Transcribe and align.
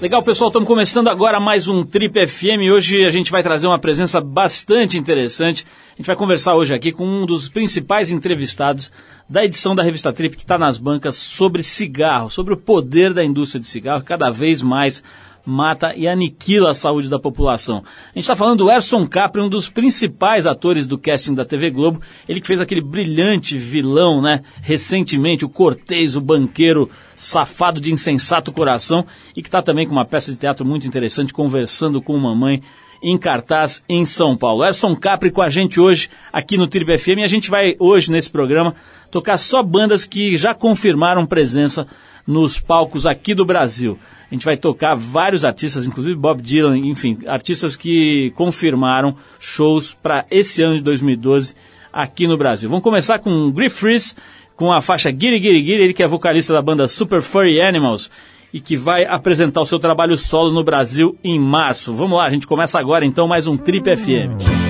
Legal, 0.00 0.22
pessoal, 0.22 0.46
estamos 0.46 0.68
começando 0.68 1.08
agora 1.08 1.40
mais 1.40 1.66
um 1.66 1.82
Trip 1.82 2.24
FM. 2.24 2.72
Hoje 2.72 3.04
a 3.04 3.10
gente 3.10 3.32
vai 3.32 3.42
trazer 3.42 3.66
uma 3.66 3.80
presença 3.80 4.20
bastante 4.20 4.96
interessante. 4.96 5.66
A 5.94 5.96
gente 5.96 6.06
vai 6.06 6.14
conversar 6.14 6.54
hoje 6.54 6.72
aqui 6.72 6.92
com 6.92 7.04
um 7.04 7.26
dos 7.26 7.48
principais 7.48 8.12
entrevistados 8.12 8.92
da 9.28 9.44
edição 9.44 9.74
da 9.74 9.82
revista 9.82 10.12
Trip 10.12 10.36
que 10.36 10.44
está 10.44 10.56
nas 10.56 10.78
bancas 10.78 11.16
sobre 11.16 11.64
cigarro, 11.64 12.30
sobre 12.30 12.54
o 12.54 12.56
poder 12.56 13.12
da 13.12 13.24
indústria 13.24 13.60
de 13.60 13.66
cigarro, 13.66 14.04
cada 14.04 14.30
vez 14.30 14.62
mais 14.62 15.02
mata 15.48 15.94
e 15.96 16.06
aniquila 16.06 16.72
a 16.72 16.74
saúde 16.74 17.08
da 17.08 17.18
população. 17.18 17.78
A 17.78 18.08
gente 18.10 18.24
está 18.24 18.36
falando 18.36 18.58
do 18.58 18.70
Erson 18.70 19.06
Capri, 19.06 19.40
um 19.40 19.48
dos 19.48 19.66
principais 19.70 20.44
atores 20.44 20.86
do 20.86 20.98
casting 20.98 21.34
da 21.34 21.42
TV 21.42 21.70
Globo. 21.70 22.02
Ele 22.28 22.38
que 22.38 22.46
fez 22.46 22.60
aquele 22.60 22.82
brilhante 22.82 23.56
vilão, 23.56 24.20
né? 24.20 24.42
Recentemente, 24.60 25.46
o 25.46 25.48
Cortez, 25.48 26.16
o 26.16 26.20
banqueiro 26.20 26.90
safado 27.16 27.80
de 27.80 27.90
insensato 27.90 28.52
coração, 28.52 29.06
e 29.34 29.40
que 29.40 29.48
está 29.48 29.62
também 29.62 29.86
com 29.86 29.92
uma 29.92 30.04
peça 30.04 30.30
de 30.30 30.36
teatro 30.36 30.66
muito 30.66 30.86
interessante, 30.86 31.32
conversando 31.32 32.02
com 32.02 32.18
mamãe 32.18 32.62
em 33.02 33.16
cartaz 33.16 33.82
em 33.88 34.04
São 34.04 34.36
Paulo. 34.36 34.62
Erson 34.62 34.94
Capri 34.94 35.30
com 35.30 35.40
a 35.40 35.48
gente 35.48 35.80
hoje 35.80 36.10
aqui 36.30 36.58
no 36.58 36.66
Tribe 36.66 36.98
FM 36.98 37.20
e 37.20 37.24
a 37.24 37.28
gente 37.28 37.48
vai 37.48 37.74
hoje 37.78 38.10
nesse 38.10 38.30
programa 38.30 38.74
tocar 39.10 39.38
só 39.38 39.62
bandas 39.62 40.04
que 40.04 40.36
já 40.36 40.52
confirmaram 40.52 41.24
presença 41.24 41.86
nos 42.26 42.60
palcos 42.60 43.06
aqui 43.06 43.34
do 43.34 43.46
Brasil. 43.46 43.98
A 44.30 44.34
gente 44.34 44.44
vai 44.44 44.56
tocar 44.56 44.94
vários 44.94 45.44
artistas, 45.44 45.86
inclusive 45.86 46.14
Bob 46.14 46.42
Dylan, 46.42 46.76
enfim, 46.78 47.18
artistas 47.26 47.76
que 47.76 48.30
confirmaram 48.34 49.16
shows 49.40 49.94
para 49.94 50.26
esse 50.30 50.62
ano 50.62 50.76
de 50.76 50.82
2012 50.82 51.54
aqui 51.92 52.26
no 52.26 52.36
Brasil. 52.36 52.68
Vamos 52.68 52.82
começar 52.82 53.18
com 53.18 53.50
Griff 53.50 53.82
Reese, 53.84 54.14
com 54.54 54.70
a 54.70 54.82
faixa 54.82 55.10
Giri 55.10 55.40
Giri 55.40 55.64
Giri, 55.64 55.82
ele 55.84 55.94
que 55.94 56.02
é 56.02 56.08
vocalista 56.08 56.52
da 56.52 56.60
banda 56.60 56.86
Super 56.86 57.22
Furry 57.22 57.60
Animals 57.60 58.10
e 58.52 58.60
que 58.60 58.76
vai 58.76 59.04
apresentar 59.04 59.60
o 59.60 59.66
seu 59.66 59.78
trabalho 59.78 60.16
solo 60.16 60.52
no 60.52 60.64
Brasil 60.64 61.16
em 61.24 61.38
março. 61.38 61.94
Vamos 61.94 62.18
lá, 62.18 62.26
a 62.26 62.30
gente 62.30 62.46
começa 62.46 62.78
agora 62.78 63.06
então 63.06 63.26
mais 63.26 63.46
um 63.46 63.56
Trip 63.56 63.96
FM. 63.96 64.67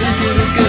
Thank 0.00 0.58
you. 0.60 0.67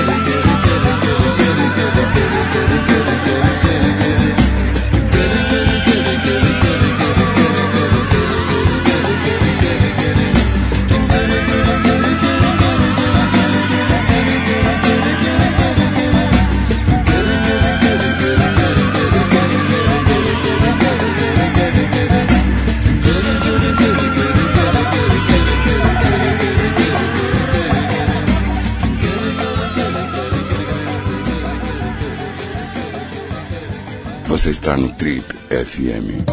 FM. 34.52 36.26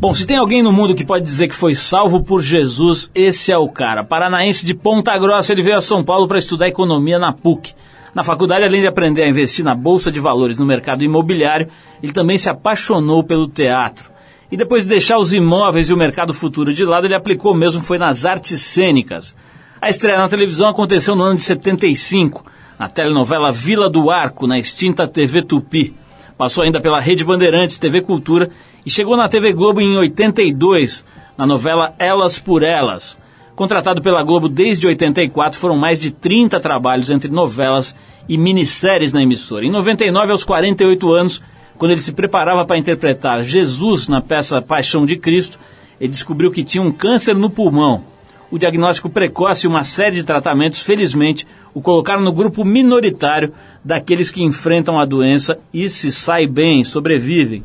Bom, 0.00 0.12
se 0.12 0.26
tem 0.26 0.36
alguém 0.36 0.64
no 0.64 0.72
mundo 0.72 0.96
que 0.96 1.04
pode 1.04 1.24
dizer 1.24 1.46
que 1.46 1.54
foi 1.54 1.76
salvo 1.76 2.24
por 2.24 2.42
Jesus, 2.42 3.08
esse 3.14 3.52
é 3.52 3.56
o 3.56 3.68
cara. 3.68 4.02
Paranaense 4.02 4.66
de 4.66 4.74
Ponta 4.74 5.16
Grossa, 5.16 5.52
ele 5.52 5.62
veio 5.62 5.76
a 5.76 5.80
São 5.80 6.02
Paulo 6.02 6.26
para 6.26 6.38
estudar 6.38 6.66
economia 6.66 7.20
na 7.20 7.32
PUC. 7.32 7.72
Na 8.12 8.24
faculdade, 8.24 8.64
além 8.64 8.80
de 8.80 8.88
aprender 8.88 9.22
a 9.22 9.28
investir 9.28 9.64
na 9.64 9.76
bolsa 9.76 10.10
de 10.10 10.18
valores 10.18 10.58
no 10.58 10.66
mercado 10.66 11.04
imobiliário, 11.04 11.68
ele 12.02 12.12
também 12.12 12.36
se 12.36 12.50
apaixonou 12.50 13.22
pelo 13.22 13.46
teatro. 13.46 14.10
E 14.50 14.56
depois 14.56 14.82
de 14.82 14.88
deixar 14.88 15.18
os 15.18 15.32
imóveis 15.32 15.88
e 15.88 15.94
o 15.94 15.96
mercado 15.96 16.34
futuro 16.34 16.74
de 16.74 16.84
lado, 16.84 17.06
ele 17.06 17.14
aplicou 17.14 17.54
mesmo 17.54 17.80
foi 17.80 17.98
nas 17.98 18.24
artes 18.24 18.60
cênicas. 18.60 19.36
A 19.86 19.88
estreia 19.88 20.18
na 20.18 20.28
televisão 20.28 20.68
aconteceu 20.68 21.14
no 21.14 21.22
ano 21.22 21.36
de 21.36 21.44
75, 21.44 22.44
na 22.76 22.90
telenovela 22.90 23.52
Vila 23.52 23.88
do 23.88 24.10
Arco, 24.10 24.44
na 24.44 24.58
extinta 24.58 25.06
TV 25.06 25.42
Tupi. 25.42 25.94
Passou 26.36 26.64
ainda 26.64 26.80
pela 26.80 26.98
Rede 26.98 27.22
Bandeirantes, 27.22 27.78
TV 27.78 28.02
Cultura 28.02 28.50
e 28.84 28.90
chegou 28.90 29.16
na 29.16 29.28
TV 29.28 29.52
Globo 29.52 29.80
em 29.80 29.96
82, 29.96 31.06
na 31.38 31.46
novela 31.46 31.94
Elas 32.00 32.36
por 32.36 32.64
Elas. 32.64 33.16
Contratado 33.54 34.02
pela 34.02 34.24
Globo 34.24 34.48
desde 34.48 34.88
84, 34.88 35.56
foram 35.56 35.76
mais 35.76 36.00
de 36.00 36.10
30 36.10 36.58
trabalhos 36.58 37.08
entre 37.08 37.30
novelas 37.30 37.94
e 38.28 38.36
minisséries 38.36 39.12
na 39.12 39.22
emissora. 39.22 39.64
Em 39.64 39.70
99, 39.70 40.32
aos 40.32 40.42
48 40.42 41.12
anos, 41.12 41.40
quando 41.78 41.92
ele 41.92 42.00
se 42.00 42.12
preparava 42.12 42.64
para 42.64 42.76
interpretar 42.76 43.44
Jesus 43.44 44.08
na 44.08 44.20
peça 44.20 44.60
Paixão 44.60 45.06
de 45.06 45.16
Cristo, 45.16 45.60
Ele 46.00 46.10
descobriu 46.10 46.50
que 46.50 46.64
tinha 46.64 46.82
um 46.82 46.90
câncer 46.90 47.36
no 47.36 47.48
pulmão. 47.48 48.15
O 48.50 48.58
diagnóstico 48.58 49.10
precoce 49.10 49.66
e 49.66 49.68
uma 49.68 49.82
série 49.82 50.16
de 50.16 50.24
tratamentos, 50.24 50.80
felizmente, 50.80 51.46
o 51.74 51.82
colocaram 51.82 52.22
no 52.22 52.32
grupo 52.32 52.64
minoritário 52.64 53.52
daqueles 53.84 54.30
que 54.30 54.42
enfrentam 54.42 55.00
a 55.00 55.04
doença 55.04 55.58
e 55.74 55.88
se 55.88 56.12
sai 56.12 56.46
bem, 56.46 56.84
sobrevivem. 56.84 57.64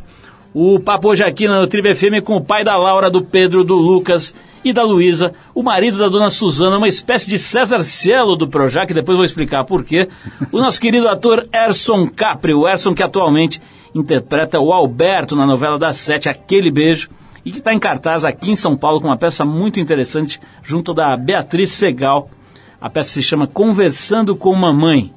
O 0.53 0.79
papo 0.79 1.09
hoje 1.09 1.23
aqui 1.23 1.47
na 1.47 1.65
Tribo 1.67 1.95
FM 1.95 2.25
com 2.25 2.35
o 2.35 2.43
pai 2.43 2.63
da 2.63 2.75
Laura, 2.75 3.09
do 3.09 3.21
Pedro, 3.21 3.63
do 3.63 3.75
Lucas 3.75 4.33
e 4.63 4.73
da 4.73 4.83
Luísa, 4.83 5.33
o 5.55 5.63
marido 5.63 5.97
da 5.97 6.09
dona 6.09 6.29
Suzana, 6.29 6.77
uma 6.77 6.87
espécie 6.87 7.29
de 7.29 7.39
César 7.39 7.83
Cielo 7.83 8.35
do 8.35 8.47
Projac, 8.47 8.93
depois 8.93 9.15
vou 9.15 9.25
explicar 9.25 9.63
por 9.63 9.83
quê. 9.83 10.07
O 10.51 10.59
nosso 10.59 10.81
querido 10.81 11.07
ator 11.07 11.43
Erson 11.53 12.07
Capri, 12.07 12.53
o 12.53 12.67
Erson 12.67 12.93
que 12.93 13.03
atualmente 13.03 13.61
interpreta 13.93 14.59
o 14.59 14.73
Alberto 14.73 15.35
na 15.35 15.45
novela 15.45 15.79
das 15.79 15.97
sete, 15.97 16.27
Aquele 16.27 16.71
Beijo, 16.71 17.09
e 17.45 17.51
que 17.51 17.57
está 17.57 17.73
em 17.73 17.79
cartaz 17.79 18.23
aqui 18.23 18.51
em 18.51 18.55
São 18.55 18.77
Paulo 18.77 19.01
com 19.01 19.07
uma 19.07 19.17
peça 19.17 19.43
muito 19.43 19.79
interessante 19.79 20.39
junto 20.63 20.93
da 20.93 21.15
Beatriz 21.17 21.71
Segal. 21.71 22.29
A 22.79 22.89
peça 22.89 23.09
se 23.09 23.23
chama 23.23 23.47
Conversando 23.47 24.35
com 24.35 24.53
Mamãe. 24.55 25.11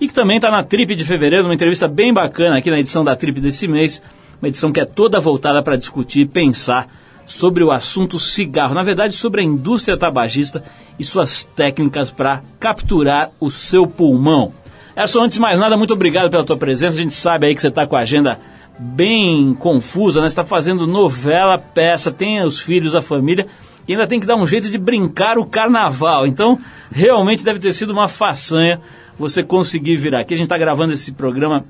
E 0.00 0.06
que 0.06 0.14
também 0.14 0.36
está 0.36 0.50
na 0.50 0.62
Trip 0.62 0.94
de 0.94 1.04
fevereiro, 1.04 1.46
uma 1.46 1.54
entrevista 1.54 1.88
bem 1.88 2.12
bacana 2.12 2.58
aqui 2.58 2.70
na 2.70 2.78
edição 2.78 3.02
da 3.02 3.16
Trip 3.16 3.40
desse 3.40 3.66
mês, 3.66 4.02
uma 4.40 4.48
edição 4.48 4.70
que 4.70 4.80
é 4.80 4.84
toda 4.84 5.18
voltada 5.18 5.62
para 5.62 5.76
discutir 5.76 6.20
e 6.20 6.26
pensar 6.26 6.88
sobre 7.24 7.64
o 7.64 7.70
assunto 7.70 8.18
cigarro, 8.18 8.74
na 8.74 8.82
verdade 8.82 9.14
sobre 9.14 9.40
a 9.40 9.44
indústria 9.44 9.96
tabagista 9.96 10.62
e 10.98 11.04
suas 11.04 11.44
técnicas 11.44 12.10
para 12.10 12.42
capturar 12.60 13.30
o 13.40 13.50
seu 13.50 13.86
pulmão. 13.86 14.52
É 14.94 15.06
só 15.06 15.22
antes 15.22 15.34
de 15.34 15.40
mais 15.40 15.58
nada, 15.58 15.76
muito 15.76 15.92
obrigado 15.92 16.30
pela 16.30 16.44
tua 16.44 16.56
presença. 16.56 16.94
A 16.94 17.02
gente 17.02 17.12
sabe 17.12 17.46
aí 17.46 17.54
que 17.54 17.60
você 17.60 17.68
está 17.68 17.86
com 17.86 17.96
a 17.96 18.00
agenda 18.00 18.38
bem 18.78 19.54
confusa, 19.54 20.20
né? 20.20 20.26
Está 20.26 20.44
fazendo 20.44 20.86
novela, 20.86 21.58
peça, 21.58 22.10
tem 22.10 22.42
os 22.42 22.60
filhos, 22.60 22.94
a 22.94 23.02
família 23.02 23.46
e 23.88 23.92
ainda 23.92 24.06
tem 24.06 24.18
que 24.18 24.26
dar 24.26 24.36
um 24.36 24.46
jeito 24.46 24.68
de 24.70 24.78
brincar 24.78 25.38
o 25.38 25.46
carnaval. 25.46 26.26
Então, 26.26 26.58
realmente 26.90 27.44
deve 27.44 27.60
ter 27.60 27.72
sido 27.72 27.92
uma 27.92 28.08
façanha 28.08 28.80
você 29.18 29.42
conseguir 29.42 29.96
vir 29.96 30.14
aqui. 30.14 30.34
A 30.34 30.36
gente 30.36 30.46
está 30.46 30.58
gravando 30.58 30.92
esse 30.92 31.12
programa 31.12 31.64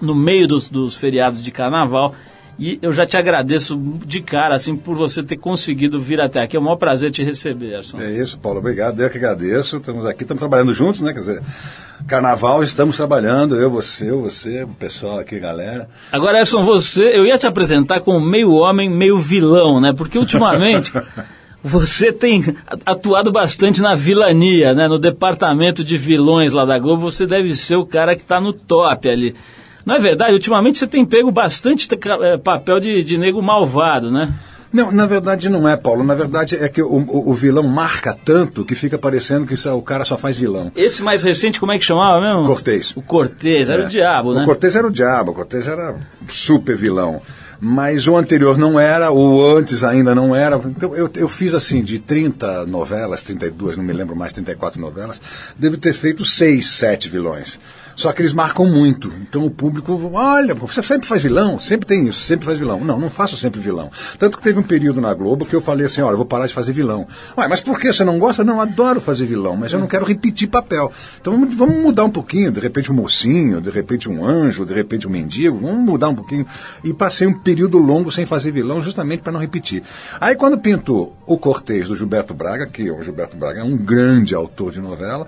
no 0.00 0.14
meio 0.14 0.48
dos, 0.48 0.68
dos 0.68 0.94
feriados 0.94 1.42
de 1.42 1.50
carnaval 1.50 2.14
e 2.58 2.78
eu 2.80 2.92
já 2.92 3.04
te 3.04 3.16
agradeço 3.16 3.76
de 4.06 4.20
cara, 4.20 4.54
assim, 4.54 4.76
por 4.76 4.94
você 4.94 5.22
ter 5.22 5.36
conseguido 5.36 6.00
vir 6.00 6.20
até 6.20 6.40
aqui. 6.40 6.56
É 6.56 6.60
um 6.60 6.62
maior 6.62 6.76
prazer 6.76 7.10
te 7.10 7.22
receber, 7.22 7.70
Gerson. 7.70 8.00
É 8.00 8.10
isso, 8.12 8.38
Paulo. 8.38 8.60
Obrigado. 8.60 9.00
Eu 9.00 9.10
que 9.10 9.18
agradeço. 9.18 9.76
Estamos 9.76 10.06
aqui, 10.06 10.22
estamos 10.22 10.40
trabalhando 10.40 10.72
juntos, 10.72 11.00
né? 11.00 11.12
Quer 11.12 11.20
dizer, 11.20 11.42
carnaval, 12.06 12.62
estamos 12.62 12.96
trabalhando. 12.96 13.56
Eu, 13.56 13.70
você, 13.70 14.10
eu, 14.10 14.22
você, 14.22 14.64
o 14.64 14.68
pessoal 14.68 15.18
aqui, 15.18 15.38
galera. 15.38 15.88
Agora, 16.12 16.38
Gerson, 16.38 16.62
você, 16.62 17.16
eu 17.16 17.26
ia 17.26 17.38
te 17.38 17.46
apresentar 17.46 18.00
como 18.00 18.20
meio 18.20 18.52
homem, 18.52 18.88
meio 18.88 19.18
vilão, 19.18 19.80
né? 19.80 19.92
Porque 19.96 20.18
ultimamente. 20.18 20.92
Você 21.66 22.12
tem 22.12 22.44
atuado 22.84 23.32
bastante 23.32 23.80
na 23.80 23.94
vilania, 23.94 24.74
né? 24.74 24.86
No 24.86 24.98
departamento 24.98 25.82
de 25.82 25.96
vilões 25.96 26.52
lá 26.52 26.66
da 26.66 26.78
Globo, 26.78 27.10
você 27.10 27.26
deve 27.26 27.54
ser 27.54 27.76
o 27.76 27.86
cara 27.86 28.14
que 28.14 28.20
está 28.20 28.38
no 28.38 28.52
top 28.52 29.08
ali. 29.08 29.34
Não 29.86 29.94
é 29.94 29.98
verdade? 29.98 30.34
Ultimamente 30.34 30.76
você 30.76 30.86
tem 30.86 31.06
pego 31.06 31.30
bastante 31.30 31.88
é, 32.20 32.36
papel 32.36 32.80
de, 32.80 33.02
de 33.02 33.16
nego 33.16 33.40
malvado, 33.40 34.10
né? 34.10 34.34
Não, 34.74 34.90
na 34.90 35.06
verdade 35.06 35.48
não 35.48 35.68
é, 35.68 35.76
Paulo. 35.76 36.02
Na 36.02 36.16
verdade 36.16 36.56
é 36.56 36.68
que 36.68 36.82
o, 36.82 36.88
o, 36.88 37.30
o 37.30 37.32
vilão 37.32 37.62
marca 37.62 38.12
tanto 38.12 38.64
que 38.64 38.74
fica 38.74 38.98
parecendo 38.98 39.46
que 39.46 39.54
o 39.68 39.82
cara 39.82 40.04
só 40.04 40.18
faz 40.18 40.36
vilão. 40.36 40.72
Esse 40.74 41.00
mais 41.00 41.22
recente, 41.22 41.60
como 41.60 41.70
é 41.70 41.78
que 41.78 41.84
chamava 41.84 42.20
mesmo? 42.20 42.44
Cortez. 42.44 42.92
O 42.96 43.00
Cortez, 43.00 43.68
era 43.68 43.84
é. 43.84 43.86
o 43.86 43.88
diabo, 43.88 44.34
né? 44.34 44.42
O 44.42 44.44
Cortez 44.44 44.74
era 44.74 44.84
o 44.84 44.90
diabo, 44.90 45.30
o 45.30 45.34
Cortez 45.34 45.68
era 45.68 45.96
super 46.28 46.76
vilão. 46.76 47.22
Mas 47.60 48.08
o 48.08 48.16
anterior 48.16 48.58
não 48.58 48.78
era, 48.80 49.12
o 49.12 49.56
antes 49.56 49.84
ainda 49.84 50.12
não 50.12 50.34
era. 50.34 50.56
Então 50.56 50.96
eu, 50.96 51.08
eu 51.14 51.28
fiz 51.28 51.54
assim, 51.54 51.80
de 51.84 52.00
30 52.00 52.66
novelas, 52.66 53.22
32, 53.22 53.76
não 53.76 53.84
me 53.84 53.92
lembro 53.92 54.16
mais, 54.16 54.32
34 54.32 54.80
novelas, 54.80 55.20
devo 55.56 55.78
ter 55.78 55.92
feito 55.92 56.24
6, 56.24 56.66
7 56.66 57.08
vilões. 57.08 57.60
Só 57.96 58.12
que 58.12 58.22
eles 58.22 58.32
marcam 58.32 58.66
muito. 58.66 59.12
Então 59.20 59.44
o 59.44 59.50
público, 59.50 60.10
olha, 60.14 60.54
você 60.54 60.82
sempre 60.82 61.06
faz 61.06 61.22
vilão, 61.22 61.58
sempre 61.58 61.86
tem 61.86 62.08
isso, 62.08 62.20
sempre 62.20 62.46
faz 62.46 62.58
vilão. 62.58 62.80
Não, 62.80 62.98
não 62.98 63.10
faço 63.10 63.36
sempre 63.36 63.60
vilão. 63.60 63.90
Tanto 64.18 64.36
que 64.36 64.42
teve 64.42 64.58
um 64.58 64.62
período 64.62 65.00
na 65.00 65.12
Globo 65.14 65.46
que 65.46 65.54
eu 65.54 65.60
falei 65.60 65.86
assim, 65.86 66.00
olha, 66.00 66.16
vou 66.16 66.26
parar 66.26 66.46
de 66.46 66.54
fazer 66.54 66.72
vilão. 66.72 67.06
Ué, 67.36 67.46
mas 67.48 67.60
por 67.60 67.78
que 67.78 67.92
você 67.92 68.04
não 68.04 68.18
gosta? 68.18 68.42
Não, 68.44 68.60
adoro 68.60 69.00
fazer 69.00 69.26
vilão, 69.26 69.56
mas 69.56 69.72
eu 69.72 69.78
não 69.78 69.86
quero 69.86 70.04
repetir 70.04 70.48
papel. 70.48 70.92
Então 71.20 71.46
vamos 71.56 71.76
mudar 71.76 72.04
um 72.04 72.10
pouquinho, 72.10 72.50
de 72.50 72.60
repente 72.60 72.90
um 72.90 72.94
mocinho, 72.94 73.60
de 73.60 73.70
repente 73.70 74.08
um 74.08 74.24
anjo, 74.24 74.64
de 74.64 74.74
repente 74.74 75.06
um 75.06 75.10
mendigo, 75.10 75.58
vamos 75.58 75.84
mudar 75.84 76.08
um 76.08 76.14
pouquinho. 76.14 76.46
E 76.82 76.92
passei 76.92 77.26
um 77.26 77.38
período 77.38 77.78
longo 77.78 78.10
sem 78.10 78.26
fazer 78.26 78.50
vilão, 78.50 78.82
justamente 78.82 79.22
para 79.22 79.32
não 79.32 79.40
repetir. 79.40 79.82
Aí 80.20 80.34
quando 80.34 80.58
pintou 80.58 81.16
o 81.26 81.38
Cortês 81.38 81.88
do 81.88 81.96
Gilberto 81.96 82.34
Braga, 82.34 82.66
que 82.66 82.90
o 82.90 83.02
Gilberto 83.02 83.36
Braga 83.36 83.60
é 83.60 83.64
um 83.64 83.76
grande 83.76 84.34
autor 84.34 84.72
de 84.72 84.80
novela, 84.80 85.26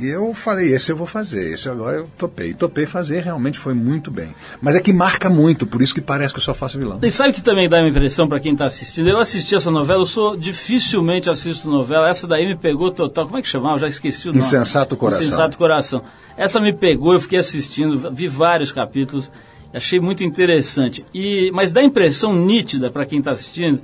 e 0.00 0.08
eu 0.08 0.32
falei, 0.32 0.72
esse 0.72 0.90
eu 0.90 0.96
vou 0.96 1.06
fazer, 1.06 1.52
esse 1.52 1.68
agora 1.68 1.98
eu 1.98 2.08
topei. 2.16 2.54
Topei 2.54 2.86
fazer, 2.86 3.22
realmente 3.22 3.58
foi 3.58 3.74
muito 3.74 4.10
bem. 4.10 4.34
Mas 4.60 4.74
é 4.74 4.80
que 4.80 4.92
marca 4.92 5.28
muito, 5.28 5.66
por 5.66 5.82
isso 5.82 5.94
que 5.94 6.00
parece 6.00 6.32
que 6.32 6.38
eu 6.38 6.44
só 6.44 6.54
faço 6.54 6.78
vilão. 6.78 6.98
E 7.02 7.10
sabe 7.10 7.32
que 7.32 7.42
também 7.42 7.68
dá 7.68 7.78
uma 7.78 7.88
impressão 7.88 8.26
para 8.26 8.40
quem 8.40 8.52
está 8.52 8.64
assistindo? 8.64 9.08
Eu 9.08 9.18
assisti 9.18 9.54
essa 9.54 9.70
novela, 9.70 10.00
eu 10.00 10.06
sou 10.06 10.36
dificilmente 10.36 11.28
assisto 11.28 11.70
novela. 11.70 12.08
Essa 12.08 12.26
daí 12.26 12.46
me 12.46 12.56
pegou 12.56 12.90
total. 12.90 13.26
Como 13.26 13.38
é 13.38 13.42
que 13.42 13.48
chamava? 13.48 13.74
Eu 13.74 13.80
já 13.80 13.88
esqueci 13.88 14.28
o 14.28 14.32
nome. 14.32 14.44
Insensato 14.44 14.96
Coração. 14.96 15.22
Insensato 15.22 15.58
Coração. 15.58 16.02
Essa 16.36 16.60
me 16.60 16.72
pegou, 16.72 17.12
eu 17.12 17.20
fiquei 17.20 17.38
assistindo, 17.38 18.10
vi 18.12 18.26
vários 18.26 18.72
capítulos, 18.72 19.30
achei 19.74 20.00
muito 20.00 20.24
interessante. 20.24 21.04
E, 21.12 21.50
mas 21.52 21.72
dá 21.72 21.82
impressão 21.82 22.34
nítida 22.34 22.90
para 22.90 23.04
quem 23.04 23.18
está 23.18 23.32
assistindo 23.32 23.80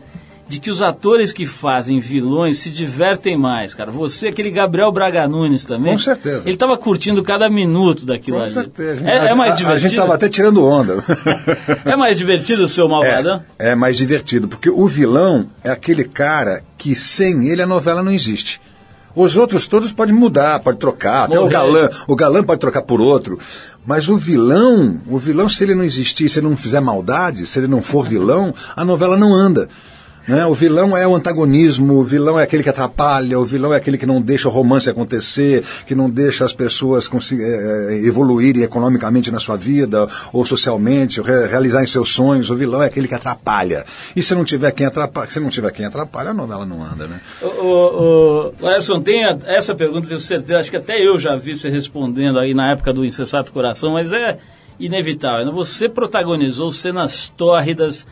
de 0.48 0.60
que 0.60 0.70
os 0.70 0.80
atores 0.80 1.32
que 1.32 1.44
fazem 1.44 1.98
vilões 1.98 2.58
se 2.58 2.70
divertem 2.70 3.36
mais, 3.36 3.74
cara. 3.74 3.90
Você, 3.90 4.28
aquele 4.28 4.50
Gabriel 4.50 4.92
Braga 4.92 5.26
Nunes 5.26 5.64
também. 5.64 5.92
Com 5.92 5.98
certeza. 5.98 6.48
Ele 6.48 6.54
estava 6.54 6.76
curtindo 6.78 7.22
cada 7.22 7.50
minuto 7.50 8.06
daquilo 8.06 8.36
Com 8.36 8.42
ali. 8.44 8.54
Com 8.54 8.62
certeza. 8.62 9.08
É, 9.08 9.16
é, 9.28 9.34
mais 9.34 9.56
divertido. 9.56 9.72
A, 9.72 9.78
gente 9.78 9.90
estava 9.92 10.14
até 10.14 10.28
tirando 10.28 10.64
onda. 10.64 11.02
é 11.84 11.96
mais 11.96 12.16
divertido 12.16 12.64
o 12.64 12.68
seu 12.68 12.88
Malvadão? 12.88 13.42
É, 13.58 13.70
é 13.70 13.74
mais 13.74 13.96
divertido, 13.96 14.46
porque 14.46 14.70
o 14.70 14.86
vilão 14.86 15.46
é 15.64 15.70
aquele 15.70 16.04
cara 16.04 16.62
que 16.78 16.94
sem 16.94 17.48
ele 17.48 17.62
a 17.62 17.66
novela 17.66 18.02
não 18.02 18.12
existe. 18.12 18.60
Os 19.16 19.34
outros 19.34 19.66
todos 19.66 19.92
podem 19.92 20.14
mudar, 20.14 20.60
pode 20.60 20.78
trocar, 20.78 21.24
até 21.24 21.36
Morrer. 21.36 21.46
o 21.46 21.50
galã, 21.50 21.90
o 22.06 22.14
galã 22.14 22.44
pode 22.44 22.60
trocar 22.60 22.82
por 22.82 23.00
outro. 23.00 23.38
Mas 23.84 24.08
o 24.08 24.16
vilão, 24.16 25.00
o 25.06 25.18
vilão, 25.18 25.48
se 25.48 25.64
ele 25.64 25.74
não 25.74 25.84
existir, 25.84 26.28
se 26.28 26.38
ele 26.38 26.48
não 26.48 26.56
fizer 26.56 26.80
maldade, 26.80 27.46
se 27.46 27.58
ele 27.58 27.66
não 27.66 27.80
for 27.80 28.04
vilão, 28.04 28.54
a 28.76 28.84
novela 28.84 29.16
não 29.16 29.34
anda. 29.34 29.68
Né? 30.26 30.44
O 30.44 30.54
vilão 30.54 30.96
é 30.96 31.06
o 31.06 31.14
antagonismo, 31.14 31.94
o 31.94 32.02
vilão 32.02 32.38
é 32.38 32.42
aquele 32.42 32.62
que 32.62 32.68
atrapalha, 32.68 33.38
o 33.38 33.44
vilão 33.44 33.72
é 33.72 33.76
aquele 33.76 33.96
que 33.96 34.06
não 34.06 34.20
deixa 34.20 34.48
o 34.48 34.50
romance 34.50 34.90
acontecer, 34.90 35.64
que 35.86 35.94
não 35.94 36.10
deixa 36.10 36.44
as 36.44 36.52
pessoas 36.52 37.08
é, 37.32 38.00
evoluírem 38.04 38.62
economicamente 38.62 39.30
na 39.30 39.38
sua 39.38 39.56
vida 39.56 40.08
ou 40.32 40.44
socialmente, 40.44 41.20
re 41.20 41.46
realizarem 41.46 41.86
seus 41.86 42.08
sonhos. 42.08 42.50
O 42.50 42.56
vilão 42.56 42.82
é 42.82 42.86
aquele 42.86 43.06
que 43.06 43.14
atrapalha. 43.14 43.84
E 44.14 44.22
se 44.22 44.34
não 44.34 44.44
tiver 44.44 44.72
quem 44.72 44.86
atrapalha, 44.86 45.30
se 45.30 45.38
não 45.38 45.48
tiver 45.48 45.70
quem 45.70 45.86
atrapalha, 45.86 46.30
a 46.30 46.34
novela 46.34 46.66
não 46.66 46.82
anda, 46.82 47.06
né? 47.06 47.20
O, 47.40 47.46
o, 47.46 48.52
o 48.58 49.00
tem 49.00 49.24
a, 49.24 49.38
essa 49.44 49.74
pergunta, 49.74 50.08
tenho 50.08 50.18
certeza, 50.18 50.58
acho 50.58 50.70
que 50.70 50.76
até 50.76 51.00
eu 51.00 51.18
já 51.18 51.36
vi 51.36 51.56
você 51.56 51.68
respondendo 51.68 52.38
aí 52.38 52.52
na 52.52 52.72
época 52.72 52.92
do 52.92 53.04
Insensato 53.04 53.52
Coração, 53.52 53.92
mas 53.92 54.12
é 54.12 54.38
inevitável. 54.78 55.46
Né? 55.46 55.52
Você 55.52 55.88
protagonizou 55.88 56.72
cenas 56.72 57.32
tórridas 57.36 58.06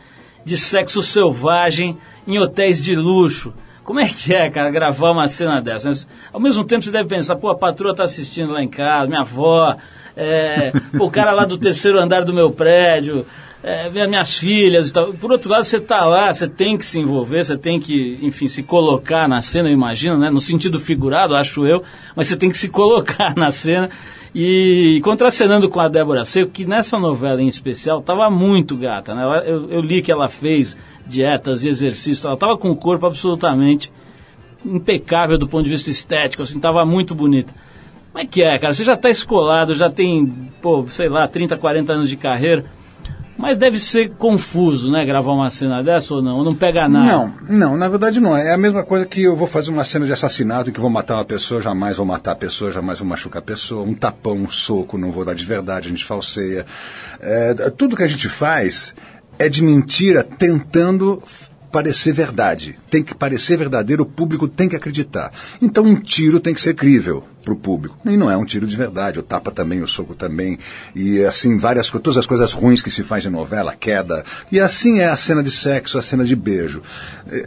de 0.45 0.57
sexo 0.57 1.01
selvagem 1.01 1.97
em 2.27 2.37
hotéis 2.37 2.83
de 2.83 2.95
luxo. 2.95 3.53
Como 3.83 3.99
é 3.99 4.07
que 4.07 4.33
é, 4.33 4.49
cara, 4.49 4.71
gravar 4.71 5.11
uma 5.11 5.27
cena 5.27 5.61
dessa? 5.61 6.07
Ao 6.33 6.39
mesmo 6.39 6.63
tempo 6.63 6.83
você 6.83 6.91
deve 6.91 7.07
pensar, 7.07 7.35
pô, 7.35 7.49
a 7.49 7.55
patroa 7.55 7.91
está 7.91 8.03
assistindo 8.03 8.51
lá 8.51 8.63
em 8.63 8.67
casa, 8.67 9.07
minha 9.07 9.21
avó, 9.21 9.75
é, 10.17 10.71
o 10.99 11.09
cara 11.11 11.31
lá 11.31 11.45
do 11.45 11.57
terceiro 11.57 11.99
andar 11.99 12.25
do 12.25 12.33
meu 12.33 12.49
prédio, 12.49 13.25
é, 13.65 13.89
minhas 14.07 14.37
filhas 14.37 14.89
e 14.89 14.93
tal. 14.93 15.13
Por 15.13 15.31
outro 15.31 15.49
lado, 15.49 15.63
você 15.63 15.77
está 15.77 16.05
lá, 16.05 16.31
você 16.33 16.47
tem 16.47 16.77
que 16.77 16.85
se 16.85 16.99
envolver, 16.99 17.43
você 17.43 17.57
tem 17.57 17.79
que, 17.79 18.19
enfim, 18.21 18.47
se 18.47 18.61
colocar 18.61 19.27
na 19.27 19.41
cena, 19.41 19.69
eu 19.69 19.73
imagino, 19.73 20.17
né? 20.17 20.29
No 20.29 20.39
sentido 20.39 20.79
figurado, 20.79 21.35
acho 21.35 21.65
eu, 21.65 21.83
mas 22.15 22.27
você 22.27 22.37
tem 22.37 22.49
que 22.49 22.57
se 22.57 22.69
colocar 22.69 23.33
na 23.37 23.51
cena. 23.51 23.89
E 24.37 24.99
contracenando 25.03 25.69
com 25.69 25.79
a 25.79 25.87
Débora 25.87 26.25
Seco, 26.25 26.51
que 26.51 26.65
nessa 26.65 26.99
novela 26.99 27.41
em 27.41 27.47
especial 27.47 27.99
estava 27.99 28.29
muito 28.29 28.75
gata, 28.75 29.15
né? 29.15 29.23
Eu, 29.45 29.71
eu, 29.71 29.81
li 29.81 30.01
que 30.01 30.11
ela 30.11 30.27
fez 30.27 30.77
dietas 31.05 31.63
e 31.63 31.69
exercícios, 31.69 32.25
ela 32.25 32.33
estava 32.33 32.57
com 32.57 32.69
o 32.69 32.75
corpo 32.75 33.05
absolutamente 33.05 33.91
impecável 34.65 35.37
do 35.37 35.47
ponto 35.47 35.63
de 35.63 35.69
vista 35.69 35.89
estético, 35.89 36.43
assim, 36.43 36.57
estava 36.57 36.85
muito 36.85 37.13
bonita. 37.13 37.53
Como 38.11 38.23
é 38.23 38.27
que 38.27 38.43
é, 38.43 38.57
cara? 38.57 38.73
Você 38.73 38.83
já 38.83 38.93
está 38.93 39.09
escolado, 39.09 39.75
já 39.75 39.89
tem, 39.89 40.25
pô, 40.61 40.85
sei 40.89 41.09
lá, 41.09 41.27
30, 41.27 41.57
40 41.57 41.93
anos 41.93 42.09
de 42.09 42.15
carreira. 42.15 42.65
Mas 43.37 43.57
deve 43.57 43.77
ser 43.77 44.11
confuso, 44.11 44.89
né? 44.89 45.03
Gravar 45.03 45.33
uma 45.33 45.49
cena 45.49 45.83
dessa 45.83 46.15
ou 46.15 46.21
não? 46.21 46.37
Ou 46.37 46.43
não 46.43 46.55
pega 46.55 46.87
nada? 46.87 47.05
Não, 47.05 47.33
não, 47.49 47.77
na 47.77 47.89
verdade 47.89 48.21
não. 48.21 48.35
É 48.35 48.53
a 48.53 48.57
mesma 48.57 48.81
coisa 48.81 49.05
que 49.05 49.23
eu 49.23 49.35
vou 49.35 49.45
fazer 49.45 49.71
uma 49.71 49.83
cena 49.83 50.05
de 50.05 50.13
assassinato 50.13 50.69
em 50.69 50.73
que 50.73 50.79
vou 50.79 50.89
matar 50.89 51.15
uma 51.15 51.25
pessoa, 51.25 51.61
jamais 51.61 51.97
vou 51.97 52.05
matar 52.05 52.31
a 52.31 52.35
pessoa, 52.35 52.71
jamais 52.71 52.99
vou 52.99 53.07
machucar 53.07 53.41
a 53.41 53.45
pessoa. 53.45 53.83
Um 53.83 53.93
tapão, 53.93 54.35
um 54.35 54.49
soco, 54.49 54.97
não 54.97 55.11
vou 55.11 55.25
dar 55.25 55.35
de 55.35 55.43
verdade, 55.43 55.87
a 55.87 55.91
gente 55.91 56.05
falseia. 56.05 56.65
É, 57.19 57.53
tudo 57.71 57.97
que 57.97 58.03
a 58.03 58.07
gente 58.07 58.29
faz 58.29 58.95
é 59.37 59.49
de 59.49 59.63
mentira 59.63 60.23
tentando 60.23 61.21
parecer 61.71 62.13
verdade, 62.13 62.77
tem 62.89 63.03
que 63.03 63.13
parecer 63.13 63.57
verdadeiro, 63.57 64.03
o 64.03 64.05
público 64.05 64.47
tem 64.47 64.69
que 64.69 64.77
acreditar. 64.77 65.31
Então 65.61 65.83
um 65.83 65.95
tiro 65.95 66.39
tem 66.39 66.53
que 66.53 66.61
ser 66.61 66.73
crível 66.73 67.23
para 67.45 67.53
o 67.53 67.57
público. 67.57 67.95
E 68.03 68.17
não 68.17 68.29
é 68.29 68.35
um 68.35 68.43
tiro 68.43 68.65
de 68.65 68.75
verdade, 68.75 69.19
o 69.19 69.23
tapa 69.23 69.51
também, 69.51 69.81
o 69.81 69.87
soco 69.87 70.15
também, 70.15 70.57
e 70.95 71.23
assim, 71.23 71.57
várias 71.57 71.89
todas 71.89 72.17
as 72.17 72.25
coisas 72.25 72.51
ruins 72.51 72.81
que 72.81 72.91
se 72.91 73.03
faz 73.03 73.25
em 73.25 73.29
novela, 73.29 73.75
queda. 73.79 74.25
E 74.51 74.59
assim 74.59 74.99
é 74.99 75.07
a 75.07 75.15
cena 75.15 75.43
de 75.43 75.51
sexo, 75.51 75.97
a 75.97 76.01
cena 76.01 76.25
de 76.25 76.35
beijo. 76.35 76.81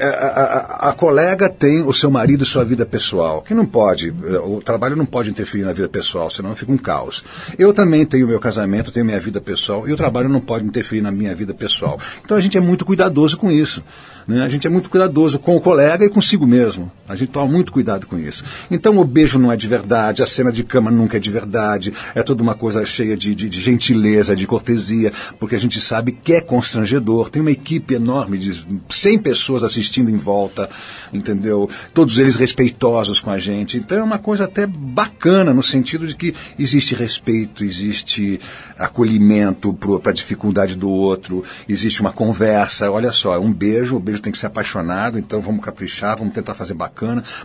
A, 0.01 0.07
a, 0.07 0.43
a, 0.87 0.89
a 0.91 0.93
colega 0.93 1.49
tem 1.49 1.83
o 1.83 1.93
seu 1.93 2.11
marido 2.11 2.45
e 2.45 2.47
sua 2.47 2.65
vida 2.65 2.87
pessoal, 2.87 3.43
que 3.43 3.53
não 3.53 3.67
pode, 3.67 4.15
o 4.45 4.63
trabalho 4.65 4.97
não 4.97 5.05
pode 5.05 5.29
interferir 5.29 5.65
na 5.65 5.73
vida 5.73 5.89
pessoal, 5.89 6.31
senão 6.31 6.55
fica 6.55 6.73
um 6.73 6.79
caos. 6.79 7.25
Eu 7.59 7.75
também 7.75 8.07
tenho 8.07 8.29
meu 8.29 8.39
casamento, 8.39 8.93
tenho 8.93 9.05
minha 9.05 9.21
vida 9.21 9.41
pessoal, 9.41 9.89
e 9.89 9.93
o 9.93 9.97
trabalho 9.97 10.29
não 10.29 10.41
pode 10.41 10.65
interferir 10.65 11.03
na 11.03 11.11
minha 11.11 11.35
vida 11.35 11.53
pessoal. 11.53 11.99
Então 12.25 12.37
a 12.37 12.41
gente 12.41 12.57
é 12.57 12.61
muito 12.61 12.85
cuidadoso 12.85 13.37
com 13.37 13.51
isso. 13.51 13.83
Né? 14.27 14.43
A 14.43 14.49
gente 14.49 14.67
é 14.67 14.71
muito 14.71 14.91
cuidadoso 14.91 15.39
com 15.39 15.57
o 15.57 15.61
colega 15.61 16.05
e 16.05 16.11
consigo 16.11 16.47
mesmo. 16.47 16.93
A 17.09 17.17
gente 17.17 17.31
toma 17.31 17.51
muito 17.51 17.73
cuidado 17.73 18.07
com 18.07 18.19
isso. 18.19 18.45
Então 18.71 18.99
o 18.99 19.05
beijo 19.05 19.39
não 19.39 19.51
é 19.51 19.57
de 19.57 19.67
verdade, 19.67 20.23
a 20.23 20.27
cena 20.27 20.53
de 20.53 20.63
cama 20.63 20.91
nunca 20.91 21.17
é 21.17 21.21
de 21.21 21.31
verdade, 21.31 21.93
é 22.15 22.23
toda 22.23 22.43
uma 22.43 22.55
coisa 22.55 22.85
cheia 22.85 23.17
de, 23.17 23.35
de, 23.35 23.49
de 23.49 23.61
gentileza, 23.61 24.37
de 24.37 24.47
cortesia, 24.47 25.13
porque 25.39 25.55
a 25.55 25.59
gente 25.59 25.81
sabe 25.81 26.13
que 26.13 26.35
é 26.35 26.41
constrangedor. 26.41 27.31
Tem 27.31 27.41
uma 27.41 27.51
equipe 27.51 27.95
enorme 27.95 28.39
de 28.39 28.65
100 28.91 29.19
pessoas 29.19 29.63
assistindo 29.63 30.11
em 30.11 30.17
volta, 30.17 30.69
entendeu? 31.13 31.69
Todos 31.95 32.19
eles 32.19 32.37
respeitosos 32.37 33.21
com 33.21 33.31
a 33.31 33.39
gente. 33.39 33.79
Então 33.79 33.99
é 33.99 34.03
uma 34.03 34.19
coisa 34.19 34.45
até 34.45 34.67
bacana, 34.67 35.55
no 35.55 35.63
sentido 35.63 36.07
de 36.07 36.15
que 36.15 36.35
existe 36.59 36.95
respeito, 36.95 37.65
existe 37.65 38.41
acolhimento 38.79 39.73
para 39.73 40.11
a 40.11 40.15
dificuldade 40.15 40.77
do 40.77 40.89
outro, 40.89 41.43
existe 41.69 42.01
uma 42.01 42.13
conversa. 42.13 42.91
Olha 42.91 43.13
só, 43.13 43.35
é 43.35 43.39
um 43.39 43.53
beijo, 43.53 43.97
o 43.97 44.01
beijo 44.01 44.23
tem 44.23 44.33
que 44.33 44.39
ser 44.39 44.47
apaixonado, 44.47 45.19
então 45.19 45.41
vamos 45.41 45.65
caprichar, 45.65 46.19
vamos 46.19 46.35
tentar 46.35 46.55
fazer 46.55 46.75
bacana, 46.75 46.98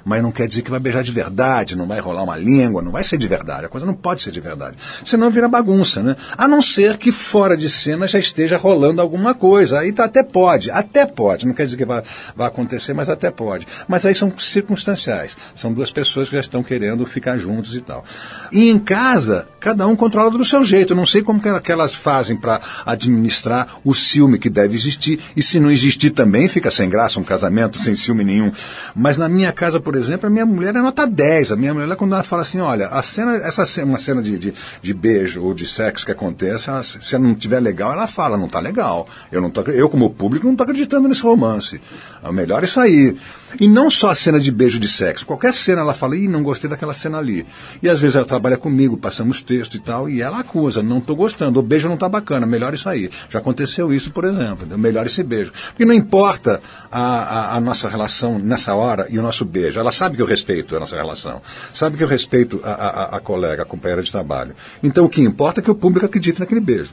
mas 0.05 0.22
não 0.22 0.31
quer 0.31 0.48
dizer 0.48 0.62
que 0.62 0.72
vai 0.72 0.79
beijar 0.79 1.03
de 1.03 1.12
verdade, 1.12 1.75
não 1.75 1.88
vai 1.88 2.00
rolar 2.00 2.24
uma 2.24 2.38
língua, 2.38 2.81
não 2.81 2.91
vai 2.91 3.03
ser 3.03 3.17
de 3.17 3.27
verdade. 3.27 3.65
A 3.65 3.69
coisa 3.69 3.86
não 3.86 3.93
pode 3.93 4.22
ser 4.22 4.31
de 4.31 4.39
verdade. 4.39 4.77
Senão 5.05 5.29
vira 5.29 5.48
bagunça, 5.48 6.01
né? 6.01 6.15
A 6.38 6.48
não 6.48 6.62
ser 6.62 6.98
que 6.98 7.12
fora 7.12 7.55
de 7.55 7.69
cena 7.69 8.07
já 8.07 8.19
esteja 8.19 8.57
rolando 8.57 9.01
alguma 9.01 9.33
coisa. 9.33 9.79
Aí 9.79 9.91
tá, 9.91 10.05
até 10.05 10.24
pode, 10.24 10.72
até 10.72 11.05
pode. 11.05 11.45
Não 11.45 11.53
quer 11.53 11.65
dizer 11.65 11.77
que 11.77 11.86
vai, 11.86 12.03
vai 12.36 12.48
acontecer, 12.48 12.93
mas 12.93 13.10
até 13.10 13.31
pode. 13.31 13.67
Mas 13.88 14.05
aí 14.05 14.15
são 14.15 14.33
circunstanciais. 14.38 15.36
São 15.55 15.74
duas 15.74 15.91
pessoas 15.91 16.29
que 16.29 16.36
já 16.36 16.41
estão 16.41 16.63
querendo 16.63 17.05
ficar 17.05 17.38
juntos 17.38 17.75
e 17.75 17.81
tal. 17.81 18.03
E 18.51 18.69
em 18.69 18.79
casa, 18.79 19.48
cada 19.60 19.88
um 19.88 19.95
controla 19.95 20.31
do 20.31 20.45
seu 20.45 20.63
jeito. 20.63 20.93
Eu 20.93 20.98
não 20.98 21.05
sei 21.05 21.22
como 21.22 21.41
que 21.41 21.72
elas 21.72 21.93
fazem 21.93 22.36
para 22.36 22.62
administrar 22.86 23.67
o 23.83 23.93
ciúme 23.93 24.39
que 24.39 24.50
deve 24.50 24.75
existir. 24.75 25.19
E 25.36 25.43
se 25.43 25.60
não 25.60 25.72
existir 25.72 26.12
também, 26.12 26.48
fica 26.48 26.72
sem 26.72 26.89
graça 26.89 27.19
um 27.19 27.24
casamento 27.24 27.77
sem 27.77 27.95
ciúme 27.95 28.24
nenhum. 28.24 28.51
Mas 28.95 29.17
na 29.17 29.27
minha 29.27 29.42
casa, 29.51 29.79
por 29.79 29.95
exemplo, 29.95 30.27
a 30.27 30.29
minha 30.29 30.45
mulher 30.45 30.75
é 30.75 30.81
nota 30.81 31.05
10. 31.05 31.51
A 31.51 31.55
minha 31.55 31.73
mulher, 31.73 31.95
quando 31.95 32.13
ela 32.13 32.23
fala 32.23 32.43
assim, 32.43 32.59
olha, 32.59 32.88
a 32.88 33.01
cena, 33.03 33.35
essa 33.35 33.65
cena, 33.65 33.88
uma 33.88 33.97
cena 33.97 34.21
de, 34.21 34.38
de, 34.38 34.53
de 34.81 34.93
beijo 34.93 35.43
ou 35.43 35.53
de 35.53 35.65
sexo 35.65 36.05
que 36.05 36.12
acontece, 36.12 36.69
ela, 36.69 36.83
se 36.83 37.15
ela 37.15 37.23
não 37.23 37.33
estiver 37.33 37.59
legal, 37.59 37.91
ela 37.91 38.07
fala, 38.07 38.38
não 38.38 38.45
está 38.45 38.59
legal. 38.59 39.07
Eu, 39.31 39.41
não 39.41 39.50
tô, 39.50 39.62
eu, 39.71 39.89
como 39.89 40.09
público, 40.12 40.45
não 40.45 40.53
estou 40.53 40.63
acreditando 40.63 41.07
nesse 41.07 41.21
romance. 41.21 41.81
É 42.23 42.31
melhor 42.31 42.63
isso 42.63 42.79
aí. 42.79 43.15
E 43.60 43.67
não 43.67 43.89
só 43.89 44.10
a 44.10 44.15
cena 44.15 44.39
de 44.39 44.51
beijo 44.51 44.79
de 44.79 44.88
sexo. 44.88 45.25
Qualquer 45.25 45.53
cena 45.53 45.81
ela 45.81 45.93
fala, 45.93 46.15
ih, 46.15 46.27
não 46.27 46.43
gostei 46.43 46.69
daquela 46.69 46.93
cena 46.93 47.17
ali. 47.17 47.45
E 47.81 47.89
às 47.89 48.00
vezes 48.00 48.15
ela 48.15 48.25
trabalha 48.25 48.57
comigo, 48.57 48.98
passamos 48.98 49.41
texto 49.41 49.75
e 49.75 49.79
tal, 49.79 50.10
e 50.10 50.22
ela 50.22 50.39
acusa, 50.39 50.81
não 50.81 50.98
estou 50.98 51.15
gostando, 51.15 51.60
o 51.60 51.63
beijo 51.63 51.88
não 51.88 51.95
está 51.95 52.10
bacana, 52.10 52.45
melhor 52.45 52.74
isso 52.74 52.89
aí. 52.89 53.10
Já 53.29 53.39
aconteceu 53.39 53.93
isso, 53.93 54.12
por 54.12 54.25
exemplo, 54.25 54.77
melhor 54.77 55.05
esse 55.05 55.24
beijo. 55.24 55.51
Porque 55.67 55.86
não 55.86 55.93
importa 55.93 56.62
a, 56.91 57.01
a, 57.01 57.57
a, 57.57 57.62
nossa 57.62 57.88
relação 57.88 58.39
nessa 58.39 58.74
hora 58.75 59.07
e 59.10 59.19
o 59.19 59.22
nosso 59.22 59.45
beijo. 59.45 59.79
Ela 59.79 59.91
sabe 59.91 60.15
que 60.15 60.22
eu 60.22 60.25
respeito 60.25 60.75
a 60.75 60.79
nossa 60.79 60.95
relação, 60.95 61.41
sabe 61.74 61.98
que 61.98 62.03
eu 62.03 62.07
respeito 62.07 62.60
a, 62.63 62.72
a, 62.72 63.17
a 63.17 63.19
colega, 63.19 63.63
a 63.63 63.65
companheira 63.65 64.01
de 64.01 64.12
trabalho. 64.12 64.53
Então 64.81 65.05
o 65.05 65.10
que 65.10 65.22
importa 65.22 65.62
é 65.62 65.63
que 65.63 65.72
o 65.72 65.75
público 65.75 66.05
acredite 66.05 66.39
naquele 66.39 66.62
beijo. 66.62 66.91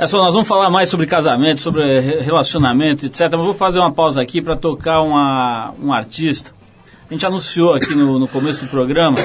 É 0.00 0.06
só, 0.06 0.16
nós 0.16 0.32
vamos 0.32 0.48
falar 0.48 0.70
mais 0.70 0.88
sobre 0.88 1.06
casamento, 1.06 1.60
sobre 1.60 2.00
relacionamento, 2.22 3.04
etc. 3.04 3.28
Mas 3.32 3.40
vou 3.42 3.52
fazer 3.52 3.80
uma 3.80 3.92
pausa 3.92 4.22
aqui 4.22 4.40
para 4.40 4.56
tocar 4.56 5.02
uma, 5.02 5.74
um 5.78 5.92
artista. 5.92 6.52
A 7.06 7.12
gente 7.12 7.26
anunciou 7.26 7.74
aqui 7.74 7.94
no, 7.94 8.18
no 8.18 8.26
começo 8.26 8.64
do 8.64 8.70
programa 8.70 9.18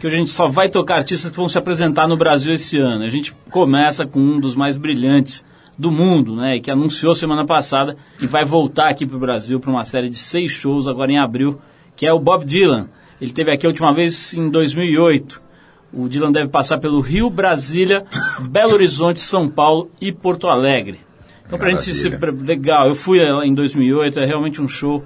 que 0.00 0.08
hoje 0.08 0.16
a 0.16 0.18
gente 0.18 0.32
só 0.32 0.48
vai 0.48 0.68
tocar 0.68 0.96
artistas 0.96 1.30
que 1.30 1.36
vão 1.36 1.48
se 1.48 1.56
apresentar 1.56 2.08
no 2.08 2.16
Brasil 2.16 2.52
esse 2.52 2.76
ano. 2.76 3.04
A 3.04 3.08
gente 3.08 3.32
começa 3.48 4.04
com 4.04 4.18
um 4.18 4.40
dos 4.40 4.56
mais 4.56 4.76
brilhantes 4.76 5.44
do 5.78 5.92
mundo, 5.92 6.34
né, 6.34 6.56
e 6.56 6.60
que 6.60 6.72
anunciou 6.72 7.14
semana 7.14 7.46
passada 7.46 7.96
que 8.18 8.26
vai 8.26 8.44
voltar 8.44 8.88
aqui 8.88 9.06
para 9.06 9.16
o 9.16 9.20
Brasil 9.20 9.60
para 9.60 9.70
uma 9.70 9.84
série 9.84 10.08
de 10.08 10.16
seis 10.16 10.50
shows 10.50 10.88
agora 10.88 11.12
em 11.12 11.18
abril, 11.20 11.60
que 11.94 12.04
é 12.04 12.12
o 12.12 12.18
Bob 12.18 12.44
Dylan. 12.44 12.88
Ele 13.20 13.30
teve 13.30 13.52
aqui 13.52 13.66
a 13.66 13.68
última 13.68 13.94
vez 13.94 14.34
em 14.34 14.50
2008. 14.50 15.46
O 15.92 16.08
Dylan 16.08 16.30
deve 16.30 16.48
passar 16.48 16.78
pelo 16.78 17.00
Rio, 17.00 17.30
Brasília, 17.30 18.04
Belo 18.40 18.74
Horizonte, 18.74 19.20
São 19.20 19.48
Paulo 19.48 19.90
e 20.00 20.12
Porto 20.12 20.46
Alegre. 20.46 21.00
Então, 21.46 21.58
para 21.58 21.68
a 21.68 21.70
gente 21.70 21.94
se. 21.94 22.08
Legal, 22.08 22.88
eu 22.88 22.94
fui 22.94 23.20
em 23.20 23.54
2008, 23.54 24.20
é 24.20 24.26
realmente 24.26 24.60
um 24.60 24.68
show 24.68 25.02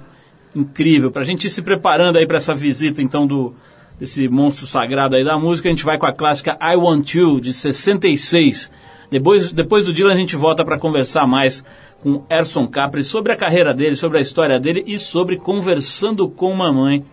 incrível. 0.53 1.09
Para 1.09 1.21
a 1.21 1.25
gente 1.25 1.47
ir 1.47 1.49
se 1.49 1.61
preparando 1.61 2.17
aí 2.17 2.27
para 2.27 2.37
essa 2.37 2.53
visita, 2.53 3.01
então, 3.01 3.25
do, 3.25 3.53
desse 3.97 4.27
monstro 4.27 4.67
sagrado 4.67 5.15
aí 5.15 5.23
da 5.23 5.39
música, 5.39 5.69
a 5.69 5.71
gente 5.71 5.85
vai 5.85 5.97
com 5.97 6.05
a 6.05 6.13
clássica 6.13 6.57
I 6.61 6.75
Want 6.75 7.15
You, 7.15 7.39
de 7.39 7.53
66. 7.53 8.69
Depois, 9.09 9.53
depois 9.53 9.85
do 9.85 9.93
Dylan, 9.93 10.13
a 10.13 10.17
gente 10.17 10.35
volta 10.35 10.65
para 10.65 10.77
conversar 10.77 11.25
mais 11.25 11.63
com 12.01 12.25
Erson 12.29 12.67
Capri 12.67 13.03
sobre 13.03 13.31
a 13.31 13.37
carreira 13.37 13.73
dele, 13.73 13.95
sobre 13.95 14.17
a 14.17 14.21
história 14.21 14.59
dele 14.59 14.83
e 14.85 14.99
sobre 14.99 15.37
Conversando 15.37 16.27
com 16.27 16.53
Mamãe 16.53 17.05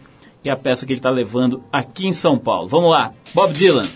é 0.48 0.50
a 0.50 0.56
peça 0.56 0.86
que 0.86 0.92
ele 0.92 1.00
está 1.00 1.10
levando 1.10 1.62
aqui 1.72 2.06
em 2.06 2.12
São 2.12 2.38
Paulo. 2.38 2.68
Vamos 2.68 2.90
lá, 2.90 3.12
Bob 3.34 3.52
Dylan. 3.52 3.86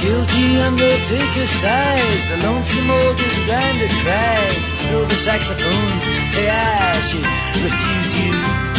guilty 0.00 0.56
undertaker 0.56 1.46
sighs, 1.46 2.28
the 2.30 2.36
lonesome 2.38 2.90
organ 2.90 3.28
grinder 3.46 3.88
cries, 4.02 4.70
the 4.70 4.76
silver 4.88 5.14
saxophones 5.14 6.02
say 6.32 6.48
I 6.48 7.00
should 7.02 7.26
refuse 7.62 8.20
you 8.24 8.69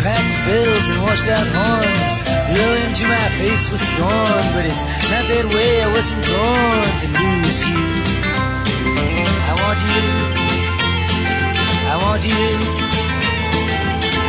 cracked 0.00 0.36
bells 0.48 0.86
and 0.90 1.02
washed 1.02 1.28
out 1.28 1.46
horns. 1.56 2.16
Blow 2.50 2.72
into 2.84 3.04
my 3.06 3.28
face 3.38 3.70
with 3.70 3.82
scorn 3.90 4.44
But 4.54 4.64
it's 4.70 4.84
not 5.12 5.24
that 5.30 5.46
way, 5.54 5.82
I 5.84 5.88
wasn't 5.92 6.24
born 6.24 6.88
to 7.02 7.06
lose 7.20 7.60
you. 7.68 7.84
I 9.48 9.52
want 9.62 9.80
you. 9.92 10.06
I 11.92 11.96
want 12.04 12.22
you. 12.24 12.48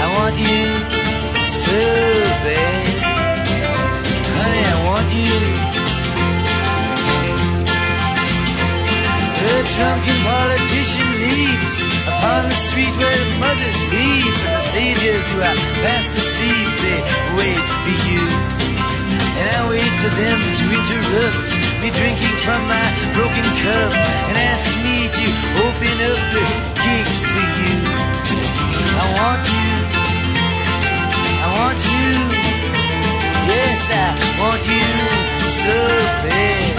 I 0.04 0.08
want 0.18 0.36
you 0.36 0.62
so 1.64 1.80
bad 2.44 2.84
Honey, 4.38 4.64
I 4.66 4.78
want 4.88 5.10
you 5.14 5.71
The 9.52 9.68
drunken 9.76 10.20
politician 10.24 11.10
leaps 11.28 11.78
upon 12.08 12.48
the 12.48 12.56
street 12.56 12.96
where 12.96 13.12
the 13.20 13.30
mothers 13.36 13.80
weep 13.92 14.32
and 14.48 14.54
the 14.56 14.66
saviors 14.72 15.26
who 15.28 15.44
are 15.44 15.60
fast 15.84 16.08
asleep, 16.16 16.72
they 16.80 17.00
wait 17.36 17.66
for 17.84 17.96
you. 18.08 18.24
And 19.44 19.48
I 19.52 19.62
wait 19.68 19.92
for 20.00 20.12
them 20.16 20.40
to 20.40 20.66
interrupt 20.72 21.52
me 21.84 21.92
drinking 21.92 22.38
from 22.48 22.64
my 22.64 22.88
broken 23.12 23.44
cup 23.60 23.92
and 24.32 24.36
ask 24.40 24.72
me 24.88 25.12
to 25.20 25.26
open 25.68 25.96
up 26.00 26.20
the 26.32 26.44
gate 26.80 27.12
for 27.28 27.48
you. 27.60 27.76
I 28.96 29.06
want 29.20 29.44
you. 29.52 29.72
I 31.44 31.48
want 31.60 31.80
you. 31.92 32.08
Yes, 33.52 33.84
I 34.00 34.16
want 34.40 34.64
you 34.64 34.88
so 35.60 35.76
bad. 36.24 36.71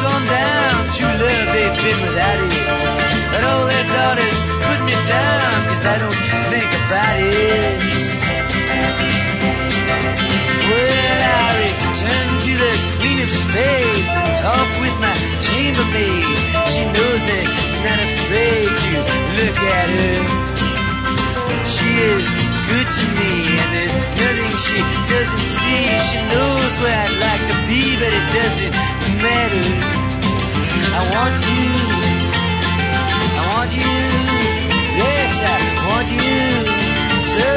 Gone 0.00 0.26
down. 0.26 0.78
True 0.96 1.14
love, 1.22 1.46
they've 1.54 1.76
been 1.84 2.00
without 2.06 2.38
it. 2.40 2.52
But 3.32 3.42
all 3.44 3.64
their 3.66 3.86
daughters 3.96 4.38
put 4.66 4.80
me 4.88 4.96
down, 5.08 5.54
cause 5.68 5.84
I 5.84 5.96
don't 6.02 6.20
think 6.52 6.70
about 6.84 7.16
it. 7.20 7.80
Well, 10.68 11.20
I 11.36 11.50
return 11.64 12.28
to 12.46 12.52
the 12.64 12.72
Queen 13.00 13.18
of 13.26 13.30
Spades 13.30 14.12
and 14.20 14.32
talk 14.44 14.68
with 14.82 14.96
my 15.04 15.14
chambermaid. 15.46 16.36
She 16.72 16.82
knows 16.94 17.22
that 17.28 17.46
I'm 17.46 17.80
not 17.86 18.00
afraid 18.08 18.68
to 18.82 18.90
look 19.38 19.58
at 19.78 19.88
her. 19.96 20.20
She 21.64 21.88
is 22.14 22.45
good 22.68 22.88
to 22.98 23.06
me, 23.18 23.32
and 23.62 23.70
there's 23.74 23.94
nothing 23.94 24.54
she 24.66 24.78
doesn't 25.06 25.46
see. 25.58 25.82
She 26.10 26.18
knows 26.32 26.72
where 26.82 26.98
I'd 27.06 27.14
like 27.26 27.44
to 27.50 27.56
be, 27.70 27.82
but 28.00 28.10
it 28.10 28.26
doesn't 28.34 28.74
better. 29.22 29.66
I 30.98 31.02
want 31.14 31.36
you. 31.46 31.68
I 33.38 33.42
want 33.54 33.70
you. 33.70 33.96
Yes, 34.98 35.34
I 35.46 35.58
want 35.86 36.08
you 36.10 36.42
so 37.34 37.50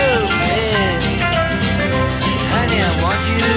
bad. 0.46 1.02
Honey, 2.54 2.80
I 2.90 2.94
want 3.04 3.22
you. 3.34 3.50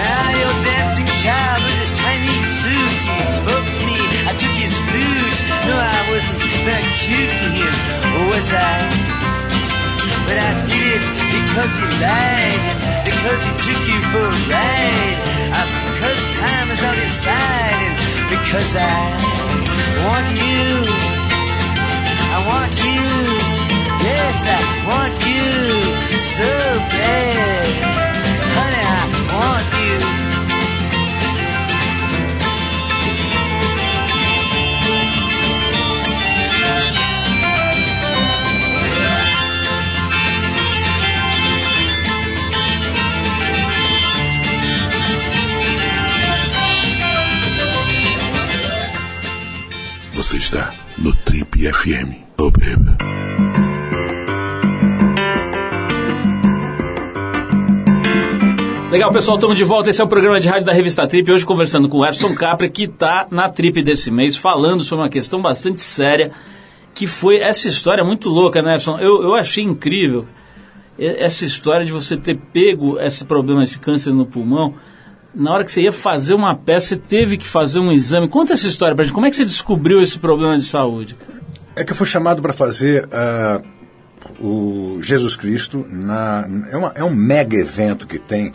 Now 0.00 0.24
you're 0.40 0.58
dancing 0.64 1.10
child 1.20 1.60
with 1.64 1.78
his 1.84 1.92
Chinese 2.00 2.48
suit. 2.60 3.00
He 3.12 3.22
spoke 3.38 3.66
to 3.76 3.80
me. 3.88 3.98
I 4.24 4.32
took 4.40 4.56
his 4.56 4.74
flute. 4.88 5.38
No, 5.68 5.74
I 5.76 6.00
wasn't 6.10 6.49
very 6.64 6.90
cute 7.00 7.32
to 7.40 7.48
him. 7.56 7.74
Was 8.28 8.48
I? 8.52 8.76
But 10.26 10.36
I 10.38 10.50
did 10.68 11.00
it 11.00 11.04
because 11.34 11.72
he 11.80 11.86
lied, 12.04 12.62
because 13.08 13.40
he 13.46 13.52
took 13.64 13.82
you 13.88 14.00
for 14.12 14.24
a 14.28 14.36
ride, 14.46 15.18
uh, 15.56 15.66
because 15.90 16.20
time 16.38 16.68
is 16.70 16.82
on 16.84 16.96
his 16.96 17.14
side, 17.24 17.90
and 18.20 18.28
because 18.30 18.70
I 18.76 19.00
want 20.04 20.28
you. 20.38 20.86
I 22.30 22.38
want 22.46 22.72
you. 22.78 23.04
Yes, 24.06 24.38
I 24.46 24.60
want 24.86 25.14
you 25.26 26.20
so 26.38 26.50
bad. 26.94 27.66
Honey, 28.56 28.84
I 28.86 29.02
want 29.34 29.68
you. 29.80 30.29
Legal, 59.10 59.22
pessoal, 59.22 59.36
estamos 59.38 59.58
de 59.58 59.64
volta. 59.64 59.90
Esse 59.90 60.00
é 60.00 60.04
o 60.04 60.06
programa 60.06 60.40
de 60.40 60.48
rádio 60.48 60.66
da 60.66 60.72
revista 60.72 61.04
Trip. 61.04 61.32
Hoje 61.32 61.44
conversando 61.44 61.88
com 61.88 61.98
o 61.98 62.06
Epson 62.06 62.32
Capra, 62.32 62.68
que 62.68 62.84
está 62.84 63.26
na 63.28 63.48
Trip 63.48 63.82
desse 63.82 64.08
mês, 64.08 64.36
falando 64.36 64.84
sobre 64.84 65.02
uma 65.02 65.10
questão 65.10 65.42
bastante 65.42 65.80
séria, 65.80 66.30
que 66.94 67.08
foi 67.08 67.38
essa 67.38 67.66
história 67.66 68.04
muito 68.04 68.28
louca, 68.28 68.62
né, 68.62 68.76
Epson? 68.76 69.00
Eu, 69.00 69.20
eu 69.20 69.34
achei 69.34 69.64
incrível 69.64 70.26
essa 70.96 71.44
história 71.44 71.84
de 71.84 71.90
você 71.90 72.16
ter 72.16 72.38
pego 72.52 73.00
esse 73.00 73.24
problema, 73.24 73.64
esse 73.64 73.80
câncer 73.80 74.12
no 74.12 74.24
pulmão. 74.24 74.74
Na 75.34 75.54
hora 75.54 75.64
que 75.64 75.72
você 75.72 75.82
ia 75.82 75.92
fazer 75.92 76.34
uma 76.34 76.54
peça, 76.54 76.90
você 76.90 76.96
teve 76.96 77.36
que 77.36 77.46
fazer 77.46 77.80
um 77.80 77.90
exame. 77.90 78.28
Conta 78.28 78.52
essa 78.52 78.68
história 78.68 78.94
pra 78.94 79.04
gente. 79.04 79.12
Como 79.12 79.26
é 79.26 79.30
que 79.30 79.34
você 79.34 79.44
descobriu 79.44 80.00
esse 80.00 80.20
problema 80.20 80.56
de 80.56 80.64
saúde? 80.64 81.16
É 81.74 81.82
que 81.82 81.90
eu 81.90 81.96
fui 81.96 82.06
chamado 82.06 82.40
para 82.40 82.52
fazer 82.52 83.06
uh, 83.06 84.46
o 84.46 85.02
Jesus 85.02 85.34
Cristo. 85.34 85.84
Na, 85.90 86.48
é, 86.70 86.76
uma, 86.76 86.92
é 86.94 87.02
um 87.02 87.10
mega 87.12 87.56
evento 87.56 88.06
que 88.06 88.20
tem 88.20 88.52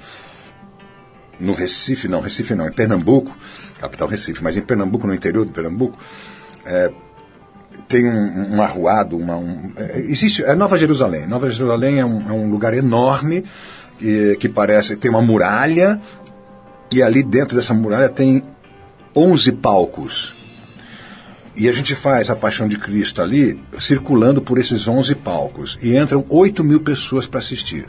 no 1.40 1.54
Recife, 1.54 2.08
não, 2.08 2.22
Recife 2.22 2.56
não, 2.56 2.68
em 2.68 2.72
Pernambuco, 2.72 3.36
capital 3.80 4.08
Recife, 4.08 4.44
mas 4.44 4.58
em 4.58 4.62
Pernambuco, 4.62 5.08
no 5.08 5.14
interior 5.14 5.46
de 5.46 5.52
Pernambuco, 5.52 5.98
é, 6.66 6.92
tem 7.88 8.08
um, 8.08 8.56
um 8.56 8.62
arruado, 8.62 9.18
uma, 9.18 9.38
um, 9.38 9.74
é, 9.76 10.00
existe, 10.00 10.44
é 10.44 10.56
Nova 10.56 10.78
Jerusalém. 10.78 11.28
Nova 11.28 11.50
Jerusalém 11.50 12.00
é 12.00 12.06
um, 12.06 12.30
é 12.30 12.32
um 12.32 12.50
lugar 12.50 12.74
enorme 12.74 13.44
que, 14.00 14.36
que 14.40 14.50
parece, 14.50 14.96
tem 14.96 15.12
uma 15.12 15.22
muralha, 15.22 16.00
e 16.92 17.02
ali 17.02 17.24
dentro 17.24 17.56
dessa 17.56 17.74
muralha 17.74 18.10
tem 18.10 18.44
11 19.16 19.52
palcos. 19.54 20.34
E 21.58 21.70
a 21.70 21.72
gente 21.72 21.96
faz 21.96 22.30
a 22.30 22.36
Paixão 22.36 22.68
de 22.68 22.78
Cristo 22.78 23.22
ali, 23.22 23.62
circulando 23.78 24.42
por 24.42 24.58
esses 24.58 24.88
11 24.88 25.16
palcos. 25.16 25.80
E 25.82 25.96
entram 25.98 26.26
8 26.28 26.64
mil 26.64 26.82
pessoas 26.82 27.26
para 27.26 27.40
assistir. 27.40 27.86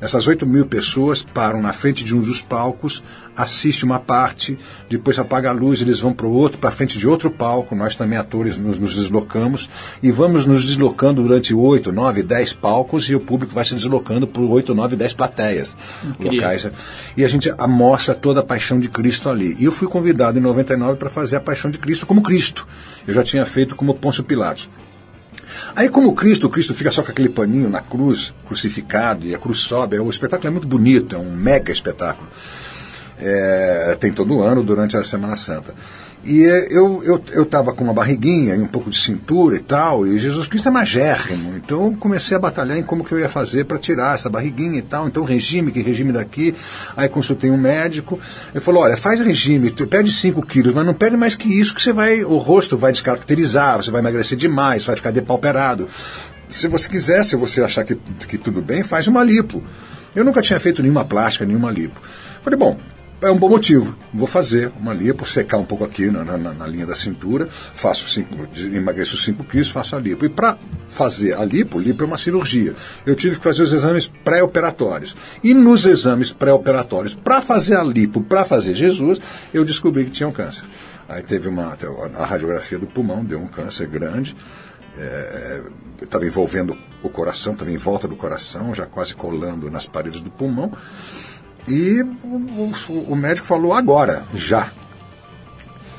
Essas 0.00 0.26
8 0.26 0.46
mil 0.46 0.66
pessoas 0.66 1.22
param 1.22 1.62
na 1.62 1.72
frente 1.72 2.04
de 2.04 2.14
um 2.14 2.20
dos 2.20 2.42
palcos, 2.42 3.02
assistem 3.36 3.88
uma 3.88 4.00
parte, 4.00 4.58
depois 4.88 5.18
apaga 5.18 5.50
a 5.50 5.52
luz, 5.52 5.80
eles 5.80 6.00
vão 6.00 6.12
para 6.12 6.26
o 6.26 6.32
outro, 6.32 6.58
para 6.58 6.70
frente 6.70 6.98
de 6.98 7.08
outro 7.08 7.30
palco, 7.30 7.74
nós 7.74 7.94
também 7.94 8.18
atores 8.18 8.58
nos, 8.58 8.78
nos, 8.78 8.94
deslocamos, 8.94 9.68
e 10.02 10.10
vamos 10.10 10.46
nos 10.46 10.64
deslocando 10.64 11.22
durante 11.22 11.54
8, 11.54 11.92
9, 11.92 12.22
10 12.22 12.52
palcos, 12.54 13.08
e 13.08 13.14
o 13.14 13.20
público 13.20 13.54
vai 13.54 13.64
se 13.64 13.74
deslocando 13.74 14.26
por 14.26 14.42
8, 14.42 14.74
9, 14.74 14.96
10 14.96 15.14
plateias 15.14 15.76
Incrível. 16.04 16.32
locais. 16.32 16.68
E 17.16 17.24
a 17.24 17.28
gente 17.28 17.50
mostra 17.68 18.14
toda 18.14 18.40
a 18.40 18.44
paixão 18.44 18.78
de 18.78 18.88
Cristo 18.88 19.28
ali. 19.28 19.56
E 19.58 19.64
eu 19.64 19.72
fui 19.72 19.88
convidado 19.88 20.38
em 20.38 20.42
99 20.42 20.98
para 20.98 21.08
fazer 21.08 21.36
a 21.36 21.40
paixão 21.40 21.70
de 21.70 21.78
Cristo 21.78 22.06
como 22.06 22.22
Cristo. 22.22 22.66
Eu 23.06 23.14
já 23.14 23.22
tinha 23.22 23.46
feito 23.46 23.76
como 23.76 23.94
Pôncio 23.94 24.24
Pilatos. 24.24 24.68
Aí, 25.74 25.88
como 25.88 26.14
Cristo, 26.14 26.46
o 26.46 26.50
Cristo 26.50 26.74
fica 26.74 26.90
só 26.92 27.02
com 27.02 27.10
aquele 27.10 27.28
paninho 27.28 27.68
na 27.68 27.80
cruz, 27.80 28.34
crucificado, 28.46 29.26
e 29.26 29.34
a 29.34 29.38
cruz 29.38 29.58
sobe, 29.58 29.98
o 29.98 30.10
espetáculo 30.10 30.48
é 30.48 30.50
muito 30.50 30.66
bonito, 30.66 31.14
é 31.14 31.18
um 31.18 31.30
mega 31.30 31.72
espetáculo. 31.72 32.28
É, 33.18 33.96
tem 34.00 34.12
todo 34.12 34.42
ano 34.42 34.62
durante 34.62 34.96
a 34.96 35.04
Semana 35.04 35.36
Santa. 35.36 35.74
E 36.24 36.40
eu 36.70 37.04
eu 37.04 37.22
eu 37.32 37.42
estava 37.42 37.72
com 37.72 37.84
uma 37.84 37.92
barriguinha 37.92 38.54
e 38.54 38.60
um 38.60 38.66
pouco 38.66 38.88
de 38.88 38.98
cintura 38.98 39.56
e 39.56 39.60
tal, 39.60 40.06
e 40.06 40.18
Jesus 40.18 40.48
Cristo 40.48 40.68
é 40.68 40.70
magérrimo. 40.70 41.54
Então 41.56 41.84
eu 41.84 41.96
comecei 41.98 42.34
a 42.34 42.40
batalhar 42.40 42.78
em 42.78 42.82
como 42.82 43.04
que 43.04 43.12
eu 43.12 43.18
ia 43.18 43.28
fazer 43.28 43.64
para 43.64 43.76
tirar 43.78 44.14
essa 44.14 44.30
barriguinha 44.30 44.78
e 44.78 44.82
tal. 44.82 45.06
Então 45.06 45.22
regime, 45.22 45.70
que 45.70 45.82
regime 45.82 46.12
daqui. 46.12 46.54
Aí 46.96 47.08
consultei 47.08 47.50
um 47.50 47.58
médico, 47.58 48.18
ele 48.54 48.64
falou, 48.64 48.84
olha, 48.84 48.96
faz 48.96 49.20
regime, 49.20 49.70
perde 49.70 50.10
5 50.10 50.44
quilos, 50.46 50.72
mas 50.72 50.86
não 50.86 50.94
perde 50.94 51.16
mais 51.16 51.34
que 51.34 51.48
isso 51.48 51.74
que 51.74 51.82
você 51.82 51.92
vai, 51.92 52.24
o 52.24 52.38
rosto 52.38 52.78
vai 52.78 52.90
descaracterizar, 52.90 53.76
você 53.76 53.90
vai 53.90 54.00
emagrecer 54.00 54.38
demais, 54.38 54.84
vai 54.84 54.96
ficar 54.96 55.10
depauperado. 55.10 55.88
Se 56.48 56.68
você 56.68 56.88
quiser, 56.88 57.24
se 57.24 57.36
você 57.36 57.60
achar 57.60 57.84
que, 57.84 57.96
que 58.26 58.38
tudo 58.38 58.62
bem, 58.62 58.82
faz 58.82 59.08
uma 59.08 59.22
lipo. 59.22 59.62
Eu 60.14 60.24
nunca 60.24 60.40
tinha 60.40 60.58
feito 60.60 60.80
nenhuma 60.82 61.04
plástica, 61.04 61.44
nenhuma 61.44 61.70
lipo. 61.70 62.00
Falei, 62.42 62.58
bom, 62.58 62.78
é 63.24 63.30
um 63.30 63.38
bom 63.38 63.48
motivo. 63.48 63.96
Vou 64.12 64.26
fazer 64.26 64.70
uma 64.78 64.92
lipo, 64.92 65.26
secar 65.26 65.56
um 65.56 65.64
pouco 65.64 65.84
aqui 65.84 66.10
na, 66.10 66.24
na, 66.24 66.36
na 66.36 66.66
linha 66.66 66.86
da 66.86 66.94
cintura, 66.94 67.48
faço 67.48 68.08
cinco, 68.08 68.48
emagreço 68.72 69.16
5 69.16 69.42
quilos, 69.44 69.70
faço 69.70 69.96
a 69.96 69.98
lipo. 69.98 70.26
E 70.26 70.28
para 70.28 70.58
fazer 70.88 71.32
a 71.34 71.44
lipo, 71.44 71.78
lipo 71.78 72.02
é 72.02 72.06
uma 72.06 72.18
cirurgia. 72.18 72.74
Eu 73.06 73.16
tive 73.16 73.36
que 73.36 73.42
fazer 73.42 73.62
os 73.62 73.72
exames 73.72 74.06
pré-operatórios. 74.06 75.16
E 75.42 75.54
nos 75.54 75.86
exames 75.86 76.32
pré-operatórios, 76.32 77.14
para 77.14 77.40
fazer 77.40 77.76
a 77.76 77.82
lipo, 77.82 78.20
para 78.20 78.44
fazer 78.44 78.74
Jesus, 78.74 79.20
eu 79.52 79.64
descobri 79.64 80.04
que 80.04 80.10
tinha 80.10 80.28
um 80.28 80.32
câncer. 80.32 80.64
Aí 81.08 81.22
teve 81.22 81.48
uma 81.48 81.76
a 82.16 82.24
radiografia 82.24 82.78
do 82.78 82.86
pulmão, 82.86 83.24
deu 83.24 83.40
um 83.40 83.48
câncer 83.48 83.86
grande. 83.86 84.36
Estava 86.00 86.24
é, 86.24 86.28
envolvendo 86.28 86.76
o 87.02 87.08
coração, 87.08 87.52
estava 87.52 87.70
em 87.70 87.76
volta 87.76 88.06
do 88.06 88.16
coração, 88.16 88.74
já 88.74 88.86
quase 88.86 89.14
colando 89.14 89.70
nas 89.70 89.86
paredes 89.86 90.20
do 90.20 90.30
pulmão. 90.30 90.72
E 91.66 92.02
o, 92.02 92.72
o, 93.08 93.16
médico 93.16 93.46
falou 93.46 93.72
agora, 93.72 94.24
já. 94.34 94.70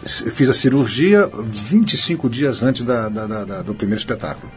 Fiz 0.05 0.49
a 0.49 0.53
cirurgia 0.53 1.27
25 1.33 2.29
dias 2.29 2.61
antes 2.61 2.83
da, 2.83 3.09
da, 3.09 3.25
da, 3.25 3.61
do 3.63 3.73
primeiro 3.73 3.99
espetáculo. 3.99 4.51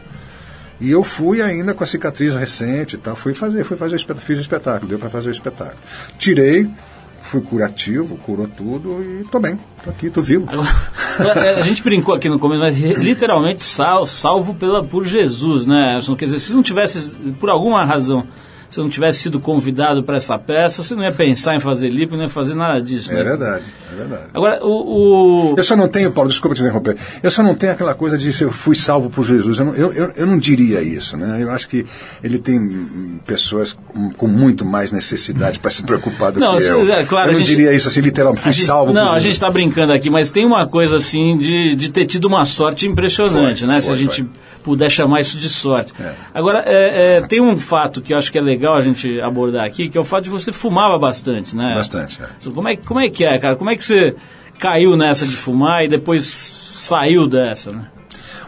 E 0.79 0.91
eu 0.91 1.03
fui 1.03 1.41
ainda 1.41 1.73
com 1.73 1.83
a 1.83 1.87
cicatriz 1.87 2.35
recente 2.35 2.95
e 2.95 2.99
tal, 2.99 3.15
fui 3.15 3.33
fazer, 3.33 3.63
fui 3.63 3.75
fazer 3.75 3.97
fiz 3.97 4.37
o 4.37 4.41
espetáculo, 4.41 4.87
deu 4.87 4.99
para 4.99 5.09
fazer 5.09 5.29
o 5.29 5.31
espetáculo. 5.31 5.79
Tirei, 6.17 6.69
fui 7.21 7.41
curativo, 7.41 8.15
curou 8.17 8.47
tudo 8.47 9.03
e 9.03 9.25
tô 9.29 9.39
bem, 9.39 9.59
tô 9.83 9.89
aqui, 9.89 10.09
tô 10.09 10.21
vivo. 10.21 10.47
a 11.57 11.61
gente 11.61 11.83
brincou 11.83 12.15
aqui 12.15 12.29
no 12.29 12.39
começo, 12.39 12.61
mas 12.61 12.77
literalmente 12.77 13.61
sal, 13.61 14.05
salvo 14.05 14.53
pela, 14.53 14.83
por 14.83 15.05
Jesus, 15.05 15.65
né? 15.65 15.99
Quer 16.17 16.25
dizer, 16.25 16.39
se 16.39 16.53
não 16.53 16.63
tivesse, 16.63 17.17
por 17.39 17.49
alguma 17.49 17.83
razão, 17.83 18.25
se 18.69 18.79
não 18.79 18.89
tivesse 18.89 19.19
sido 19.19 19.39
convidado 19.39 20.03
para 20.03 20.17
essa 20.17 20.37
peça, 20.37 20.83
você 20.83 20.93
não 20.93 21.03
ia 21.03 21.11
pensar 21.11 21.55
em 21.55 21.59
fazer 21.59 21.89
lipo, 21.89 22.15
não 22.15 22.23
ia 22.23 22.29
fazer 22.29 22.53
nada 22.53 22.81
disso. 22.81 23.11
Né? 23.11 23.19
É 23.19 23.23
verdade, 23.23 23.63
é 23.91 23.95
verdade. 23.95 24.23
Agora, 24.33 24.63
o, 24.63 25.51
o, 25.51 25.55
Eu 25.57 25.63
só 25.63 25.75
não 25.75 25.87
tenho, 25.87 26.11
Paulo, 26.11 26.29
desculpa 26.29 26.55
te 26.55 26.61
interromper, 26.61 26.95
eu 27.23 27.31
só 27.31 27.41
não 27.41 27.55
tenho 27.55 27.73
aquela 27.73 27.95
coisa 27.95 28.17
de 28.17 28.31
se 28.31 28.43
eu 28.43 28.51
fui 28.51 28.75
salvo 28.75 29.09
por 29.09 29.25
Jesus. 29.25 29.59
Eu 29.59 29.65
não, 29.65 29.75
eu, 29.75 29.91
eu, 29.93 30.11
eu 30.15 30.27
não 30.27 30.37
diria 30.37 30.81
isso, 30.81 31.17
né? 31.17 31.41
Eu 31.41 31.51
acho 31.51 31.67
que 31.67 31.85
ele 32.23 32.37
tem 32.37 33.19
pessoas 33.25 33.77
com, 33.87 34.11
com 34.11 34.27
muito 34.27 34.63
mais 34.63 34.91
necessidade 34.91 35.59
para 35.59 35.71
se 35.71 35.83
preocupar 35.83 36.31
do 36.31 36.39
não, 36.39 36.57
que 36.57 36.63
eu. 36.63 36.93
É, 36.93 37.03
claro, 37.03 37.29
eu 37.29 37.33
não 37.33 37.39
gente, 37.39 37.47
diria 37.47 37.73
isso 37.73 37.87
assim, 37.87 38.01
literalmente, 38.01 38.41
fui 38.41 38.51
gente, 38.51 38.65
salvo 38.65 38.93
Não, 38.93 39.01
por 39.01 39.09
a 39.09 39.13
Jesus. 39.13 39.23
gente 39.23 39.33
está 39.33 39.49
brincando 39.49 39.93
aqui, 39.93 40.09
mas 40.09 40.29
tem 40.29 40.45
uma 40.45 40.67
coisa 40.67 40.97
assim 40.97 41.37
de, 41.37 41.75
de 41.75 41.91
ter 41.91 42.05
tido 42.05 42.25
uma 42.25 42.45
sorte 42.45 42.87
impressionante, 42.87 43.59
Foi, 43.59 43.67
né? 43.67 43.75
foi, 43.75 43.81
se 43.81 43.91
a 43.91 43.95
gente 43.95 44.21
foi. 44.21 44.31
puder 44.63 44.89
chamar 44.89 45.21
isso 45.21 45.37
de 45.37 45.49
sorte. 45.49 45.93
É. 45.99 46.13
Agora, 46.33 46.63
é, 46.65 47.17
é, 47.17 47.21
tem 47.21 47.41
um 47.41 47.57
fato 47.57 48.01
que 48.01 48.13
eu 48.13 48.17
acho 48.17 48.31
que 48.31 48.37
é 48.37 48.41
legal 48.41 48.58
a 48.67 48.81
gente 48.81 49.19
abordar 49.21 49.65
aqui, 49.65 49.89
que 49.89 49.97
é 49.97 50.01
o 50.01 50.03
fato 50.03 50.25
de 50.25 50.29
você 50.29 50.51
fumava 50.51 50.97
bastante, 50.97 51.55
né? 51.55 51.73
Bastante, 51.75 52.19
é. 52.21 52.51
Como 52.51 52.67
é, 52.67 52.77
como 52.77 52.99
é 52.99 53.09
que 53.09 53.25
é, 53.25 53.37
cara? 53.37 53.55
Como 53.55 53.69
é 53.69 53.75
que 53.75 53.83
você 53.83 54.15
caiu 54.59 54.95
nessa 54.97 55.25
de 55.25 55.35
fumar 55.35 55.83
e 55.85 55.87
depois 55.87 56.23
saiu 56.75 57.27
dessa, 57.27 57.71
né? 57.71 57.85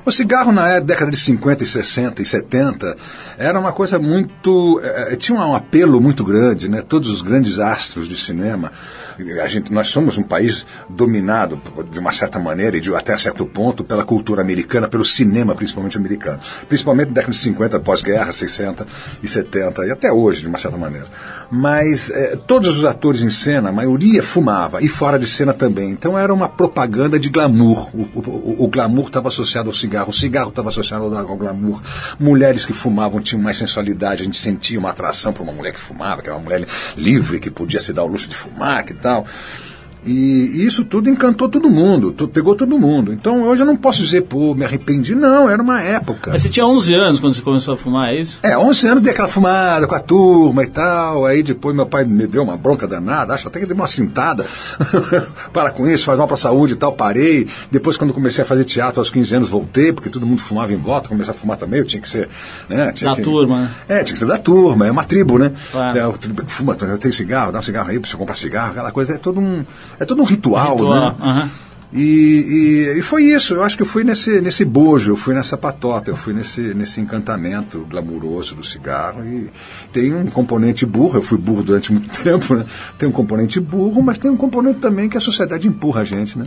O 0.03 0.11
cigarro 0.11 0.51
na 0.51 0.67
é- 0.67 0.81
década 0.81 1.11
de 1.11 1.17
50 1.17 1.63
e 1.63 1.67
60 1.67 2.21
e 2.23 2.25
70 2.25 2.97
era 3.37 3.59
uma 3.59 3.71
coisa 3.71 3.99
muito. 3.99 4.81
eh, 4.83 5.15
tinha 5.15 5.37
um 5.39 5.53
apelo 5.53 6.01
muito 6.01 6.23
grande, 6.23 6.67
né? 6.67 6.81
Todos 6.81 7.09
os 7.11 7.21
grandes 7.21 7.59
astros 7.59 8.07
de 8.09 8.15
cinema. 8.15 8.71
A 9.41 9.47
gente, 9.47 9.71
nós 9.71 9.89
somos 9.89 10.17
um 10.17 10.23
país 10.23 10.65
dominado, 10.89 11.61
de 11.89 11.99
uma 11.99 12.11
certa 12.11 12.39
maneira, 12.39 12.77
e 12.77 12.81
de 12.81 12.93
até 12.95 13.17
certo 13.17 13.45
ponto, 13.45 13.83
pela 13.83 14.03
cultura 14.03 14.41
americana, 14.41 14.87
pelo 14.87 15.05
cinema, 15.05 15.55
principalmente 15.55 15.97
americano. 15.97 16.39
Principalmente 16.67 17.09
na 17.09 17.15
década 17.15 17.31
de 17.31 17.37
50, 17.37 17.79
pós-guerra, 17.79 18.31
60 18.31 18.85
e 19.23 19.27
70, 19.27 19.85
e 19.85 19.91
até 19.91 20.11
hoje, 20.11 20.41
de 20.41 20.47
uma 20.47 20.57
certa 20.57 20.77
maneira. 20.77 21.07
Mas 21.51 22.09
eh, 22.09 22.37
todos 22.47 22.77
os 22.77 22.85
atores 22.85 23.21
em 23.21 23.29
cena, 23.29 23.69
a 23.69 23.71
maioria 23.73 24.23
fumava, 24.23 24.81
e 24.81 24.87
fora 24.87 25.19
de 25.19 25.27
cena 25.27 25.53
também. 25.53 25.89
Então 25.89 26.17
era 26.17 26.33
uma 26.33 26.47
propaganda 26.47 27.19
de 27.19 27.29
glamour. 27.29 27.89
O, 27.93 28.03
o- 28.15 28.21
o- 28.21 28.63
o 28.63 28.67
glamour 28.69 29.07
estava 29.07 29.27
associado 29.27 29.67
ao 29.69 29.73
cigarro, 29.75 30.11
o 30.11 30.13
cigarro 30.13 30.49
estava 30.49 30.69
associado 30.69 31.03
ao, 31.13 31.27
ao 31.29 31.35
glamour. 31.37 31.81
Mulheres 32.17 32.65
que 32.65 32.71
fumavam 32.73 33.19
tinham 33.21 33.41
mais 33.41 33.57
sensualidade, 33.57 34.21
a 34.21 34.25
gente 34.25 34.37
sentia 34.37 34.79
uma 34.79 34.91
atração 34.91 35.33
por 35.33 35.43
uma 35.43 35.51
mulher 35.51 35.73
que 35.73 35.79
fumava, 35.79 36.21
que 36.21 36.29
era 36.29 36.37
uma 36.37 36.43
mulher 36.45 36.65
livre, 36.95 37.39
que 37.39 37.51
podia 37.51 37.81
se 37.81 37.91
dar 37.91 38.03
o 38.03 38.07
luxo 38.07 38.29
de 38.29 38.35
fumar, 38.35 38.85
que 38.85 38.93
tal. 38.93 39.25
E, 40.05 40.65
isso 40.65 40.83
tudo 40.83 41.09
encantou 41.09 41.47
todo 41.47 41.69
mundo, 41.69 42.11
pegou 42.29 42.55
todo 42.55 42.77
mundo. 42.77 43.13
Então 43.13 43.43
hoje 43.43 43.61
eu 43.61 43.65
não 43.65 43.75
posso 43.75 44.01
dizer, 44.01 44.21
pô, 44.21 44.55
me 44.55 44.65
arrependi. 44.65 45.13
Não, 45.13 45.49
era 45.49 45.61
uma 45.61 45.81
época. 45.81 46.31
Mas 46.31 46.41
você 46.41 46.49
tinha 46.49 46.65
11 46.65 46.93
anos 46.95 47.19
quando 47.19 47.33
você 47.33 47.41
começou 47.41 47.73
a 47.73 47.77
fumar, 47.77 48.09
é 48.09 48.19
isso? 48.19 48.39
É, 48.41 48.57
11 48.57 48.87
anos 48.87 49.03
dei 49.03 49.11
aquela 49.13 49.27
fumada 49.27 49.85
com 49.87 49.93
a 49.95 49.99
turma 49.99 50.63
e 50.63 50.67
tal. 50.67 51.25
Aí 51.25 51.43
depois 51.43 51.75
meu 51.75 51.85
pai 51.85 52.03
me 52.03 52.25
deu 52.25 52.43
uma 52.43 52.57
bronca 52.57 52.87
danada, 52.87 53.33
acho 53.33 53.47
até 53.47 53.59
que 53.59 53.65
deu 53.65 53.75
uma 53.75 53.87
cintada. 53.87 54.45
Para 55.53 55.71
com 55.71 55.87
isso, 55.87 56.05
faz 56.05 56.17
mal 56.17 56.27
para 56.27 56.35
a 56.35 56.37
saúde 56.37 56.73
e 56.73 56.75
tal. 56.75 56.93
Parei. 56.93 57.47
Depois, 57.69 57.97
quando 57.97 58.13
comecei 58.13 58.43
a 58.43 58.47
fazer 58.47 58.63
teatro 58.65 58.99
aos 58.99 59.09
15 59.09 59.35
anos, 59.35 59.49
voltei, 59.49 59.93
porque 59.93 60.09
todo 60.09 60.25
mundo 60.25 60.41
fumava 60.41 60.73
em 60.73 60.77
volta. 60.77 61.09
Comecei 61.09 61.33
a 61.33 61.37
fumar 61.37 61.57
também, 61.57 61.79
eu 61.79 61.85
tinha 61.85 62.01
que 62.01 62.09
ser. 62.09 62.27
Né, 62.69 62.91
tinha 62.91 63.09
Da 63.09 63.15
que- 63.15 63.21
turma, 63.21 63.61
né? 63.61 63.71
É, 63.87 64.03
tinha 64.03 64.13
que 64.13 64.19
ser 64.19 64.25
da 64.25 64.37
turma, 64.37 64.87
é 64.87 64.91
uma 64.91 65.03
tribo, 65.03 65.37
né? 65.37 65.51
Claro. 65.71 65.97
É, 65.97 66.17
tribo 66.17 66.43
que 66.43 66.51
fuma, 66.51 66.75
eu 66.81 66.97
tenho 66.97 67.13
cigarro, 67.13 67.51
dá 67.51 67.59
um 67.59 67.61
cigarro 67.61 67.89
aí 67.89 67.99
pra 67.99 68.09
você 68.09 68.17
comprar 68.17 68.35
cigarro, 68.35 68.71
aquela 68.71 68.91
coisa. 68.91 69.13
É 69.13 69.17
todo 69.17 69.39
um, 69.39 69.63
é 70.01 70.05
todo 70.05 70.21
um 70.21 70.25
ritual, 70.25 70.75
Ritual, 70.75 71.11
né? 71.11 71.15
aham. 71.21 71.49
E, 71.93 71.99
e, 72.95 72.99
e 72.99 73.01
foi 73.01 73.25
isso, 73.25 73.53
eu 73.53 73.63
acho 73.63 73.75
que 73.75 73.83
eu 73.83 73.87
fui 73.87 74.03
nesse, 74.05 74.39
nesse 74.39 74.63
bojo, 74.63 75.11
eu 75.11 75.15
fui 75.17 75.35
nessa 75.35 75.57
patota, 75.57 76.09
eu 76.09 76.15
fui 76.15 76.33
nesse, 76.33 76.73
nesse 76.73 77.01
encantamento 77.01 77.85
glamuroso 77.89 78.55
do 78.55 78.63
cigarro. 78.63 79.25
E 79.25 79.49
tem 79.91 80.13
um 80.13 80.25
componente 80.27 80.85
burro, 80.85 81.17
eu 81.17 81.21
fui 81.21 81.37
burro 81.37 81.63
durante 81.63 81.91
muito 81.91 82.09
tempo, 82.23 82.55
né? 82.55 82.65
Tem 82.97 83.09
um 83.09 83.11
componente 83.11 83.59
burro, 83.59 84.01
mas 84.01 84.17
tem 84.17 84.31
um 84.31 84.37
componente 84.37 84.79
também 84.79 85.09
que 85.09 85.17
a 85.17 85.21
sociedade 85.21 85.67
empurra 85.67 86.01
a 86.01 86.05
gente, 86.05 86.39
né? 86.39 86.45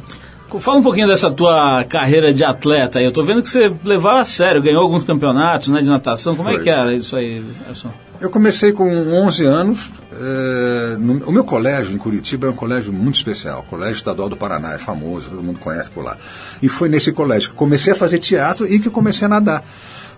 Fala 0.58 0.78
um 0.78 0.82
pouquinho 0.82 1.08
dessa 1.08 1.30
tua 1.32 1.84
carreira 1.84 2.32
de 2.32 2.44
atleta 2.44 2.98
aí. 2.98 3.04
Eu 3.04 3.12
tô 3.12 3.24
vendo 3.24 3.42
que 3.42 3.48
você 3.48 3.72
levava 3.84 4.20
a 4.20 4.24
sério, 4.24 4.62
ganhou 4.62 4.82
alguns 4.82 5.04
campeonatos 5.04 5.68
né, 5.68 5.80
de 5.80 5.88
natação. 5.88 6.36
Como 6.36 6.48
é 6.48 6.54
Foi. 6.54 6.62
que 6.62 6.70
era 6.70 6.94
isso 6.94 7.16
aí, 7.16 7.44
Edson? 7.68 7.90
Eu 8.20 8.30
comecei 8.30 8.72
com 8.72 8.88
11 9.12 9.44
anos. 9.44 9.90
eh, 10.16 10.96
no- 10.96 11.24
o 11.26 11.32
meu 11.32 11.42
colégio 11.42 11.92
em 11.92 11.98
Curitiba 11.98 12.46
é 12.46 12.50
um 12.50 12.54
colégio 12.54 12.92
muito 12.92 13.16
especial. 13.16 13.64
Colégio 13.68 13.96
Estadual 13.96 14.28
do 14.28 14.36
Paraná, 14.36 14.74
é 14.74 14.78
famoso, 14.78 15.28
todo 15.28 15.42
mundo 15.42 15.58
conhece 15.58 15.90
por 15.90 16.04
lá. 16.04 16.16
E 16.62 16.68
foi 16.68 16.88
nesse 16.88 17.10
colégio 17.10 17.50
que 17.50 17.56
comecei 17.56 17.92
a 17.92 17.96
fazer 17.96 18.20
teatro 18.20 18.64
e 18.64 18.78
que 18.78 18.88
comecei 18.88 19.26
a 19.26 19.28
nadar. 19.28 19.64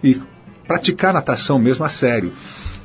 E 0.05 0.21
praticar 0.69 1.15
natação 1.15 1.59
mesmo 1.59 1.83
a 1.83 1.89
sério. 1.89 2.31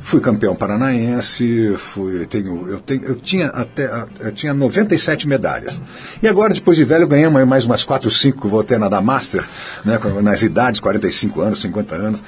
Fui 0.03 0.19
campeão 0.19 0.55
paranaense, 0.55 1.75
fui, 1.77 2.25
tenho, 2.25 2.67
eu, 2.67 2.79
tenho, 2.79 3.03
eu, 3.05 3.15
tinha 3.15 3.47
até, 3.47 3.87
eu 4.19 4.31
tinha 4.31 4.53
97 4.53 5.27
medalhas. 5.27 5.79
E 6.21 6.27
agora, 6.27 6.53
depois 6.53 6.75
de 6.75 6.83
velho, 6.83 7.07
ganhei 7.07 7.29
mais 7.45 7.65
umas 7.65 7.83
4 7.83 8.07
ou 8.07 8.11
5 8.11 8.41
que 8.41 8.47
vou 8.47 8.59
até 8.61 8.77
nadar 8.79 9.01
master, 9.01 9.47
né, 9.85 9.99
nas 10.23 10.41
idades, 10.41 10.79
45 10.79 11.41
anos, 11.41 11.61
50 11.61 11.95
anos. 11.95 12.23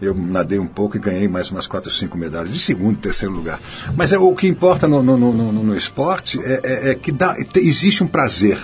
Eu 0.00 0.14
nadei 0.14 0.58
um 0.58 0.66
pouco 0.66 0.96
e 0.96 1.00
ganhei 1.00 1.28
mais 1.28 1.48
umas 1.50 1.66
4 1.68 1.88
ou 1.88 1.94
5 1.96 2.18
medalhas, 2.18 2.50
de 2.50 2.58
segundo 2.58 2.98
terceiro 2.98 3.32
lugar. 3.32 3.60
Mas 3.96 4.12
é, 4.12 4.18
o 4.18 4.34
que 4.34 4.48
importa 4.48 4.88
no, 4.88 5.00
no, 5.02 5.16
no, 5.16 5.32
no- 5.32 5.52
no 5.62 5.76
esporte 5.76 6.40
é, 6.42 6.60
é- 6.64 6.90
é 6.90 6.94
que 6.96 7.12
dá, 7.12 7.36
existe 7.54 8.02
um 8.02 8.08
prazer 8.08 8.58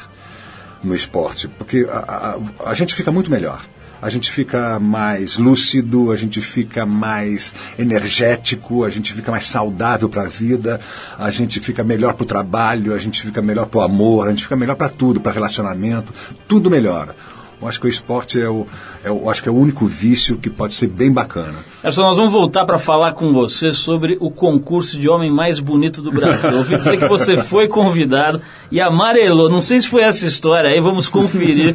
no 0.83 0.95
esporte, 0.95 1.47
porque 1.49 1.87
a, 1.91 2.39
a, 2.65 2.71
a 2.71 2.75
gente 2.75 2.95
fica 2.95 3.13
muito 3.13 3.31
melhor. 3.31 3.63
A 4.01 4.09
gente 4.09 4.31
fica 4.31 4.79
mais 4.79 5.39
lúcido, 5.39 6.13
a 6.13 6.17
gente 6.17 6.41
fica 6.41 6.87
mais 6.87 7.55
energético, 7.79 8.85
a 8.85 8.91
gente 8.91 9.13
fica 9.13 9.31
mais 9.31 9.47
saudável 9.47 10.09
para 10.09 10.23
a 10.23 10.29
vida, 10.29 10.81
a 11.19 11.31
gente 11.31 11.59
fica 11.61 11.83
melhor 11.83 12.15
para 12.15 12.23
o 12.23 12.27
trabalho, 12.27 12.95
a 12.95 12.99
gente 12.99 13.23
fica 13.23 13.43
melhor 13.43 13.67
para 13.67 13.81
o 13.81 13.83
amor, 13.83 14.27
a 14.27 14.31
gente 14.31 14.45
fica 14.45 14.57
melhor 14.57 14.77
para 14.77 14.89
tudo, 14.89 15.21
para 15.21 15.33
relacionamento, 15.33 16.13
tudo 16.47 16.71
melhora. 16.71 17.15
Eu 17.61 17.67
acho 17.67 17.81
que 17.81 17.87
o 17.87 17.91
esporte 17.91 18.41
é 18.41 18.49
o, 18.49 18.67
é 19.03 19.11
o, 19.11 19.29
acho 19.29 19.43
que 19.43 19.49
é 19.49 19.53
o 19.53 19.57
único 19.57 19.85
vício 19.85 20.37
que 20.37 20.49
pode 20.49 20.75
ser 20.75 20.87
bem 20.87 21.11
bacana. 21.11 21.59
Edson, 21.83 22.03
nós 22.03 22.17
vamos 22.17 22.33
voltar 22.33 22.65
para 22.65 22.79
falar 22.79 23.15
com 23.15 23.33
você 23.33 23.73
sobre 23.73 24.17
o 24.21 24.31
concurso 24.31 24.99
de 24.99 25.09
homem 25.09 25.29
mais 25.29 25.59
bonito 25.59 26.01
do 26.01 26.13
Brasil. 26.13 26.51
Eu 26.51 26.59
ouvi 26.59 26.77
dizer 26.77 26.99
que 26.99 27.09
você 27.09 27.37
foi 27.43 27.67
convidado 27.67 28.41
e 28.71 28.81
amarelou. 28.81 29.51
Não 29.51 29.61
sei 29.61 29.81
se 29.81 29.89
foi 29.89 30.03
essa 30.03 30.25
história 30.25 30.71
aí, 30.71 30.81
vamos 30.81 31.09
conferir. 31.09 31.75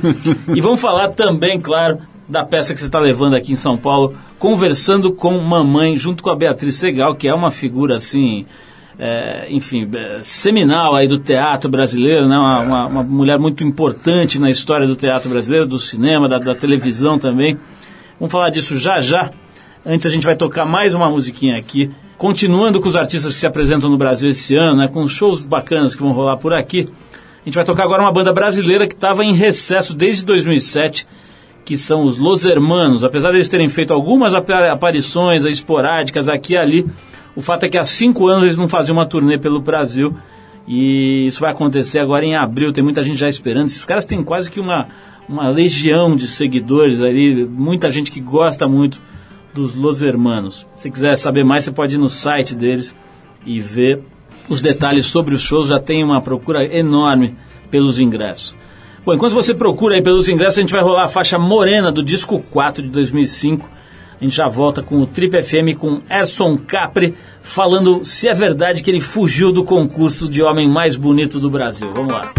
e 0.56 0.62
vamos 0.62 0.80
falar 0.80 1.10
também, 1.10 1.60
claro, 1.60 2.00
da 2.28 2.46
peça 2.46 2.74
que 2.74 2.80
você 2.80 2.86
está 2.86 3.00
levando 3.00 3.36
aqui 3.36 3.52
em 3.52 3.56
São 3.58 3.78
Paulo, 3.78 4.14
Conversando 4.40 5.14
com 5.14 5.38
Mamãe, 5.40 5.96
junto 5.96 6.22
com 6.24 6.30
a 6.30 6.36
Beatriz 6.36 6.76
Segal, 6.76 7.16
que 7.16 7.28
é 7.28 7.34
uma 7.34 7.52
figura 7.52 7.96
assim. 7.98 8.46
é, 9.00 9.48
enfim, 9.50 9.90
é, 9.96 10.20
seminal 10.22 10.96
aí 10.96 11.08
do 11.08 11.18
teatro 11.18 11.68
brasileiro, 11.70 12.28
né? 12.30 12.38
Uma, 12.38 12.60
uma- 12.62 12.86
uma 12.88 13.04
mulher 13.04 13.40
muito 13.40 13.64
importante 13.64 14.38
na 14.38 14.50
história 14.52 14.86
do 14.86 14.96
teatro 14.96 15.30
brasileiro, 15.30 15.66
do 15.66 15.80
cinema, 15.80 16.30
da, 16.30 16.38
da 16.38 16.54
televisão 16.54 17.18
também. 17.18 17.58
Vamos 18.20 18.32
falar 18.32 18.52
disso 18.52 18.78
já 18.78 19.02
já. 19.02 19.32
Antes 19.86 20.06
a 20.06 20.10
gente 20.10 20.26
vai 20.26 20.36
tocar 20.36 20.66
mais 20.66 20.94
uma 20.94 21.10
musiquinha 21.10 21.58
aqui, 21.58 21.90
continuando 22.20 22.80
com 22.80 22.88
os 22.88 22.96
artistas 22.96 23.34
que 23.34 23.40
se 23.40 23.48
apresentam 23.48 23.90
no 23.90 23.98
Brasil 23.98 24.30
esse 24.30 24.56
ano, 24.56 24.78
né, 24.78 24.88
com 24.88 25.08
shows 25.08 25.44
bacanas 25.44 25.96
que 25.96 26.02
vão 26.04 26.12
rolar 26.12 26.38
por 26.38 26.54
aqui. 26.54 26.88
A 27.42 27.46
gente 27.46 27.56
vai 27.56 27.66
tocar 27.66 27.84
agora 27.86 28.02
uma 28.04 28.12
banda 28.12 28.32
brasileira 28.32 28.88
que 28.88 28.94
estava 28.94 29.26
em 29.26 29.34
recesso 29.34 29.96
desde 29.96 30.24
2007, 30.24 31.08
que 31.66 31.78
são 31.78 32.04
os 32.04 32.18
Los 32.18 32.46
Hermanos. 32.46 33.04
Apesar 33.04 33.32
deles 33.32 33.50
terem 33.50 33.70
feito 33.70 33.94
algumas 33.94 34.34
apa- 34.34 34.72
aparições 34.72 35.46
esporádicas 35.46 36.28
aqui 36.28 36.54
e 36.54 36.58
ali, 36.58 36.86
o 37.36 37.42
fato 37.42 37.64
é 37.66 37.70
que 37.70 37.78
há 37.78 37.86
cinco 37.86 38.28
anos 38.28 38.44
eles 38.44 38.58
não 38.58 38.68
faziam 38.68 38.98
uma 38.98 39.06
turnê 39.06 39.38
pelo 39.38 39.60
Brasil. 39.60 40.16
E 40.68 41.26
isso 41.26 41.42
vai 41.42 41.52
acontecer 41.52 42.00
agora 42.00 42.24
em 42.24 42.36
abril, 42.36 42.72
tem 42.72 42.84
muita 42.84 43.04
gente 43.04 43.18
já 43.18 43.28
esperando. 43.28 43.68
Esses 43.68 43.84
caras 43.84 44.06
têm 44.06 44.24
quase 44.24 44.50
que 44.50 44.60
uma, 44.60 44.88
uma 45.28 45.50
legião 45.50 46.16
de 46.16 46.28
seguidores 46.28 47.02
ali, 47.02 47.46
muita 47.46 47.90
gente 47.90 48.10
que 48.10 48.22
gosta 48.22 48.68
muito 48.68 49.02
dos 49.54 49.76
Los 49.76 50.02
Hermanos. 50.02 50.66
Se 50.76 50.90
quiser 50.90 51.18
saber 51.18 51.44
mais, 51.44 51.64
você 51.66 51.72
pode 51.72 51.96
ir 51.96 51.98
no 51.98 52.08
site 52.10 52.56
deles 52.56 52.96
e 53.46 53.60
ver 53.60 54.00
os 54.50 54.62
detalhes 54.62 55.06
sobre 55.06 55.36
os 55.36 55.42
shows. 55.42 55.68
Já 55.68 55.80
tem 55.80 56.04
uma 56.04 56.22
procura 56.22 56.66
enorme 56.66 57.36
pelos 57.70 58.00
ingressos. 58.00 58.56
Bom, 59.06 59.14
enquanto 59.14 59.34
você 59.34 59.54
procura 59.54 59.96
aí 59.96 60.02
pelos 60.02 60.30
ingressos, 60.30 60.58
a 60.58 60.62
gente 60.62 60.72
vai 60.72 60.82
rolar 60.82 61.04
a 61.04 61.10
faixa 61.10 61.38
Morena 61.38 61.92
do 61.92 62.02
disco 62.02 62.40
4 62.52 62.84
de 62.84 62.90
2005. 62.90 63.70
A 64.20 64.24
gente 64.24 64.36
já 64.36 64.48
volta 64.48 64.82
com 64.82 65.02
o 65.02 65.06
Trip 65.06 65.44
FM 65.44 65.78
com 65.78 66.02
Erson 66.10 66.58
Capri 66.58 67.14
falando 67.42 68.06
se 68.06 68.30
é 68.30 68.34
verdade 68.34 68.82
que 68.82 68.90
ele 68.90 69.02
fugiu 69.02 69.52
do 69.52 69.66
concurso 69.66 70.30
de 70.30 70.42
homem 70.42 70.70
mais 70.70 70.96
bonito 70.96 71.38
do 71.38 71.50
Brasil. 71.50 71.92
Vamos 71.92 72.14
lá. 72.14 72.34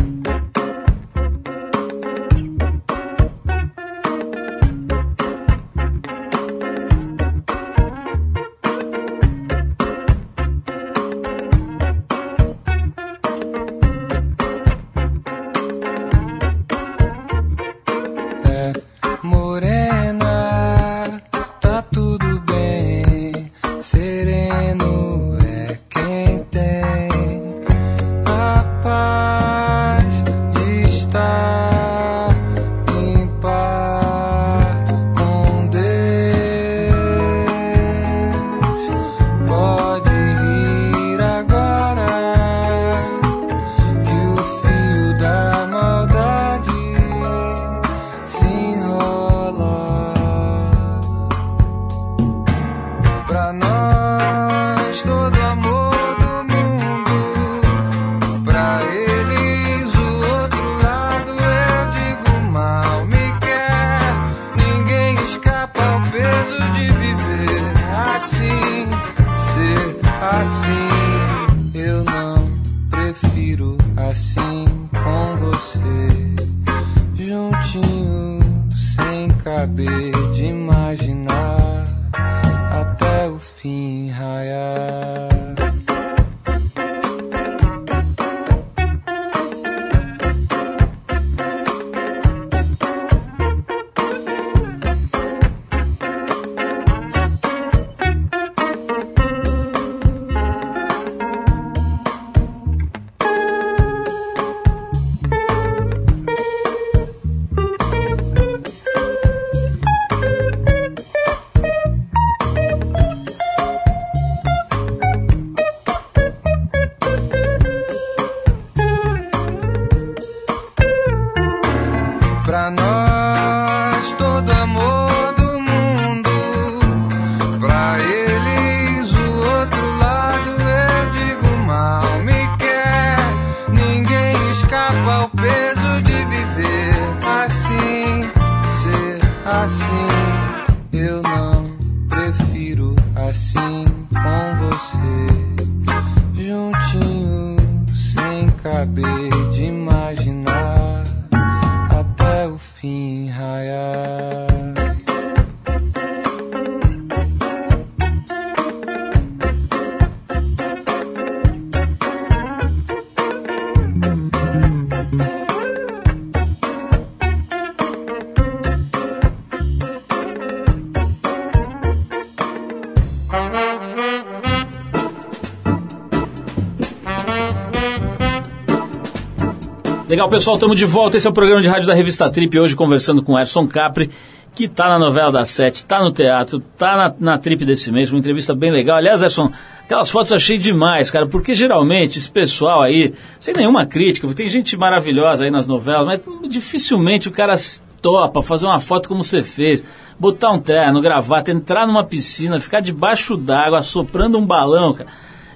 Legal, 180.14 180.28
pessoal, 180.28 180.54
estamos 180.54 180.78
de 180.78 180.86
volta. 180.86 181.16
Esse 181.16 181.26
é 181.26 181.30
o 181.30 181.32
programa 181.32 181.60
de 181.60 181.66
rádio 181.66 181.88
da 181.88 181.92
revista 181.92 182.30
Trip. 182.30 182.56
Hoje 182.56 182.76
conversando 182.76 183.20
com 183.20 183.36
Erson 183.36 183.66
Capri, 183.66 184.12
que 184.54 184.66
está 184.66 184.88
na 184.88 184.96
novela 184.96 185.32
da 185.32 185.44
Sete, 185.44 185.78
está 185.78 186.00
no 186.04 186.12
teatro, 186.12 186.62
está 186.72 186.96
na, 186.96 187.32
na 187.32 187.36
Trip 187.36 187.64
desse 187.64 187.90
mês. 187.90 188.12
Uma 188.12 188.20
entrevista 188.20 188.54
bem 188.54 188.70
legal. 188.70 188.96
Aliás, 188.96 189.22
Erson, 189.22 189.50
aquelas 189.84 190.08
fotos 190.08 190.32
achei 190.32 190.56
demais, 190.56 191.10
cara, 191.10 191.26
porque 191.26 191.52
geralmente 191.52 192.16
esse 192.16 192.30
pessoal 192.30 192.80
aí, 192.82 193.12
sem 193.40 193.54
nenhuma 193.56 193.86
crítica, 193.86 194.32
tem 194.34 194.48
gente 194.48 194.76
maravilhosa 194.76 195.46
aí 195.46 195.50
nas 195.50 195.66
novelas, 195.66 196.06
mas 196.06 196.20
dificilmente 196.48 197.26
o 197.26 197.32
cara 197.32 197.56
topa 198.00 198.40
fazer 198.40 198.66
uma 198.66 198.78
foto 198.78 199.08
como 199.08 199.24
você 199.24 199.42
fez. 199.42 199.82
Botar 200.16 200.52
um 200.52 200.60
terno, 200.60 201.00
gravata, 201.02 201.50
entrar 201.50 201.88
numa 201.88 202.04
piscina, 202.04 202.60
ficar 202.60 202.78
debaixo 202.78 203.36
d'água, 203.36 203.82
soprando 203.82 204.38
um 204.38 204.46
balão, 204.46 204.94
cara. 204.94 205.08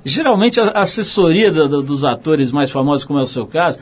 Geralmente 0.05 0.59
a 0.61 0.81
assessoria 0.81 1.53
do- 1.53 1.69
do- 1.69 1.83
dos 1.85 2.03
atores 2.03 2.51
mais 2.51 2.73
famosos, 2.73 3.05
como 3.05 3.21
é 3.21 3.23
o 3.23 3.27
seu 3.27 3.47
caso, 3.47 3.79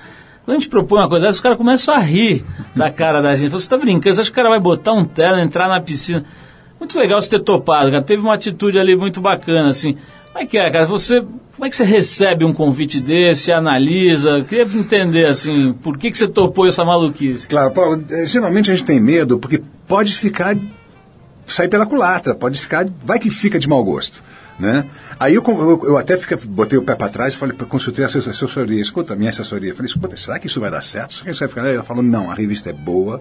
quando 0.47 0.59
a 0.59 0.61
gente 0.61 0.69
propõe 0.69 1.01
uma 1.01 1.09
coisa 1.09 1.27
dessa, 1.27 1.39
os 1.39 1.41
caras 1.41 1.59
começam 1.59 1.93
a 1.93 1.99
rir 1.99 2.45
da 2.75 2.89
cara 2.89 3.21
da 3.21 3.35
gente. 3.35 3.51
Você 3.51 3.67
está 3.67 3.77
brincando, 3.77 4.15
você 4.15 4.21
acha 4.21 4.31
que 4.31 4.33
o 4.33 4.37
cara 4.37 4.49
vai 4.49 4.61
botar 4.61 4.93
um 4.93 5.05
terno, 5.05 5.41
entrar 5.41 5.69
na 5.69 5.81
piscina? 5.81 6.25
Muito 6.79 6.97
legal 6.97 7.21
você 7.21 7.29
ter 7.29 7.41
topado, 7.41 7.91
cara. 7.91 8.01
Teve 8.01 8.23
uma 8.23 8.35
atitude 8.35 8.79
ali 8.79 8.95
muito 8.95 9.21
bacana, 9.21 9.71
assim. 9.71 9.97
Como 10.33 10.45
é 10.45 10.47
que 10.47 10.57
é, 10.57 10.71
cara? 10.71 10.87
Você, 10.87 11.21
como 11.21 11.67
é 11.67 11.69
que 11.69 11.75
você 11.75 11.83
recebe 11.83 12.45
um 12.45 12.53
convite 12.53 13.01
desse, 13.01 13.53
analisa? 13.53 14.31
Eu 14.31 14.45
Queria 14.45 14.63
entender, 14.63 15.27
assim, 15.27 15.73
por 15.73 15.99
que, 15.99 16.13
que 16.13 16.19
você 16.19 16.29
topou 16.29 16.69
essa 16.69 16.85
maluquice? 16.85 17.49
Claro, 17.49 17.73
Paulo, 17.73 18.05
eh, 18.09 18.25
geralmente 18.25 18.71
a 18.71 18.75
gente 18.77 18.87
tem 18.87 19.01
medo 19.01 19.41
porque 19.41 19.61
pode 19.89 20.15
ficar 20.15 20.57
sair 21.45 21.69
pela 21.69 21.87
culatra, 21.87 22.37
pode 22.37 22.61
ficar, 22.61 22.87
vai 23.05 23.19
que 23.19 23.31
fica 23.31 23.59
de 23.59 23.69
mau 23.69 23.83
gosto. 23.83 24.23
Né? 24.59 24.87
Aí 25.21 25.35
eu, 25.35 25.43
eu, 25.47 25.81
eu 25.85 25.97
até 25.99 26.17
fiquei, 26.17 26.37
botei 26.39 26.79
o 26.79 26.83
pé 26.83 26.95
para 26.95 27.11
trás 27.11 27.35
e 27.35 27.37
falei, 27.37 27.55
consultei 27.55 28.03
a 28.05 28.07
assessor- 28.07 28.31
assessoria, 28.33 28.81
escuta, 28.81 29.15
minha 29.15 29.29
assessoria, 29.29 29.75
falei, 29.75 29.87
escuta, 29.87 30.17
será 30.17 30.39
que 30.39 30.47
isso 30.47 30.59
vai 30.61 30.71
dar 30.71 30.83
certo? 30.83 31.13
Será 31.13 31.25
que 31.27 31.31
isso 31.33 31.41
vai 31.41 31.49
ficar? 31.49 31.67
Ela 31.67 31.83
falou, 31.83 32.03
não, 32.03 32.31
a 32.31 32.35
revista 32.35 32.71
é 32.71 32.73
boa, 32.73 33.21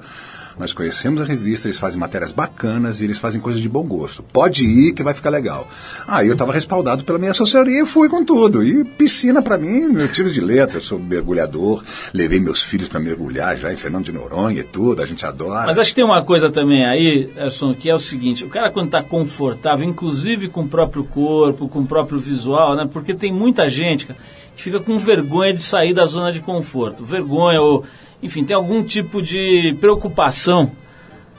nós 0.58 0.74
conhecemos 0.74 1.22
a 1.22 1.26
revista, 1.26 1.68
eles 1.68 1.80
fazem 1.80 2.00
matérias 2.00 2.32
bacanas 2.32 3.02
e 3.02 3.04
eles 3.06 3.18
fazem 3.18 3.42
coisas 3.42 3.62
de 3.62 3.68
bom 3.68 3.84
gosto. 3.84 4.24
Pode 4.24 4.66
ir 4.66 4.94
que 4.94 5.04
vai 5.04 5.14
ficar 5.14 5.30
legal. 5.30 5.68
Aí 6.08 6.28
eu 6.28 6.34
estava 6.34 6.54
respaldado 6.54 7.04
pela 7.04 7.20
minha 7.20 7.32
assessoria 7.32 7.82
e 7.82 7.86
fui 7.86 8.08
com 8.08 8.24
tudo. 8.24 8.64
E 8.64 8.84
piscina 8.84 9.42
para 9.42 9.58
mim, 9.58 9.88
meu 9.88 10.08
tiro 10.08 10.32
de 10.32 10.42
letra, 10.42 10.78
eu 10.78 10.82
sou 10.82 10.98
mergulhador, 10.98 11.84
levei 12.14 12.40
meus 12.40 12.64
filhos 12.64 12.88
para 12.88 13.00
mergulhar 13.00 13.58
já 13.58 13.72
em 13.72 13.78
Fernando 13.78 14.06
de 14.06 14.12
Noronha 14.12 14.62
e 14.62 14.64
tudo, 14.64 15.02
a 15.02 15.06
gente 15.06 15.26
adora. 15.26 15.66
Mas 15.66 15.78
acho 15.78 15.90
que 15.90 15.96
tem 15.96 16.06
uma 16.06 16.24
coisa 16.24 16.50
também 16.50 16.86
aí, 16.86 17.30
Erson, 17.36 17.74
que 17.74 17.90
é 17.90 17.94
o 17.94 18.00
seguinte, 18.00 18.46
o 18.46 18.50
cara 18.50 18.72
quando 18.72 18.88
está 18.88 19.04
confortável, 19.04 19.86
inclusive 19.86 20.50
com 20.50 20.62
o 20.62 20.68
próprio 20.68 21.04
corpo, 21.04 21.68
com 21.68 21.80
o 21.80 21.86
próprio 21.86 22.20
visual, 22.20 22.76
né? 22.76 22.88
Porque 22.92 23.14
tem 23.14 23.32
muita 23.32 23.68
gente 23.68 24.08
que 24.56 24.64
fica 24.64 24.80
com 24.80 24.98
vergonha 24.98 25.54
de 25.54 25.62
sair 25.62 25.94
da 25.94 26.06
zona 26.06 26.32
de 26.32 26.42
conforto. 26.42 27.04
Vergonha 27.04 27.62
ou, 27.62 27.84
enfim, 28.22 28.44
tem 28.44 28.56
algum 28.56 28.84
tipo 28.84 29.22
de 29.22 29.76
preocupação 29.80 30.72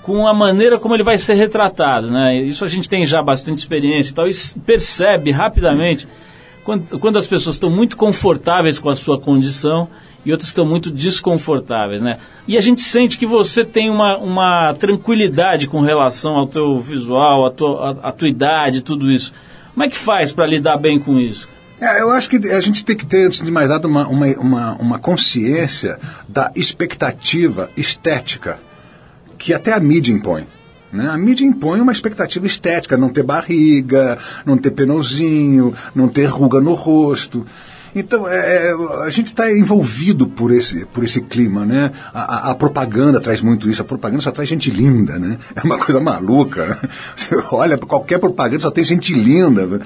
com 0.03 0.27
a 0.27 0.33
maneira 0.33 0.79
como 0.79 0.95
ele 0.95 1.03
vai 1.03 1.19
ser 1.19 1.35
retratado, 1.35 2.11
né? 2.11 2.37
Isso 2.37 2.65
a 2.65 2.69
gente 2.69 2.89
tem 2.89 3.05
já 3.05 3.23
bastante 3.23 3.59
experiência 3.59 4.13
e 4.13 4.15
tal, 4.15 4.29
e 4.29 4.33
percebe 4.65 5.33
rapidamente 5.33 6.07
quando, 6.65 6.99
quando 6.99 7.19
as 7.19 7.27
pessoas 7.27 7.57
estão 7.57 7.71
muito 7.71 7.97
confortáveis 7.97 8.79
com 8.79 8.89
a 8.89 8.97
sua 8.97 9.19
condição 9.19 9.89
e 10.25 10.33
outras 10.33 10.49
estão 10.49 10.67
muito 10.67 10.91
desconfortáveis, 10.91 12.03
né? 12.03 12.19
E 12.49 12.57
a 12.57 12.61
gente 12.61 12.81
sente 12.81 13.17
que 13.17 13.25
você 13.25 13.65
tem 13.65 13.89
uma, 13.89 14.19
uma 14.19 14.75
tranquilidade 14.75 15.69
com 15.69 15.81
relação 15.81 16.35
ao 16.35 16.49
teu 16.49 16.81
visual, 16.81 17.47
à 17.47 17.51
tua, 17.53 17.91
à 18.03 18.11
tua 18.11 18.29
idade, 18.29 18.81
tudo 18.81 19.11
isso. 19.11 19.33
Como 19.73 19.85
é 19.85 19.89
que 19.89 19.97
faz 19.97 20.33
para 20.33 20.45
lidar 20.45 20.79
bem 20.79 20.99
com 20.99 21.21
isso? 21.21 21.49
É, 21.81 22.01
eu 22.01 22.11
acho 22.11 22.29
que 22.31 22.37
a 22.51 22.61
gente 22.61 22.85
tem 22.85 22.97
que 22.97 23.05
ter, 23.05 23.27
antes 23.27 23.45
de 23.45 23.51
mais 23.51 23.69
nada, 23.69 23.87
uma, 23.87 24.07
uma, 24.09 24.27
uma, 24.39 24.73
uma 24.77 24.99
consciência 24.99 25.99
da 26.29 26.51
expectativa 26.57 27.69
estética 27.77 28.59
que 29.37 29.53
até 29.53 29.73
a 29.73 29.81
mídia 29.81 30.13
impõe. 30.13 30.47
Né? 30.91 31.07
A 31.11 31.19
mídia 31.19 31.45
impõe 31.45 31.81
uma 31.81 31.93
expectativa 31.93 32.47
estética, 32.47 32.97
não 32.97 33.11
ter 33.11 33.23
barriga, 33.23 34.17
não 34.47 34.57
ter 34.57 34.71
penozinho, 34.71 35.75
não 35.95 36.09
ter 36.09 36.25
ruga 36.27 36.61
no 36.61 36.73
rosto. 36.73 37.45
Então, 37.95 38.27
é, 38.29 38.69
é, 38.71 38.75
a 39.05 39.11
gente 39.11 39.27
está 39.29 39.51
envolvido 39.53 40.27
por 40.27 40.53
esse, 40.53 40.85
por 40.87 41.03
esse 41.05 41.21
clima, 41.21 41.65
né? 41.67 41.93
A, 42.13 42.49
a- 42.49 42.51
a 42.51 42.55
propaganda 42.55 43.21
traz 43.21 43.41
muito 43.41 43.69
isso. 43.71 43.81
A 43.83 43.87
propaganda 43.87 44.23
só 44.23 44.31
traz 44.31 44.49
gente 44.49 44.71
linda, 44.71 45.19
né? 45.19 45.39
É 45.55 45.63
uma 45.63 45.79
coisa 45.79 45.99
maluca. 46.01 46.67
né? 46.67 46.79
Você 47.17 47.35
olha 47.53 47.77
qualquer 47.79 48.19
propaganda, 48.19 48.61
só 48.61 48.71
tem 48.71 48.85
gente 48.85 49.13
linda. 49.15 49.81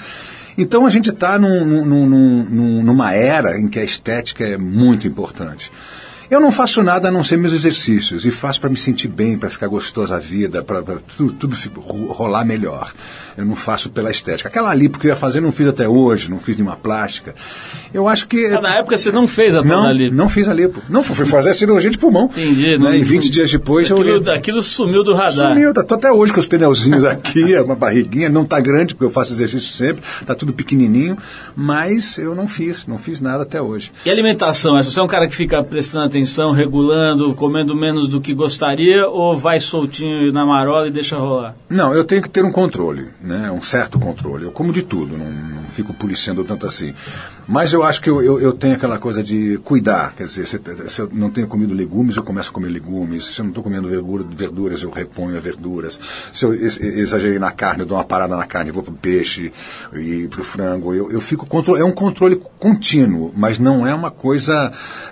Então, 0.59 0.87
a 0.87 0.91
gente 0.91 1.11
está 1.11 1.39
num- 1.39 1.65
num- 1.85 2.45
num- 2.45 2.83
numa 2.83 3.13
era 3.15 3.59
em 3.59 3.69
que 3.69 3.79
a 3.79 3.85
estética 3.85 4.45
é 4.45 4.57
muito 4.57 5.07
importante. 5.07 5.71
Eu 6.31 6.39
não 6.39 6.53
faço 6.53 6.81
nada 6.81 7.09
a 7.09 7.11
não 7.11 7.25
ser 7.25 7.37
meus 7.37 7.53
exercícios 7.53 8.25
e 8.25 8.31
faço 8.31 8.61
para 8.61 8.71
me 8.71 8.77
sentir 8.77 9.09
bem, 9.09 9.37
para 9.37 9.51
ficar 9.51 9.67
gostosa 9.67 10.15
a 10.15 10.19
vida, 10.21 10.63
para 10.63 10.81
tudo, 11.17 11.33
tudo 11.33 11.57
rolar 11.81 12.45
melhor. 12.45 12.93
Eu 13.37 13.45
não 13.45 13.57
faço 13.57 13.91
pela 13.91 14.13
estética. 14.13 14.49
Aquela 14.49 14.71
ali, 14.71 14.89
porque 14.89 15.07
eu 15.07 15.11
ia 15.11 15.17
fazer, 15.17 15.41
não 15.41 15.51
fiz 15.51 15.67
até 15.67 15.89
hoje, 15.89 16.31
não 16.31 16.39
fiz 16.39 16.57
nenhuma 16.57 16.77
plástica. 16.77 17.35
Eu 17.93 18.07
acho 18.07 18.29
que. 18.29 18.47
Ah, 18.47 18.61
na 18.61 18.77
época 18.77 18.97
você 18.97 19.11
não 19.11 19.27
fez 19.27 19.57
a 19.57 19.63
não, 19.63 19.91
lipo. 19.91 20.15
não 20.15 20.29
fiz 20.29 20.49
a 20.49 20.55
lipo. 20.55 20.81
Não, 20.89 21.03
fui 21.03 21.27
fazer 21.27 21.51
a 21.51 21.55
cirurgia 21.55 21.91
de 21.91 21.99
pulmão. 21.99 22.27
Entendi. 22.27 22.79
Né? 22.79 22.99
E 22.99 23.03
20 23.03 23.29
dias 23.29 23.51
depois 23.51 23.91
eu 23.91 23.97
aquilo, 23.97 24.21
olhei. 24.21 24.35
aquilo 24.35 24.63
sumiu 24.63 25.03
do 25.03 25.15
radar. 25.15 25.49
Sumiu, 25.49 25.75
tá, 25.75 25.83
tô 25.83 25.95
até 25.95 26.13
hoje 26.13 26.33
com 26.33 26.39
os 26.39 26.47
pneuzinhos 26.47 27.05
aqui, 27.05 27.55
é 27.55 27.61
uma 27.61 27.75
barriguinha, 27.75 28.29
não 28.29 28.45
tá 28.45 28.61
grande, 28.61 28.95
porque 28.95 29.07
eu 29.07 29.11
faço 29.11 29.33
exercício 29.33 29.69
sempre, 29.69 30.03
tá 30.25 30.35
tudo 30.35 30.53
pequenininho, 30.53 31.17
mas 31.57 32.19
eu 32.19 32.35
não 32.35 32.47
fiz, 32.47 32.87
não 32.87 32.99
fiz 32.99 33.21
nada 33.21 33.43
até 33.43 33.61
hoje. 33.61 33.91
E 34.05 34.11
alimentação? 34.11 34.77
Erson? 34.77 34.91
Você 34.91 35.01
é 35.01 35.03
um 35.03 35.09
cara 35.09 35.27
que 35.27 35.35
fica 35.35 35.65
prestando 35.65 36.05
atenção, 36.05 36.20
regulando, 36.53 37.35
comendo 37.35 37.75
menos 37.75 38.09
do 38.09 38.21
que 38.21 38.35
gostaria 38.35 39.07
ou 39.07 39.39
vai 39.39 39.61
soltinho 39.61 40.33
na 40.33 40.45
marola 40.45 40.89
e 40.89 40.91
deixa 40.91 41.17
rolar? 41.17 41.55
Não, 41.69 41.95
eu 41.95 42.05
tenho 42.05 42.23
que 42.23 42.29
ter 42.29 42.45
um 42.45 42.53
controle, 42.53 43.09
né? 43.21 43.51
um 43.51 43.63
certo 43.63 43.99
controle. 43.99 44.45
Eu 44.45 44.53
como 44.53 44.73
de 44.73 44.83
tudo, 44.83 45.17
não, 45.17 45.31
não 45.31 45.63
fico 45.69 45.93
policiando 45.95 46.45
tanto 46.45 46.67
assim. 46.67 46.95
Mas 47.53 47.73
eu 47.73 47.83
acho 47.83 48.01
que 48.01 48.09
eu, 48.09 48.23
eu, 48.23 48.41
eu 48.41 48.53
tenho 48.53 48.75
aquela 48.77 48.97
coisa 48.97 49.25
de 49.25 49.59
cuidar, 49.65 50.15
quer 50.15 50.25
dizer, 50.25 50.47
se, 50.47 50.61
se 50.89 51.01
eu 51.01 51.09
não 51.13 51.31
tenho 51.31 51.49
comido 51.49 51.75
legumes, 51.75 52.17
eu 52.17 52.23
começo 52.23 52.49
a 52.51 52.53
comer 52.53 52.69
legumes. 52.69 53.25
Se 53.25 53.41
eu 53.41 53.43
não 53.45 53.51
estou 53.51 53.65
comendo 53.65 53.89
verdura, 53.89 54.23
verduras, 54.31 54.83
eu 54.83 54.89
reponho 54.91 55.37
as 55.37 55.43
verduras. 55.43 55.99
Se 56.33 56.45
eu 56.45 56.55
ex- 56.55 56.79
exagerei 56.81 57.41
na 57.41 57.51
carne, 57.51 57.81
eu 57.81 57.87
dou 57.87 57.97
uma 57.99 58.05
parada 58.05 58.37
na 58.37 58.47
carne, 58.47 58.71
vou 58.71 58.85
para 58.85 58.93
o 58.93 58.97
peixe 58.97 59.53
e 59.95 60.29
para 60.29 60.41
o 60.43 60.45
frango. 60.45 60.95
Eu, 60.95 61.11
eu 61.11 61.21
fico 61.21 61.45
é 61.77 61.85
um 61.85 61.91
controle 61.91 62.41
contínuo, 62.57 63.33
mas 63.37 63.59
não 63.59 63.85
é 63.85 63.93
uma 63.93 64.13
coisa 64.13 64.71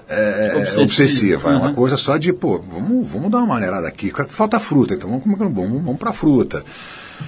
é, 0.09 0.53
Obsessiva. 0.59 0.83
obsessiva. 0.85 1.51
É 1.51 1.57
uma 1.57 1.69
Uhum. 1.71 1.75
coisa 1.75 1.97
só 1.97 2.17
de, 2.19 2.33
pô, 2.33 2.63
vamos, 2.71 3.05
vamos 3.11 3.33
dar 3.33 3.39
uma 3.39 3.49
maneirada 3.49 3.89
aqui. 3.89 4.13
Falta 4.29 4.61
fruta, 4.61 4.95
então 4.95 5.11
vamos, 5.11 5.25
comer- 5.25 5.39
vamos, 5.53 5.83
vamos 5.83 5.99
para 5.99 6.13
fruta. 6.13 6.65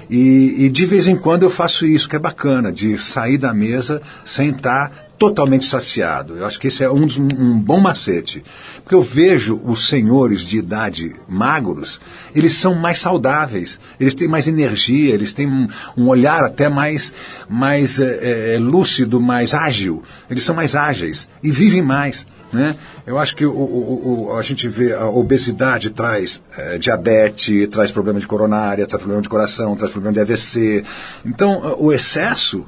E, 0.09 0.65
e 0.65 0.69
de 0.69 0.87
vez 0.87 1.07
em 1.07 1.17
quando 1.17 1.43
eu 1.43 1.51
faço 1.51 1.87
isso, 1.87 2.09
que 2.09 2.17
é 2.17 2.19
bacana, 2.19 2.73
de 2.73 2.99
sair 2.99 3.39
da 3.39 3.55
mesa 3.55 4.01
sem 4.25 4.51
estar 4.51 5.11
totalmente 5.21 5.67
saciado. 5.67 6.39
Eu 6.39 6.47
acho 6.47 6.59
que 6.59 6.69
esse 6.69 6.83
é 6.83 6.91
um, 6.91 7.07
um 7.39 7.61
bom 7.61 7.79
macete. 7.79 8.43
Porque 8.83 8.95
eu 8.95 9.03
vejo 9.03 9.61
os 9.67 9.87
senhores 9.87 10.41
de 10.41 10.57
idade 10.57 11.15
magros, 11.29 12.01
eles 12.35 12.55
são 12.55 12.75
mais 12.75 13.01
saudáveis, 13.01 13.79
eles 14.01 14.15
têm 14.15 14.27
mais 14.27 14.49
energia, 14.49 15.13
eles 15.13 15.31
têm 15.31 15.47
um, 15.47 15.69
um 15.95 16.09
olhar 16.09 16.43
até 16.43 16.71
mais, 16.71 17.13
mais 17.51 18.01
eh, 18.01 18.55
eh, 18.55 18.59
lúcido, 18.59 19.21
mais 19.21 19.53
ágil. 19.53 20.03
Eles 20.31 20.43
são 20.43 20.55
mais 20.55 20.75
ágeis 20.75 21.29
e 21.43 21.51
vivem 21.51 21.83
mais. 21.83 22.27
Né? 22.53 22.75
Eu 23.07 23.17
acho 23.19 23.37
que 23.37 23.47
o, 23.47 23.53
o- 23.53 24.29
o- 24.33 24.37
a 24.37 24.43
gente 24.43 24.69
vê 24.69 24.93
a 24.93 25.07
obesidade 25.09 25.91
traz 25.91 26.43
eh, 26.59 26.79
diabetes, 26.79 27.69
traz 27.69 27.91
problema 27.93 28.19
de 28.19 28.27
coronária, 28.27 28.87
traz 28.87 29.01
problema 29.01 29.23
de 29.23 29.29
coração, 29.29 29.77
traz 29.77 29.93
problema 29.93 30.13
de 30.15 30.21
AVC. 30.21 30.85
Então, 31.25 31.77
o 31.79 31.93
excesso 31.93 32.67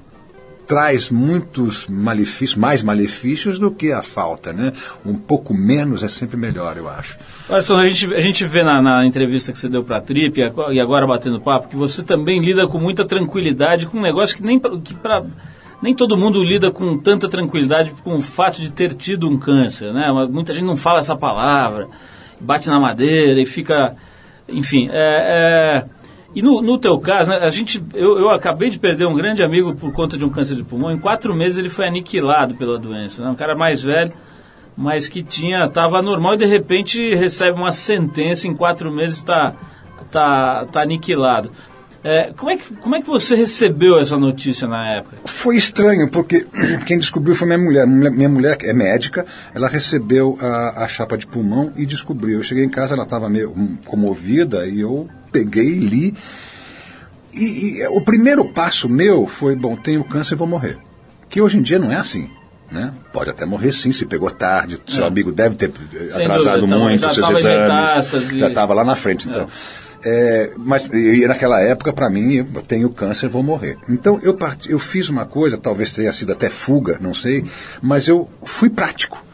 traz 0.66 1.10
muitos 1.10 1.86
malefícios, 1.88 2.54
mais 2.56 2.82
malefícios 2.82 3.58
do 3.58 3.70
que 3.70 3.90
a 3.92 4.02
falta, 4.02 4.52
né? 4.52 4.72
Um 5.04 5.14
pouco 5.16 5.52
menos 5.52 6.02
é 6.04 6.08
sempre 6.08 6.36
melhor, 6.36 6.76
eu 6.76 6.88
acho. 6.88 7.18
Olha 7.48 7.60
a 7.82 7.86
gente, 7.86 8.14
a 8.14 8.20
gente 8.20 8.46
vê 8.46 8.62
na, 8.62 8.80
na 8.80 9.04
entrevista 9.04 9.52
que 9.52 9.58
você 9.58 9.68
deu 9.68 9.82
para 9.84 9.98
a 9.98 10.00
Trip 10.00 10.38
e 10.40 10.44
ago- 10.44 10.62
agora 10.80 11.06
batendo 11.06 11.40
papo 11.40 11.68
que 11.68 11.76
você 11.76 12.02
também 12.02 12.40
lida 12.40 12.66
com 12.68 12.78
muita 12.78 13.04
tranquilidade 13.04 13.86
com 13.86 13.98
um 13.98 14.02
negócio 14.02 14.36
que 14.36 14.42
nem 14.42 14.58
que 14.60 14.94
pra, 14.94 15.24
nem 15.82 15.94
todo 15.94 16.16
mundo 16.16 16.42
lida 16.42 16.70
com 16.70 16.96
tanta 16.96 17.28
tranquilidade 17.28 17.92
com 18.04 18.14
o 18.14 18.22
fato 18.22 18.60
de 18.60 18.70
ter 18.70 18.94
tido 18.94 19.28
um 19.28 19.36
câncer, 19.36 19.92
né? 19.92 20.10
Muita 20.30 20.54
gente 20.54 20.64
não 20.64 20.76
fala 20.76 21.00
essa 21.00 21.16
palavra, 21.16 21.88
bate 22.40 22.68
na 22.68 22.78
madeira 22.78 23.40
e 23.40 23.44
fica, 23.44 23.96
enfim, 24.48 24.88
é, 24.92 25.82
é, 25.82 25.84
e 26.34 26.40
no, 26.40 26.62
no 26.62 26.78
teu 26.78 26.98
caso, 26.98 27.30
né, 27.30 27.38
a 27.38 27.50
gente, 27.50 27.82
eu, 27.92 28.18
eu 28.18 28.30
acabei 28.30 28.70
de 28.70 28.78
perder 28.78 29.06
um 29.06 29.14
grande 29.14 29.42
amigo 29.42 29.74
por 29.74 29.92
conta 29.92 30.16
de 30.16 30.24
um 30.24 30.30
câncer 30.30 30.54
de 30.54 30.64
pulmão. 30.64 30.90
Em 30.90 30.98
quatro 30.98 31.34
meses 31.34 31.58
ele 31.58 31.68
foi 31.68 31.86
aniquilado 31.86 32.54
pela 32.54 32.78
doença. 32.78 33.22
Né? 33.22 33.30
Um 33.30 33.34
cara 33.34 33.54
mais 33.54 33.82
velho, 33.82 34.12
mas 34.76 35.08
que 35.08 35.22
tinha 35.22 35.66
estava 35.66 36.00
normal 36.00 36.34
e 36.34 36.38
de 36.38 36.46
repente 36.46 37.14
recebe 37.14 37.58
uma 37.58 37.72
sentença 37.72 38.48
em 38.48 38.54
quatro 38.54 38.90
meses 38.90 39.18
está 39.18 39.54
tá, 40.10 40.66
tá 40.70 40.82
aniquilado. 40.82 41.50
É, 42.04 42.32
como, 42.36 42.50
é 42.50 42.56
que, 42.56 42.74
como 42.74 42.96
é 42.96 43.00
que 43.00 43.06
você 43.06 43.36
recebeu 43.36 43.98
essa 43.98 44.18
notícia 44.18 44.66
na 44.66 44.96
época? 44.96 45.18
Foi 45.24 45.56
estranho, 45.56 46.10
porque 46.10 46.46
quem 46.84 46.98
descobriu 46.98 47.36
foi 47.36 47.46
minha 47.46 47.58
mulher. 47.58 47.86
Minha 47.86 48.28
mulher 48.28 48.58
é 48.62 48.72
médica, 48.72 49.24
ela 49.54 49.68
recebeu 49.68 50.36
a, 50.40 50.84
a 50.84 50.88
chapa 50.88 51.16
de 51.16 51.26
pulmão 51.26 51.72
e 51.76 51.86
descobriu. 51.86 52.38
Eu 52.38 52.42
cheguei 52.42 52.64
em 52.64 52.68
casa, 52.68 52.94
ela 52.94 53.04
estava 53.04 53.28
meio 53.28 53.50
hum, 53.50 53.76
comovida 53.86 54.66
e 54.66 54.80
eu 54.80 55.08
peguei 55.30 55.64
e 55.64 55.78
li. 55.78 56.14
E, 57.32 57.78
e 57.78 57.86
o 57.86 58.02
primeiro 58.02 58.52
passo 58.52 58.88
meu 58.88 59.26
foi, 59.26 59.54
bom, 59.54 59.76
tenho 59.76 60.02
câncer 60.02 60.34
vou 60.34 60.46
morrer. 60.46 60.78
Que 61.28 61.40
hoje 61.40 61.56
em 61.56 61.62
dia 61.62 61.78
não 61.78 61.90
é 61.92 61.96
assim. 61.96 62.28
Né? 62.70 62.90
Pode 63.12 63.28
até 63.28 63.44
morrer 63.44 63.70
sim, 63.72 63.92
se 63.92 64.06
pegou 64.06 64.30
tarde, 64.30 64.80
seu 64.86 65.04
É. 65.04 65.06
amigo 65.06 65.30
deve 65.30 65.56
ter 65.56 65.70
eh, 65.94 66.08
Sem 66.08 66.24
atrasado 66.24 66.62
dúvida, 66.62 66.78
muito 66.78 67.06
os 67.06 67.14
seus 67.14 67.30
exames, 67.30 68.30
já 68.30 68.48
estava 68.48 68.72
lá 68.72 68.82
na 68.82 68.94
frente. 68.96 69.28
Então. 69.28 69.42
É, 69.42 69.81
mas 70.56 70.88
e 70.92 71.26
naquela 71.26 71.60
época, 71.60 71.92
para 71.92 72.10
mim, 72.10 72.34
eu 72.34 72.62
tenho 72.62 72.90
câncer, 72.90 73.28
vou 73.28 73.42
morrer. 73.42 73.76
Então 73.88 74.18
eu, 74.22 74.34
parti, 74.34 74.70
eu 74.70 74.78
fiz 74.78 75.08
uma 75.08 75.24
coisa, 75.24 75.56
talvez 75.56 75.90
tenha 75.90 76.12
sido 76.12 76.32
até 76.32 76.50
fuga, 76.50 76.98
não 77.00 77.14
sei, 77.14 77.44
mas 77.80 78.08
eu 78.08 78.28
fui 78.44 78.68
prático. 78.68 79.24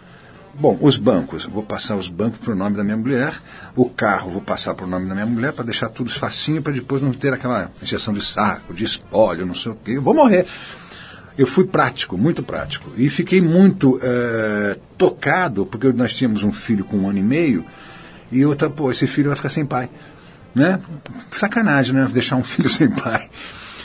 Bom, 0.60 0.76
os 0.80 0.96
bancos, 0.96 1.44
vou 1.44 1.62
passar 1.62 1.94
os 1.94 2.08
bancos 2.08 2.40
para 2.40 2.52
o 2.52 2.56
nome 2.56 2.76
da 2.76 2.82
minha 2.82 2.96
mulher, 2.96 3.32
o 3.76 3.88
carro 3.88 4.28
vou 4.28 4.42
passar 4.42 4.74
para 4.74 4.86
o 4.86 4.88
nome 4.88 5.06
da 5.06 5.14
minha 5.14 5.26
mulher 5.26 5.52
para 5.52 5.64
deixar 5.64 5.88
tudo 5.88 6.10
facinho 6.10 6.60
para 6.60 6.72
depois 6.72 7.00
não 7.00 7.12
ter 7.12 7.32
aquela 7.32 7.70
injeção 7.80 8.12
de 8.12 8.24
saco, 8.24 8.74
de 8.74 8.84
espólio, 8.84 9.46
não 9.46 9.54
sei 9.54 9.70
o 9.70 9.76
quê. 9.76 9.92
Eu 9.92 10.02
vou 10.02 10.12
morrer. 10.12 10.46
Eu 11.38 11.46
fui 11.46 11.64
prático, 11.64 12.18
muito 12.18 12.42
prático. 12.42 12.90
E 12.96 13.08
fiquei 13.08 13.40
muito 13.40 14.00
eh, 14.02 14.76
tocado, 14.96 15.64
porque 15.64 15.92
nós 15.92 16.12
tínhamos 16.12 16.42
um 16.42 16.52
filho 16.52 16.84
com 16.84 16.96
um 16.96 17.08
ano 17.08 17.20
e 17.20 17.22
meio, 17.22 17.64
e 18.32 18.42
tá, 18.56 18.68
pô, 18.68 18.90
esse 18.90 19.06
filho 19.06 19.28
vai 19.28 19.36
ficar 19.36 19.48
sem 19.48 19.64
pai. 19.64 19.88
Né? 20.58 20.80
Sacanagem, 21.30 21.94
né? 21.94 22.08
Deixar 22.12 22.36
um 22.36 22.42
filho 22.44 22.68
sem 22.68 22.90
pai. 22.90 23.28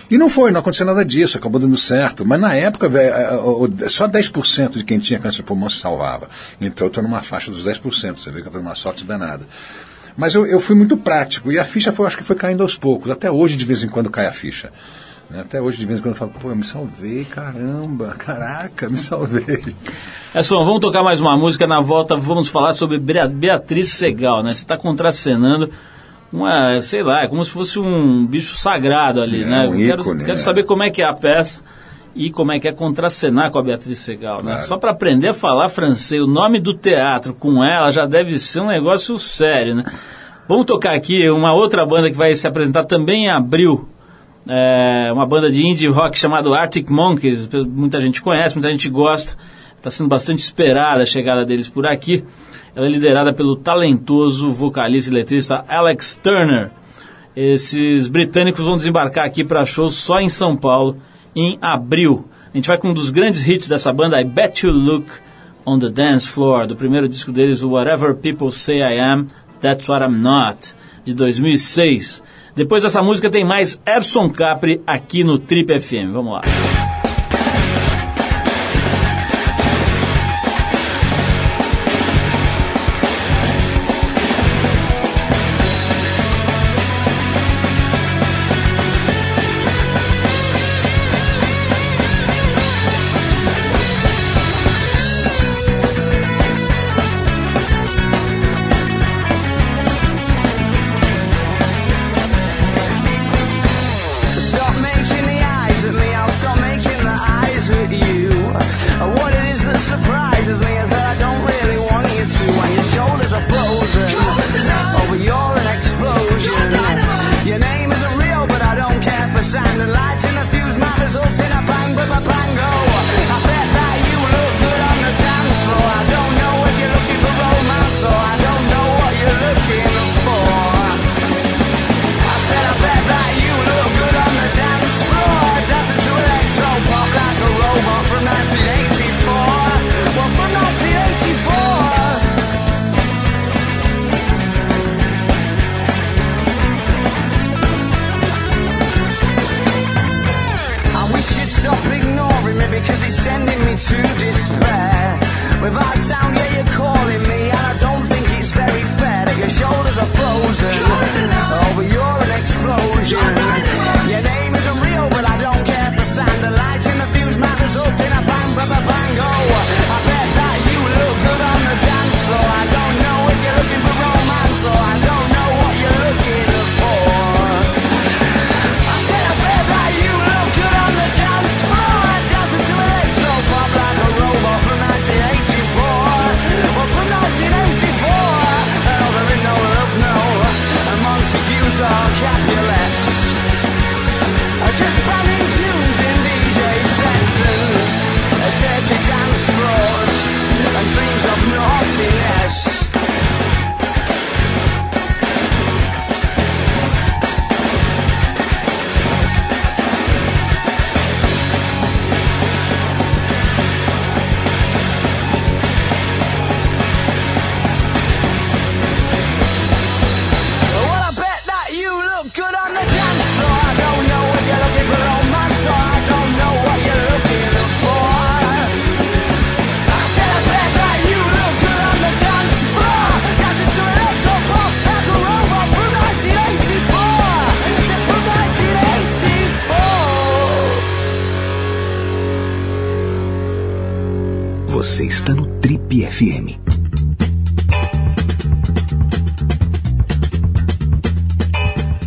E 0.10 0.18
não 0.18 0.30
foi, 0.30 0.52
não 0.52 0.60
aconteceu 0.60 0.86
nada 0.86 1.04
disso, 1.06 1.38
acabou 1.38 1.60
dando 1.60 1.78
certo. 1.78 2.26
Mas 2.26 2.40
na 2.40 2.54
época, 2.54 2.88
a- 2.88 3.86
a- 3.86 3.90
só 3.90 4.08
10% 4.08 4.78
de 4.78 4.84
quem 4.84 5.00
tinha 5.00 5.20
câncer 5.20 5.38
de 5.38 5.44
pulmão 5.44 5.70
se 5.70 5.78
salvava. 5.78 6.28
Então 6.60 6.86
eu 6.86 6.90
estou 6.90 7.02
numa 7.04 7.22
faixa 7.22 7.50
dos 7.52 7.64
10%, 7.64 8.20
você 8.20 8.30
vê 8.30 8.38
que 8.42 8.48
eu 8.48 8.50
estou 8.50 8.62
numa 8.62 8.76
sorte 8.76 9.06
danada. 9.06 9.46
Mas 10.16 10.36
eu, 10.36 10.46
eu 10.46 10.60
fui 10.60 10.76
muito 10.76 10.96
prático, 10.98 11.52
e 11.52 11.58
a 11.58 11.66
ficha 11.66 11.92
foi, 11.92 12.06
acho 12.06 12.18
que 12.18 12.24
foi 12.24 12.36
caindo 12.36 12.62
aos 12.62 12.76
poucos. 12.76 13.10
Até 13.10 13.32
hoje, 13.32 13.56
de 13.56 13.66
vez 13.66 13.84
em 13.84 13.88
quando, 13.88 14.12
cai 14.12 14.28
a 14.28 14.32
ficha. 14.32 14.72
né? 15.30 15.40
Até 15.42 15.60
hoje, 15.60 15.80
de 15.80 15.86
vez 15.88 16.00
em 16.00 16.04
quando, 16.04 16.14
eu 16.14 16.20
falo, 16.20 16.32
pô, 16.40 16.50
eu 16.50 16.56
me 16.56 16.64
salvei, 16.64 17.26
caramba, 17.26 18.14
caraca, 18.20 18.88
me 18.90 18.98
salvei. 18.98 19.64
É 20.36 20.44
só, 20.44 20.64
vamos 20.64 20.82
tocar 20.82 21.02
mais 21.02 21.20
uma 21.20 21.36
música. 21.36 21.66
Na 21.66 21.80
volta 21.80 22.16
vamos 22.16 22.48
falar 22.48 22.74
sobre 22.74 23.00
Bea- 23.00 23.28
Beatriz 23.28 23.90
Segal, 23.90 24.44
né? 24.44 24.52
Você 24.54 24.62
está 24.64 24.78
contracenando 24.78 25.72
uma, 26.34 26.82
sei 26.82 27.04
lá, 27.04 27.24
é 27.24 27.28
como 27.28 27.44
se 27.46 27.52
fosse 27.52 27.80
um 27.80 28.26
bicho 28.26 28.56
sagrado 28.56 29.22
ali, 29.22 29.44
É, 29.44 29.46
né? 29.46 29.68
um 29.68 29.78
quero, 29.78 30.02
ícone, 30.02 30.20
quero 30.20 30.32
né? 30.34 30.38
saber 30.38 30.64
como 30.64 30.84
é 30.84 30.90
que 30.90 31.02
é 31.02 31.06
a 31.06 31.14
peça 31.14 31.62
e 32.16 32.30
como 32.32 32.52
é 32.52 32.60
que 32.60 32.68
é 32.68 32.72
contracenar 32.72 33.52
com 33.52 33.58
a 33.60 33.64
Beatriz 33.64 34.00
Segal, 34.00 34.44
né? 34.44 34.52
Claro. 34.54 34.68
Só 34.68 34.78
para 34.78 34.92
aprender 34.92 35.30
a 35.30 35.34
falar 35.34 35.70
francês, 35.70 36.22
o 36.22 36.28
nome 36.28 36.60
do 36.60 36.74
teatro 36.74 37.34
com 37.34 37.64
ela 37.64 37.92
já 37.92 38.06
deve 38.06 38.38
ser 38.40 38.62
um 38.62 38.68
negócio 38.68 39.18
sério, 39.18 39.76
né? 39.76 39.84
Vamos 40.48 40.66
tocar 40.66 40.94
aqui 40.94 41.30
uma 41.30 41.54
outra 41.54 41.86
banda 41.86 42.10
que 42.10 42.18
vai 42.18 42.36
se 42.36 42.48
apresentar 42.48 42.84
também 42.86 43.26
em 43.26 43.30
abril. 43.30 43.88
É 44.46 45.10
uma 45.14 45.26
banda 45.26 45.50
de 45.50 45.66
indie 45.66 45.88
rock 45.88 46.20
chamada 46.20 46.50
Arctic 46.54 46.90
Monkeys. 46.90 47.48
Muita 47.68 48.02
gente 48.02 48.22
conhece, 48.22 48.56
muita 48.56 48.70
gente 48.70 48.90
gosta. 48.90 49.38
Está 49.78 49.90
sendo 49.90 50.10
bastante 50.10 50.40
esperada 50.40 51.04
a 51.04 51.06
chegada 51.06 51.46
deles 51.46 51.70
por 51.70 51.88
aqui. 51.88 52.24
Ela 52.76 52.88
é 52.88 52.90
liderada 52.90 53.34
pelo 53.34 53.56
talentoso 53.56 54.52
vocalista 54.52 55.12
e 55.12 55.14
letrista 55.14 55.64
Alex 55.68 56.20
Turner. 56.22 56.72
Esses 57.36 58.08
britânicos 58.08 58.66
vão 58.66 58.78
desembarcar 58.78 59.26
aqui 59.26 59.44
para 59.44 59.66
shows 59.66 59.96
só 59.96 60.20
em 60.20 60.30
São 60.30 60.56
Paulo 60.56 60.98
em 61.36 61.58
abril. 61.62 62.28
A 62.54 62.58
gente 62.58 62.68
vai 62.68 62.78
com 62.78 62.90
um 62.90 62.94
dos 62.94 63.10
grandes 63.10 63.48
hits 63.48 63.68
dessa 63.68 63.92
banda, 63.92 64.20
I 64.20 64.24
Bet 64.24 64.66
You 64.66 64.72
Look 64.72 65.08
on 65.66 65.80
the 65.80 65.90
Dance 65.90 66.28
Floor, 66.28 66.68
do 66.68 66.76
primeiro 66.76 67.08
disco 67.08 67.32
deles, 67.32 67.64
Whatever 67.64 68.16
People 68.16 68.52
Say 68.52 68.80
I 68.80 69.00
Am, 69.00 69.28
That's 69.62 69.88
What 69.88 70.06
I'm 70.06 70.18
Not, 70.18 70.76
de 71.04 71.14
2006. 71.14 72.24
Depois 72.56 72.84
dessa 72.84 73.02
música 73.02 73.30
tem 73.30 73.44
mais 73.44 73.82
Erson 73.86 74.30
Capri 74.30 74.82
aqui 74.86 75.24
no 75.24 75.40
Trip 75.40 75.80
FM. 75.80 76.12
Vamos 76.12 76.34
lá. 76.34 76.83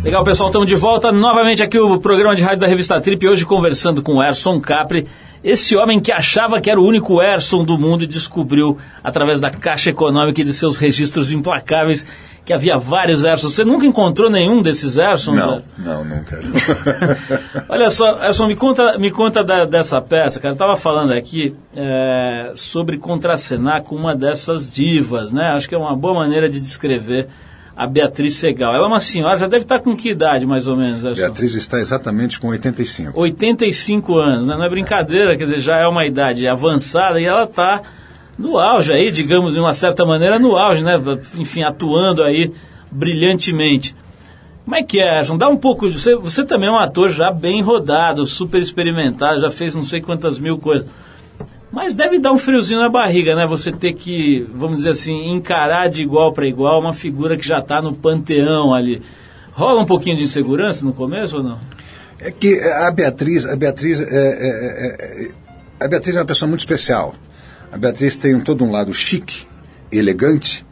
Legal, 0.07 0.23
pessoal, 0.23 0.47
estamos 0.47 0.69
de 0.69 0.75
volta 0.75 1.11
novamente 1.11 1.61
aqui 1.61 1.77
o 1.77 1.99
programa 1.99 2.33
de 2.33 2.41
rádio 2.41 2.59
da 2.61 2.67
revista 2.67 2.99
Trip, 3.01 3.27
hoje 3.27 3.45
conversando 3.45 4.01
com 4.01 4.15
o 4.15 4.23
Erson 4.23 4.57
Capri, 4.61 5.05
esse 5.43 5.75
homem 5.75 5.99
que 5.99 6.13
achava 6.13 6.61
que 6.61 6.71
era 6.71 6.79
o 6.79 6.85
único 6.87 7.21
Erson 7.21 7.65
do 7.65 7.77
mundo 7.77 8.05
e 8.05 8.07
descobriu, 8.07 8.77
através 9.03 9.41
da 9.41 9.51
Caixa 9.51 9.89
Econômica 9.89 10.39
e 10.39 10.45
de 10.45 10.53
seus 10.53 10.77
registros 10.77 11.33
implacáveis, 11.33 12.07
que 12.45 12.53
havia 12.53 12.77
vários 12.77 13.25
Ersons. 13.25 13.51
Você 13.53 13.65
nunca 13.65 13.85
encontrou 13.85 14.29
nenhum 14.29 14.61
desses 14.61 14.95
Ersons? 14.95 15.35
Não, 15.35 15.61
não, 15.77 16.05
nunca. 16.05 16.39
Olha 17.67 17.91
só, 17.91 18.23
Erson, 18.23 18.47
me 18.47 18.55
conta, 18.55 18.97
me 18.97 19.11
conta 19.11 19.43
da- 19.43 19.65
dessa 19.65 20.01
peça, 20.01 20.39
cara. 20.39 20.53
Eu 20.53 20.55
estava 20.55 20.77
falando 20.77 21.11
aqui 21.11 21.53
é, 21.75 22.53
sobre 22.55 22.97
contracenar 22.97 23.83
com 23.83 23.93
uma 23.97 24.15
dessas 24.15 24.71
divas, 24.71 25.33
né? 25.33 25.51
Acho 25.53 25.67
que 25.67 25.75
é 25.75 25.77
uma 25.77 25.93
boa 25.97 26.13
maneira 26.13 26.47
de 26.47 26.61
descrever 26.61 27.27
a 27.77 27.85
Beatriz 27.85 28.33
Segal. 28.33 28.73
Ela 28.73 28.85
é 28.85 28.87
uma 28.87 28.99
senhora, 28.99 29.37
já 29.37 29.47
deve 29.47 29.63
estar 29.63 29.79
com 29.79 29.95
que 29.95 30.09
idade, 30.09 30.45
mais 30.47 30.65
ou 30.67 30.75
menos? 30.75 31.03
Beatriz 31.03 31.53
está 31.53 31.79
exatamente 31.79 32.39
com 32.39 32.47
85. 32.47 33.11
85 33.19 34.17
anos, 34.17 34.47
né? 34.47 34.55
Não 34.57 34.63
é 34.63 34.69
brincadeira, 34.69 35.37
quer 35.37 35.45
dizer, 35.45 35.59
já 35.59 35.77
é 35.77 35.87
uma 35.87 36.05
idade 36.05 36.47
avançada 36.47 37.21
e 37.21 37.25
ela 37.25 37.43
está 37.43 37.81
no 38.37 38.57
auge 38.57 38.91
aí, 38.91 39.11
digamos, 39.11 39.53
de 39.53 39.59
uma 39.59 39.73
certa 39.73 40.03
maneira, 40.05 40.39
no 40.39 40.55
auge, 40.57 40.83
né? 40.83 40.95
Enfim, 41.37 41.61
atuando 41.63 42.23
aí 42.23 42.51
brilhantemente. 42.91 43.95
Como 44.65 44.75
é 44.75 44.83
que 44.83 44.99
é, 44.99 45.19
Erson? 45.19 45.37
Dá 45.37 45.47
um 45.47 45.55
pouco. 45.55 45.89
de- 45.89 45.99
Você, 45.99 46.15
você 46.15 46.43
também 46.43 46.67
é 46.67 46.71
um 46.71 46.77
ator 46.79 47.09
já 47.09 47.31
bem 47.31 47.61
rodado, 47.61 48.25
super 48.25 48.61
experimentado, 48.61 49.39
já 49.39 49.49
fez 49.49 49.73
não 49.73 49.83
sei 49.83 50.01
quantas 50.01 50.39
mil 50.39 50.57
coisas. 50.57 50.87
Mas 51.77 51.93
deve 51.93 52.17
dar 52.17 52.31
um 52.31 52.39
friozinho 52.39 52.79
na 52.79 52.89
barriga, 52.89 53.35
né? 53.35 53.45
Você 53.45 53.71
ter 53.71 53.93
que, 53.93 54.49
vamos 54.51 54.77
dizer 54.77 54.89
assim, 54.89 55.29
encarar 55.31 55.89
de 55.89 56.01
igual 56.01 56.33
para 56.33 56.47
igual 56.47 56.81
uma 56.81 56.91
figura 56.91 57.37
que 57.37 57.47
já 57.47 57.59
está 57.59 57.79
no 57.83 57.93
panteão 57.93 58.73
ali. 58.73 58.99
Rola 59.51 59.81
um 59.81 59.85
pouquinho 59.85 60.17
de 60.17 60.23
insegurança 60.23 60.83
no 60.83 60.91
começo 60.91 61.37
ou 61.37 61.43
não? 61.43 61.59
É 62.19 62.31
que 62.31 62.59
a 62.59 62.89
Beatriz, 62.89 63.45
a 63.45 63.55
Beatriz 63.55 64.01
é, 64.01 64.05
é- 64.05 64.09
é- 64.09 65.25
é- 65.25 65.31
a 65.79 65.87
Beatriz 65.87 66.15
é 66.15 66.19
uma 66.19 66.25
pessoa 66.25 66.49
muito 66.49 66.61
especial. 66.61 67.13
A 67.71 67.77
Beatriz 67.77 68.15
tem 68.15 68.39
todo 68.39 68.65
um 68.65 68.71
lado 68.71 68.91
chique, 68.91 69.45
elegante, 69.91 70.65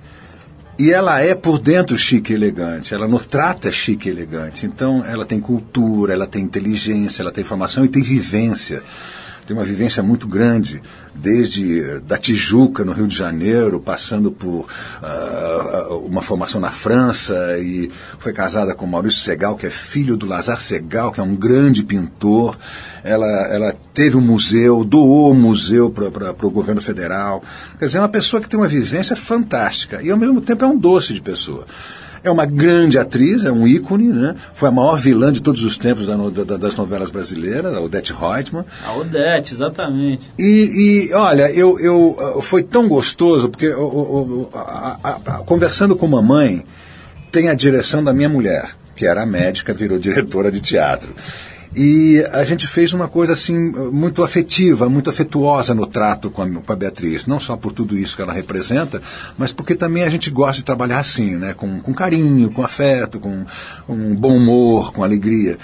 e 0.80 0.92
ela 0.92 1.22
é 1.22 1.36
por 1.36 1.60
dentro 1.60 1.96
chique 2.00 2.34
e 2.34 2.36
elegante. 2.36 2.96
Ela 2.96 3.08
no 3.08 3.20
trata 3.20 3.72
chique 3.72 4.10
e 4.10 4.12
elegante. 4.12 4.66
Então 4.66 5.06
ela 5.06 5.24
tem 5.24 5.40
cultura, 5.40 6.14
ela 6.14 6.26
tem 6.26 6.42
inteligência, 6.42 7.22
ela 7.22 7.32
tem 7.32 7.44
formação 7.44 7.86
e 7.86 7.90
tem 7.90 8.02
vivência. 8.02 8.82
Tem 9.46 9.56
uma 9.56 9.66
vivência 9.66 10.02
muito 10.02 10.28
grande, 10.28 10.82
desde 11.14 11.80
eh, 11.80 12.00
da 12.00 12.18
Tijuca, 12.18 12.84
no 12.84 12.94
Rio 12.94 13.06
de 13.06 13.16
Janeiro, 13.16 13.80
passando 13.80 14.32
por 14.32 14.66
ah, 15.04 15.88
uma 16.04 16.24
formação 16.24 16.60
na 16.60 16.72
França 16.72 17.36
e 17.60 17.92
foi 18.18 18.34
casada 18.34 18.74
com 18.74 18.88
Maurício 18.88 19.22
Segal, 19.22 19.56
que 19.56 19.68
é 19.68 19.70
filho 19.70 20.18
do 20.18 20.26
Lazar 20.26 20.60
Segal, 20.60 21.12
que 21.12 21.20
é 21.20 21.24
um 21.24 21.36
grande 21.36 21.84
pintor. 21.84 22.58
Ela, 23.04 23.28
ela 23.48 23.76
teve 23.94 24.18
um 24.18 24.22
museu, 24.22 24.84
doou 24.84 25.32
o 25.32 25.36
museu 25.36 25.92
para 25.92 26.48
o 26.48 26.50
governo 26.50 26.82
federal. 26.82 27.44
Quer 27.78 27.86
dizer, 27.86 28.00
é 28.00 28.02
uma 28.02 28.10
pessoa 28.10 28.42
que 28.42 28.50
tem 28.50 28.60
uma 28.60 28.68
vivência 28.68 29.16
fantástica 29.16 30.02
e, 30.02 30.10
ao 30.10 30.18
mesmo 30.18 30.42
tempo, 30.42 30.66
é 30.66 30.68
um 30.68 30.78
doce 30.78 31.14
de 31.14 31.22
pessoa. 31.22 31.66
É 32.26 32.30
uma 32.32 32.46
grande 32.46 32.98
atriz, 32.98 33.46
é 33.46 33.52
um 33.52 33.68
ícone, 33.68 34.08
né? 34.12 34.36
Foi 34.54 34.68
a 34.70 34.72
maior 34.72 34.96
vilã 34.98 35.32
de 35.32 35.42
todos 35.42 35.64
os 35.64 35.78
tempos 35.78 36.08
da 36.08 36.16
da- 36.44 36.58
das 36.58 36.76
novelas 36.76 37.10
brasileiras, 37.10 37.74
a 37.74 37.80
Odete 37.80 38.12
Reutemann. 38.14 38.66
A 38.86 38.94
Odete, 38.98 39.54
exatamente. 39.54 40.32
E, 40.38 41.08
e, 41.10 41.14
olha, 41.14 41.52
eu, 41.52 41.80
eu 41.80 42.18
ah, 42.20 42.42
foi 42.42 42.64
tão 42.64 42.88
gostoso, 42.88 43.48
porque 43.50 43.70
o- 43.70 43.80
o- 43.80 44.50
a- 44.54 44.98
a- 45.04 45.10
a- 45.26 45.38
conversando 45.46 45.96
com 45.96 46.08
mamãe, 46.08 46.66
tem 47.32 47.50
a 47.50 47.54
direção 47.54 48.04
da 48.04 48.12
minha 48.14 48.30
mulher, 48.30 48.72
que 48.96 49.06
era 49.06 49.26
médica, 49.26 49.74
virou 49.74 50.00
diretora 50.00 50.52
de 50.52 50.60
teatro. 50.62 51.14
E 51.76 52.26
a 52.32 52.44
gente 52.46 52.68
fez 52.68 52.94
uma 52.94 53.10
coisa 53.10 53.34
assim 53.34 53.72
muito 53.92 54.24
afetiva, 54.24 54.88
muito 54.88 55.10
afetuosa 55.10 55.76
no 55.76 55.86
trato 55.86 56.30
com 56.30 56.42
a, 56.42 56.50
com 56.50 56.72
a 56.72 56.76
Beatriz. 56.76 57.26
Não 57.26 57.38
só 57.38 57.58
por 57.58 57.74
tudo 57.74 57.98
isso 57.98 58.16
que 58.16 58.22
ela 58.22 58.32
representa, 58.32 59.02
mas 59.38 59.52
porque 59.52 59.76
também 59.76 60.04
a 60.04 60.10
gente 60.10 60.30
gosta 60.30 60.58
de 60.62 60.64
trabalhar 60.64 61.00
assim, 61.00 61.36
né? 61.36 61.54
com, 61.54 61.82
com 61.82 61.94
carinho, 61.94 62.50
com 62.50 62.64
afeto, 62.64 63.20
com, 63.20 63.46
com 63.86 64.16
bom 64.16 64.38
humor, 64.38 64.94
com 64.94 65.04
alegria. 65.04 65.58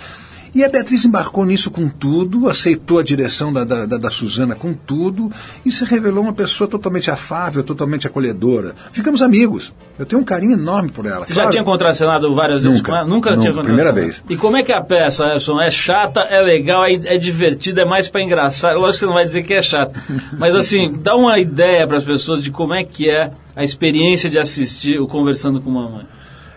E 0.53 0.65
a 0.65 0.69
Beatriz 0.69 1.05
embarcou 1.05 1.45
nisso 1.45 1.71
com 1.71 1.87
tudo, 1.87 2.49
aceitou 2.49 2.99
a 2.99 3.03
direção 3.03 3.53
da, 3.53 3.63
da, 3.63 3.85
da, 3.85 4.09
Suzana 4.09 4.53
com 4.53 4.73
tudo 4.73 5.31
e 5.65 5.71
se 5.71 5.85
revelou 5.85 6.23
uma 6.23 6.33
pessoa 6.33 6.67
totalmente 6.67 7.09
afável, 7.09 7.63
totalmente 7.63 8.05
acolhedora. 8.05 8.75
Ficamos 8.91 9.21
amigos. 9.21 9.73
Eu 9.97 10.05
tenho 10.05 10.21
um 10.21 10.25
carinho 10.25 10.53
enorme 10.53 10.89
por 10.89 11.05
ela. 11.05 11.23
Você 11.23 11.33
Claro, 11.33 11.47
já 11.47 11.51
tinha 11.51 11.63
contracenado 11.63 12.35
várias 12.35 12.63
vezes 12.63 12.79
Nunca. 12.79 12.91
com 12.91 12.97
ela? 12.97 13.07
Nunca, 13.07 13.29
Nunca. 13.29 13.41
tinha 13.41 13.53
contracenado? 13.53 13.93
Primeira 13.93 13.93
vez. 13.93 14.23
E 14.29 14.35
como 14.35 14.57
é 14.57 14.63
que 14.63 14.73
é 14.73 14.77
a 14.77 14.83
peça, 14.83 15.25
Erson? 15.27 15.61
É 15.61 15.71
chata, 15.71 16.19
é 16.19 16.41
legal, 16.41 16.83
é, 16.83 16.95
é 16.95 17.17
divertida, 17.17 17.83
é 17.83 17.85
mais 17.85 18.09
pra 18.09 18.21
engraçar. 18.21 18.75
Lógico 18.75 18.91
que 18.91 18.99
você 18.99 19.05
não 19.05 19.13
vai 19.13 19.23
dizer 19.23 19.43
que 19.43 19.53
é 19.53 19.61
chata. 19.61 19.93
Mas 20.37 20.53
assim, 20.53 20.99
dá 21.01 21.15
uma 21.15 21.39
ideia 21.39 21.87
para 21.87 21.95
as 21.95 22.03
pessoas 22.03 22.43
de 22.43 22.51
como 22.51 22.73
é 22.73 22.83
que 22.83 23.09
é 23.09 23.31
a 23.55 23.63
experiência 23.63 24.29
de 24.29 24.37
assistir 24.37 24.99
o 24.99 25.07
Conversando 25.07 25.61
com 25.61 25.69
Mamãe. 25.71 26.05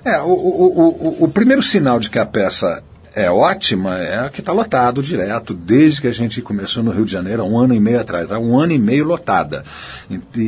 É, 0.04 0.20
o, 0.20 0.26
o, 0.26 1.20
o, 1.20 1.24
o 1.24 1.28
primeiro 1.28 1.62
sinal 1.62 2.00
de 2.00 2.10
que 2.10 2.18
a 2.18 2.26
peça 2.26 2.82
é 3.14 3.30
ótima 3.30 3.96
é 3.98 4.28
que 4.28 4.40
está 4.40 4.52
lotado 4.52 5.02
direto, 5.02 5.54
desde 5.54 6.00
que 6.00 6.06
a 6.08 6.12
gente 6.12 6.42
começou 6.42 6.82
no 6.82 6.90
Rio 6.90 7.04
de 7.04 7.12
Janeiro, 7.12 7.42
há 7.42 7.44
um 7.44 7.58
ano 7.58 7.74
e 7.74 7.80
meio 7.80 8.00
atrás, 8.00 8.32
há 8.32 8.38
um 8.38 8.58
ano 8.58 8.72
e 8.72 8.78
meio 8.78 9.04
lotada. 9.04 9.64
E, 10.10 10.20
e- 10.36 10.40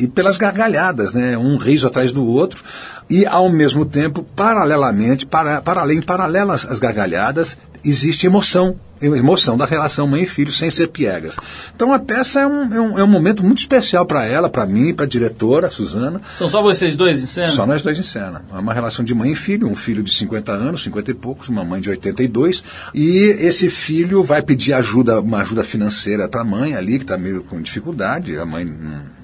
e- 0.00 0.04
e 0.04 0.08
pelas 0.08 0.36
gargalhadas, 0.38 1.12
né? 1.12 1.36
um 1.36 1.56
riso 1.56 1.86
atrás 1.86 2.10
do 2.12 2.24
outro, 2.24 2.64
e 3.08 3.26
ao 3.26 3.48
mesmo 3.48 3.84
tempo, 3.84 4.22
paralelamente, 4.34 5.26
para, 5.26 5.60
para 5.60 5.80
além, 5.80 6.00
paralelas 6.00 6.66
às 6.68 6.78
gargalhadas, 6.78 7.56
existe 7.84 8.26
emoção. 8.26 8.78
Emoção 9.02 9.58
da 9.58 9.66
relação 9.66 10.06
mãe 10.06 10.22
e 10.22 10.26
filho 10.26 10.50
sem 10.50 10.70
ser 10.70 10.86
piegas. 10.86 11.36
Então 11.74 11.92
a 11.92 11.98
peça 11.98 12.40
é 12.40 12.46
um, 12.46 12.74
é 12.74 12.80
um, 12.80 12.98
é 13.00 13.04
um 13.04 13.08
momento 13.08 13.44
muito 13.44 13.58
especial 13.58 14.06
para 14.06 14.24
ela, 14.24 14.48
para 14.48 14.64
mim, 14.64 14.94
para 14.94 15.04
a 15.04 15.08
diretora, 15.08 15.70
Suzana. 15.70 16.22
São 16.38 16.48
só 16.48 16.62
vocês 16.62 16.96
dois 16.96 17.20
em 17.20 17.26
cena? 17.26 17.48
Só 17.48 17.66
nós 17.66 17.82
dois 17.82 17.98
em 17.98 18.02
cena. 18.02 18.42
É 18.50 18.56
uma 18.56 18.72
relação 18.72 19.04
de 19.04 19.14
mãe 19.14 19.32
e 19.32 19.36
filho, 19.36 19.68
um 19.68 19.76
filho 19.76 20.02
de 20.02 20.10
50 20.10 20.52
anos, 20.52 20.84
50 20.84 21.10
e 21.10 21.14
poucos, 21.14 21.48
uma 21.50 21.64
mãe 21.64 21.82
de 21.82 21.90
82, 21.90 22.64
e 22.94 23.36
esse 23.40 23.68
filho 23.68 24.22
vai 24.22 24.40
pedir 24.40 24.72
ajuda, 24.72 25.20
uma 25.20 25.42
ajuda 25.42 25.64
financeira 25.64 26.26
para 26.26 26.40
a 26.40 26.44
mãe 26.44 26.74
ali, 26.74 26.96
que 26.96 27.04
está 27.04 27.18
meio 27.18 27.42
com 27.42 27.60
dificuldade, 27.60 28.38
a 28.38 28.46
mãe 28.46 28.64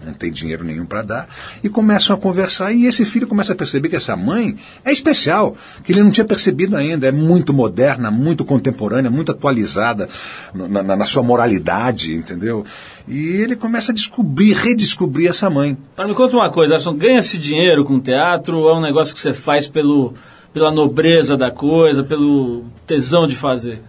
não, 0.04 0.12
tem 0.14 0.30
dinheiro 0.32 0.64
nenhum 0.64 0.84
para 0.86 1.02
dar, 1.02 1.28
e 1.62 1.68
começam 1.68 2.14
a 2.14 2.18
conversar, 2.18 2.72
e 2.72 2.86
esse 2.86 3.04
filho 3.04 3.26
começa 3.26 3.52
a 3.52 3.56
perceber 3.56 3.88
que 3.88 3.96
essa 3.96 4.16
mãe 4.16 4.56
é 4.84 4.92
especial, 4.92 5.56
que 5.84 5.92
ele 5.92 6.02
não 6.02 6.10
tinha 6.10 6.24
percebido 6.24 6.76
ainda, 6.76 7.06
é 7.06 7.12
muito 7.12 7.52
moderna, 7.52 8.10
muito 8.10 8.44
contemporânea, 8.44 9.10
muito 9.10 9.32
atualizada 9.32 10.08
na, 10.54 10.82
na- 10.82 10.96
na 10.96 11.06
sua 11.06 11.22
moralidade, 11.22 12.14
entendeu? 12.14 12.64
E 13.08 13.18
ele 13.28 13.56
começa 13.56 13.92
a 13.92 13.94
descobrir, 13.94 14.52
redescobrir 14.54 15.28
essa 15.28 15.48
mãe. 15.50 15.76
Mas 15.96 16.08
me 16.08 16.14
conta 16.14 16.36
uma 16.36 16.50
coisa, 16.50 16.76
ganha-se 16.92 17.38
dinheiro 17.38 17.84
com 17.84 17.98
teatro 18.00 18.58
ou 18.58 18.70
é 18.70 18.74
um 18.74 18.80
negócio 18.80 19.12
que 19.14 19.20
você 19.20 19.32
faz 19.34 19.66
pelo, 19.66 20.14
pela 20.52 20.70
nobreza 20.70 21.36
da 21.36 21.50
coisa, 21.50 22.02
pelo 22.04 22.64
tesão 22.86 23.26
de 23.26 23.36
fazer? 23.36 23.80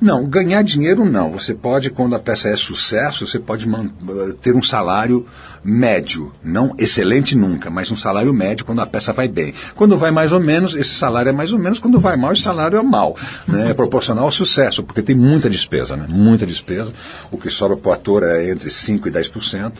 Não, 0.00 0.26
ganhar 0.26 0.62
dinheiro 0.62 1.04
não. 1.04 1.32
Você 1.32 1.54
pode, 1.54 1.90
quando 1.90 2.14
a 2.14 2.18
peça 2.18 2.48
é 2.48 2.56
sucesso, 2.56 3.26
você 3.26 3.38
pode 3.38 3.66
eh, 3.68 4.34
ter 4.42 4.54
um 4.54 4.62
salário 4.62 5.26
médio. 5.64 6.32
Não 6.44 6.74
excelente 6.78 7.36
nunca, 7.36 7.70
mas 7.70 7.90
um 7.90 7.96
salário 7.96 8.32
médio 8.32 8.64
quando 8.64 8.80
a 8.80 8.86
peça 8.86 9.12
vai 9.12 9.26
bem. 9.26 9.54
Quando 9.74 9.96
vai 9.96 10.10
mais 10.10 10.32
ou 10.32 10.40
menos, 10.40 10.74
esse 10.74 10.94
salário 10.94 11.30
é 11.30 11.32
mais 11.32 11.52
ou 11.52 11.58
menos. 11.58 11.78
Quando 11.78 11.98
vai 11.98 12.16
mal, 12.16 12.32
esse 12.32 12.42
salário 12.42 12.78
é 12.78 12.82
mal. 12.82 13.16
Né? 13.48 13.70
É 13.70 13.74
proporcional 13.74 14.24
ao 14.24 14.32
sucesso, 14.32 14.82
porque 14.82 15.02
tem 15.02 15.16
muita 15.16 15.48
despesa, 15.48 15.96
né? 15.96 16.06
Muita 16.08 16.46
despesa. 16.46 16.92
O 17.30 17.38
que 17.38 17.48
sobra 17.48 17.76
para 17.76 17.90
o 17.90 17.92
ator 17.92 18.22
é 18.22 18.50
entre 18.50 18.68
5% 18.68 19.06
e 19.06 19.10
10%, 19.10 19.72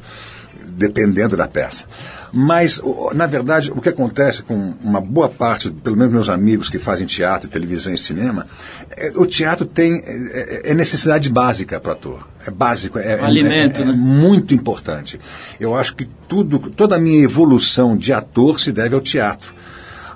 dependendo 0.69 1.37
da 1.37 1.47
peça. 1.47 1.85
Mas, 2.33 2.81
na 3.15 3.27
verdade, 3.27 3.71
o 3.71 3.81
que 3.81 3.89
acontece 3.89 4.43
com 4.43 4.75
uma 4.83 5.01
boa 5.01 5.29
parte, 5.29 5.71
pelo 5.71 5.97
menos 5.97 6.13
meus 6.13 6.29
amigos 6.29 6.69
que 6.69 6.79
fazem 6.79 7.07
teatro, 7.07 7.49
televisão 7.49 7.93
e 7.95 7.99
cinema, 7.99 8.47
é, 8.91 9.13
o 9.17 9.27
teatro 9.27 9.65
tem 9.65 10.03
é, 10.05 10.61
é- 10.67 10.71
é 10.71 10.75
necessidade 10.75 11.31
básica 11.31 11.79
para 11.81 11.91
o 11.91 11.93
ator. 11.93 12.29
É 12.47 12.51
básico, 12.51 12.99
é, 12.99 13.13
é- 13.15 13.21
Alimento, 13.25 13.79
é- 13.81 13.83
é 13.83 13.87
né? 13.87 13.93
muito 13.93 14.55
importante. 14.55 15.19
Eu 15.59 15.75
acho 15.75 15.95
que 15.97 16.07
tudo, 16.29 16.59
toda 16.71 16.97
a 16.97 16.99
minha 16.99 17.23
evolução 17.23 17.97
de 17.97 18.13
ator 18.13 18.61
se 18.61 18.71
deve 18.73 18.95
ao 18.95 19.01
teatro. 19.01 19.55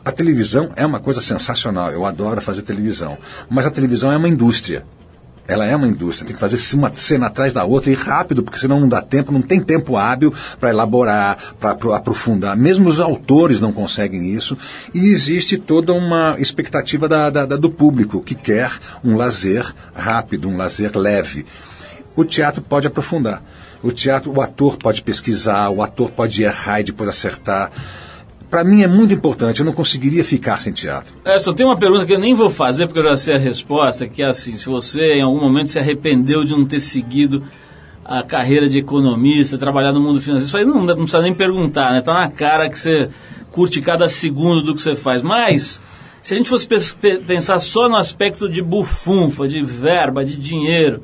A 0.04 0.10
televisão 0.12 0.70
é 0.76 0.86
uma 0.86 0.98
coisa 0.98 1.20
sensacional, 1.20 1.90
eu 1.92 2.06
adoro 2.06 2.40
fazer 2.40 2.62
televisão. 2.62 3.18
Mas 3.48 3.66
a 3.66 3.70
televisão 3.70 4.10
é 4.10 4.16
uma 4.16 4.28
indústria. 4.28 4.84
Ela 5.50 5.66
é 5.66 5.74
uma 5.74 5.88
indústria, 5.88 6.24
tem 6.24 6.34
que 6.36 6.40
fazer 6.40 6.58
uma 6.76 6.94
cena 6.94 7.26
atrás 7.26 7.52
da 7.52 7.64
outra 7.64 7.90
e 7.90 7.94
rápido, 7.94 8.40
porque 8.40 8.56
senão 8.60 8.78
não 8.78 8.88
dá 8.88 9.02
tempo, 9.02 9.32
não 9.32 9.42
tem 9.42 9.60
tempo 9.60 9.96
hábil 9.96 10.32
para 10.60 10.70
elaborar, 10.70 11.36
para 11.58 11.72
aprofundar. 11.96 12.56
Mesmo 12.56 12.88
os 12.88 13.00
autores 13.00 13.58
não 13.58 13.72
conseguem 13.72 14.32
isso. 14.32 14.56
E 14.94 15.08
existe 15.08 15.58
toda 15.58 15.92
uma 15.92 16.36
expectativa 16.38 17.08
da- 17.08 17.30
da- 17.30 17.46
da- 17.46 17.56
do 17.56 17.68
público 17.68 18.22
que 18.22 18.36
quer 18.36 18.70
um 19.02 19.16
lazer 19.16 19.66
rápido, 19.92 20.48
um 20.48 20.56
lazer 20.56 20.96
leve. 20.96 21.44
O 22.14 22.24
teatro 22.24 22.62
pode 22.62 22.86
aprofundar. 22.86 23.42
O 23.82 23.90
teatro, 23.90 24.30
o 24.30 24.40
ator 24.40 24.76
pode 24.76 25.02
pesquisar, 25.02 25.68
o 25.70 25.82
ator 25.82 26.10
pode 26.12 26.44
errar 26.44 26.78
e 26.80 26.84
depois 26.84 27.08
acertar. 27.10 27.72
Para 28.50 28.64
mim 28.64 28.82
é 28.82 28.88
muito 28.88 29.14
importante, 29.14 29.60
eu 29.60 29.66
não 29.66 29.72
conseguiria 29.72 30.24
ficar 30.24 30.60
sem 30.60 30.72
teatro. 30.72 31.14
Edson, 31.24 31.52
tem 31.52 31.64
uma 31.64 31.76
pergunta 31.76 32.04
que 32.04 32.12
eu 32.12 32.18
nem 32.18 32.34
vou 32.34 32.50
fazer 32.50 32.86
porque 32.86 32.98
eu 32.98 33.04
já 33.04 33.16
sei 33.16 33.36
a 33.36 33.38
resposta, 33.38 34.08
que 34.08 34.22
é 34.22 34.26
assim, 34.26 34.52
se 34.52 34.66
você 34.66 35.14
em 35.14 35.22
algum 35.22 35.40
momento 35.40 35.70
se 35.70 35.78
arrependeu 35.78 36.44
de 36.44 36.50
não 36.50 36.66
ter 36.66 36.80
seguido 36.80 37.44
a 38.04 38.24
carreira 38.24 38.68
de 38.68 38.80
economista, 38.80 39.56
trabalhar 39.56 39.92
no 39.92 40.00
mundo 40.00 40.20
financeiro, 40.20 40.46
isso 40.46 40.56
aí 40.56 40.64
não, 40.64 40.84
não 40.84 40.96
precisa 40.96 41.22
nem 41.22 41.32
perguntar, 41.32 41.92
né? 41.92 42.02
Tá 42.02 42.12
na 42.12 42.28
cara 42.28 42.68
que 42.68 42.76
você 42.76 43.08
curte 43.52 43.80
cada 43.80 44.08
segundo 44.08 44.62
do 44.62 44.74
que 44.74 44.82
você 44.82 44.96
faz. 44.96 45.22
Mas, 45.22 45.80
se 46.20 46.34
a 46.34 46.36
gente 46.36 46.48
fosse 46.48 46.66
pensar 47.24 47.60
só 47.60 47.88
no 47.88 47.94
aspecto 47.94 48.48
de 48.48 48.60
bufunfa, 48.60 49.46
de 49.46 49.62
verba, 49.62 50.24
de 50.24 50.36
dinheiro, 50.36 51.02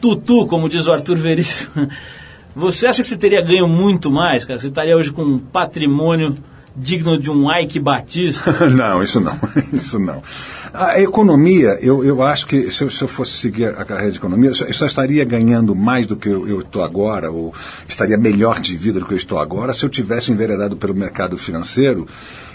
tutu, 0.00 0.46
como 0.46 0.70
diz 0.70 0.86
o 0.86 0.92
Arthur 0.92 1.16
Veríssimo, 1.18 1.86
você 2.56 2.86
acha 2.86 3.02
que 3.02 3.08
você 3.08 3.16
teria 3.18 3.42
ganho 3.42 3.68
muito 3.68 4.10
mais, 4.10 4.46
cara? 4.46 4.58
Você 4.58 4.68
estaria 4.68 4.96
hoje 4.96 5.12
com 5.12 5.22
um 5.22 5.38
patrimônio 5.38 6.34
digno 6.76 7.20
de 7.20 7.30
um 7.30 7.50
Ike 7.52 7.78
Batista? 7.78 8.52
não, 8.70 9.02
isso 9.02 9.20
não, 9.20 9.38
isso 9.72 9.98
não. 9.98 10.22
A 10.72 11.00
economia, 11.00 11.78
eu, 11.80 12.04
eu 12.04 12.22
acho 12.22 12.46
que 12.46 12.70
se 12.70 12.82
eu, 12.82 12.90
se 12.90 13.02
eu 13.02 13.08
fosse 13.08 13.32
seguir 13.32 13.66
a 13.66 13.84
carreira 13.84 14.12
de 14.12 14.18
economia, 14.18 14.50
eu 14.50 14.54
só, 14.54 14.64
eu 14.64 14.74
só 14.74 14.86
estaria 14.86 15.24
ganhando 15.24 15.74
mais 15.74 16.06
do 16.06 16.16
que 16.16 16.28
eu 16.28 16.60
estou 16.60 16.82
agora, 16.82 17.30
ou 17.30 17.54
estaria 17.88 18.16
melhor 18.16 18.60
de 18.60 18.76
vida 18.76 19.00
do 19.00 19.06
que 19.06 19.12
eu 19.12 19.18
estou 19.18 19.38
agora, 19.38 19.72
se 19.72 19.84
eu 19.84 19.90
tivesse 19.90 20.32
enveredado 20.32 20.76
pelo 20.76 20.94
mercado 20.94 21.36
financeiro 21.36 22.06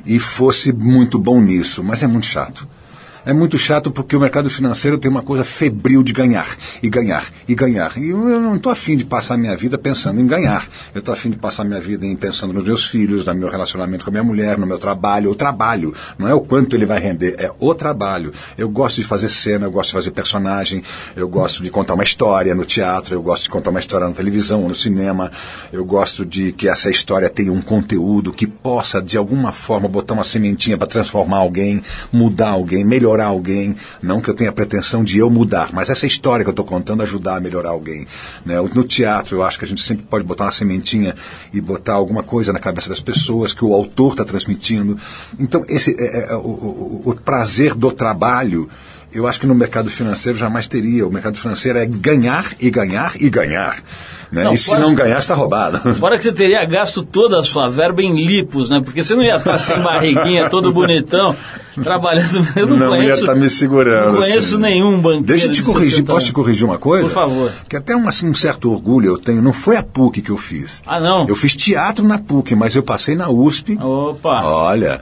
e 0.05 0.19
fosse 0.19 0.71
muito 0.71 1.19
bom 1.19 1.39
nisso. 1.39 1.83
Mas 1.83 2.01
é 2.01 2.07
muito 2.07 2.25
chato. 2.25 2.67
É 3.27 3.33
muito 3.33 3.57
chato 3.57 3.91
porque 3.91 4.15
o 4.15 4.21
mercado 4.21 4.49
financeiro 4.49 4.97
tem 4.97 5.11
uma 5.11 5.21
coisa 5.21 5.43
febril 5.43 6.01
de 6.01 6.13
ganhar, 6.13 6.47
e 6.81 6.89
ganhar, 6.89 7.25
e 7.45 7.53
ganhar. 7.53 7.97
E 7.97 8.11
eu 8.11 8.39
não 8.39 8.55
estou 8.55 8.71
afim 8.71 8.95
de 8.95 9.03
passar 9.03 9.35
minha 9.35 9.53
vida 9.57 9.77
pensando 9.77 10.21
em 10.21 10.25
ganhar. 10.25 10.65
Eu 10.95 10.99
estou 10.99 11.13
afim 11.13 11.31
de 11.31 11.35
passar 11.35 11.65
minha 11.65 11.81
vida 11.81 12.05
em 12.05 12.15
pensando 12.15 12.53
nos 12.53 12.63
meus 12.63 12.85
filhos, 12.85 13.25
no 13.25 13.35
meu 13.35 13.49
relacionamento 13.49 14.05
com 14.05 14.11
a 14.11 14.13
minha 14.13 14.23
mulher, 14.23 14.57
no 14.57 14.65
meu 14.65 14.77
trabalho. 14.77 15.29
O 15.29 15.35
trabalho, 15.35 15.93
não 16.17 16.25
é 16.25 16.33
o 16.33 16.39
quanto 16.39 16.73
ele 16.77 16.85
vai 16.85 17.01
render, 17.01 17.35
é 17.37 17.51
o 17.59 17.75
trabalho. 17.75 18.31
Eu 18.57 18.69
gosto 18.69 19.01
de 19.01 19.03
fazer 19.03 19.27
cena, 19.27 19.65
eu 19.65 19.71
gosto 19.71 19.89
de 19.89 19.95
fazer 19.95 20.11
personagem, 20.11 20.81
eu 21.13 21.27
gosto 21.27 21.61
de 21.61 21.69
contar 21.69 21.95
uma 21.95 22.05
história 22.05 22.55
no 22.55 22.63
teatro, 22.63 23.13
eu 23.13 23.21
gosto 23.21 23.43
de 23.43 23.49
contar 23.49 23.71
uma 23.71 23.81
história 23.81 24.07
na 24.07 24.13
televisão, 24.13 24.69
no 24.69 24.75
cinema. 24.75 25.29
Eu 25.73 25.83
gosto 25.83 26.25
de 26.25 26.53
que 26.53 26.69
essa 26.69 26.89
história 26.89 27.29
tenha 27.29 27.51
um 27.51 27.61
conteúdo 27.61 28.31
que 28.31 28.47
possa, 28.47 29.01
de 29.01 29.17
alguma 29.17 29.51
forma, 29.51 29.89
botar 29.89 30.13
uma 30.13 30.23
sementinha 30.23 30.77
para 30.77 30.87
transformar 30.87 31.39
alguém, 31.39 31.83
mudar 32.09 32.51
alguém, 32.51 32.85
melhorar 32.85 33.16
alguém. 33.25 33.75
Não 34.01 34.21
que 34.21 34.29
eu 34.29 34.33
tenha 34.33 34.51
pretensão 34.51 35.03
de 35.03 35.17
eu 35.17 35.29
mudar, 35.29 35.69
mas 35.73 35.89
essa 35.89 36.05
história 36.05 36.43
que 36.43 36.49
eu 36.49 36.53
estou 36.53 36.65
contando 36.65 37.03
ajudar 37.03 37.37
a 37.37 37.39
melhorar 37.39 37.69
alguém. 37.69 38.07
Né? 38.45 38.55
No 38.73 38.83
teatro, 38.83 39.37
eu 39.37 39.43
acho 39.43 39.57
que 39.57 39.65
a 39.65 39.67
gente 39.67 39.81
sempre 39.81 40.05
pode 40.05 40.23
botar 40.23 40.45
uma 40.45 40.51
sementinha 40.51 41.15
e 41.53 41.59
botar 41.59 41.93
alguma 41.93 42.23
coisa 42.23 42.53
na 42.53 42.59
cabeça 42.59 42.89
das 42.89 42.99
pessoas 42.99 43.53
que 43.53 43.65
o 43.65 43.73
autor 43.73 44.11
está 44.11 44.25
transmitindo. 44.25 44.97
Então, 45.39 45.65
esse 45.67 45.95
é, 45.99 46.31
é, 46.31 46.35
o, 46.35 46.39
o, 46.39 47.01
o 47.05 47.15
prazer 47.15 47.73
do 47.73 47.91
trabalho. 47.91 48.69
Eu 49.11 49.25
acho 49.25 49.39
que 49.39 49.47
no 49.47 49.55
mercado 49.55 49.89
financeiro 49.89 50.37
jamais 50.37 50.67
teria. 50.67 51.07
O 51.07 51.11
mercado 51.11 51.37
financeiro 51.37 51.79
é 51.79 51.85
ganhar 51.85 52.53
e 52.59 52.69
ganhar 52.69 53.13
e 53.19 53.29
ganhar. 53.29 53.81
Né? 54.31 54.43
Não, 54.43 54.53
e 54.53 54.57
se 54.57 54.65
fora- 54.65 54.79
não 54.81 54.93
ganhar, 54.93 55.17
está 55.19 55.33
roubado. 55.33 55.79
Fora 55.95 56.17
que 56.17 56.23
você 56.23 56.31
teria 56.33 56.63
gasto 56.65 57.01
toda 57.03 57.39
a 57.39 57.43
sua 57.43 57.69
verba 57.69 58.01
em 58.01 58.15
lipos, 58.15 58.69
né? 58.69 58.81
Porque 58.83 59.03
você 59.03 59.15
não 59.15 59.23
ia 59.23 59.37
estar 59.37 59.57
sem 59.59 59.79
barriguinha, 59.81 60.49
todo 60.49 60.71
bonitão, 60.73 61.33
trabalhando. 61.81 62.45
Eu 62.55 62.67
não, 62.67 62.75
Não 62.77 62.85
ia 62.95 63.01
conheço. 63.03 63.19
estar 63.21 63.35
me 63.35 63.49
segurando, 63.49 64.13
Não 64.13 64.21
conheço 64.21 64.55
assim. 64.55 64.57
nenhum 64.61 64.97
banqueiro. 64.99 65.23
Deixa 65.25 65.47
eu 65.47 65.51
te 65.53 65.63
corrigir, 65.63 65.91
60 65.91 66.11
posso 66.13 66.25
te 66.25 66.33
corrigir 66.33 66.65
uma 66.65 66.77
coisa? 66.77 67.05
Por 67.07 67.13
favor. 67.13 67.51
Que 67.69 67.75
até 67.77 67.95
um, 67.95 68.07
assim, 68.07 68.29
um 68.29 68.33
certo 68.35 68.71
orgulho 68.71 69.07
eu 69.11 69.17
tenho. 69.17 69.41
Não 69.41 69.53
foi 69.53 69.77
a 69.77 69.83
PUC 69.83 70.21
que 70.21 70.29
eu 70.31 70.37
fiz. 70.37 70.81
Ah, 70.85 70.99
não? 70.99 71.25
Eu 71.27 71.35
fiz 71.35 71.55
teatro 71.55 72.05
na 72.05 72.17
PUC, 72.17 72.53
mas 72.55 72.75
eu 72.75 72.83
passei 72.83 73.15
na 73.15 73.29
USP. 73.29 73.77
Opa! 73.81 74.41
Olha. 74.43 74.99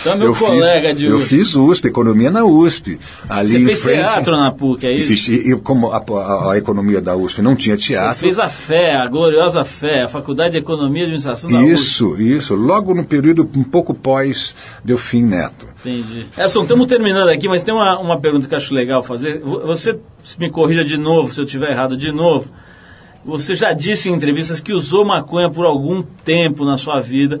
Então 0.00 0.12
é 0.12 0.16
meu 0.16 0.28
eu 0.28 0.34
colega 0.34 0.88
fiz, 0.90 0.98
de 0.98 1.06
Eu 1.06 1.16
USP. 1.16 1.28
fiz 1.28 1.54
USP, 1.54 1.88
economia 1.88 2.30
na 2.30 2.44
USP. 2.44 2.98
Ali 3.28 3.48
Você 3.52 3.64
fez 3.64 3.80
frente, 3.82 3.98
teatro 3.98 4.36
na 4.36 4.52
PUC, 4.52 4.86
é 4.86 4.92
E 4.92 4.96
isso? 5.02 5.06
fiz- 5.08 5.28
e, 5.28 5.52
e 5.52 5.56
como 5.56 5.90
a, 5.92 5.98
a- 5.98 6.52
a 6.52 6.58
economia 6.58 7.00
da 7.00 7.16
USP 7.16 7.42
não 7.42 7.54
tinha 7.58 7.76
Você 7.78 7.88
teatro. 7.88 8.18
fez 8.20 8.38
a 8.38 8.48
FÉ, 8.48 8.94
a 8.96 9.06
gloriosa 9.06 9.64
FÉ, 9.64 10.04
a 10.04 10.08
Faculdade 10.08 10.52
de 10.52 10.58
Economia 10.58 11.00
e 11.02 11.04
Administração 11.04 11.50
da 11.50 11.58
USP. 11.60 11.72
Isso, 11.72 12.16
isso. 12.20 12.54
Logo 12.54 12.94
no 12.94 13.04
período 13.04 13.48
um 13.56 13.64
pouco 13.64 13.92
pós 13.92 14.56
Delfim 14.84 15.22
Neto. 15.24 15.66
Entendi. 15.84 16.26
Edson, 16.38 16.62
estamos 16.62 16.86
terminando 16.86 17.28
aqui, 17.28 17.48
mas 17.48 17.62
tem 17.62 17.74
uma, 17.74 17.98
uma 17.98 18.18
pergunta 18.18 18.48
que 18.48 18.54
eu 18.54 18.58
acho 18.58 18.72
legal 18.72 19.02
fazer. 19.02 19.40
Vo- 19.40 19.60
Você 19.66 19.98
se 20.24 20.38
me 20.40 20.50
corrija 20.50 20.84
de 20.84 20.96
novo, 20.96 21.32
se 21.32 21.40
eu 21.40 21.44
estiver 21.44 21.70
errado 21.72 21.96
de 21.96 22.10
novo. 22.12 22.46
Você 23.24 23.54
já 23.54 23.72
disse 23.72 24.08
em 24.08 24.14
entrevistas 24.14 24.60
que 24.60 24.72
usou 24.72 25.04
maconha 25.04 25.50
por 25.50 25.66
algum 25.66 26.02
tempo 26.02 26.64
na 26.64 26.78
sua 26.78 27.00
vida. 27.00 27.40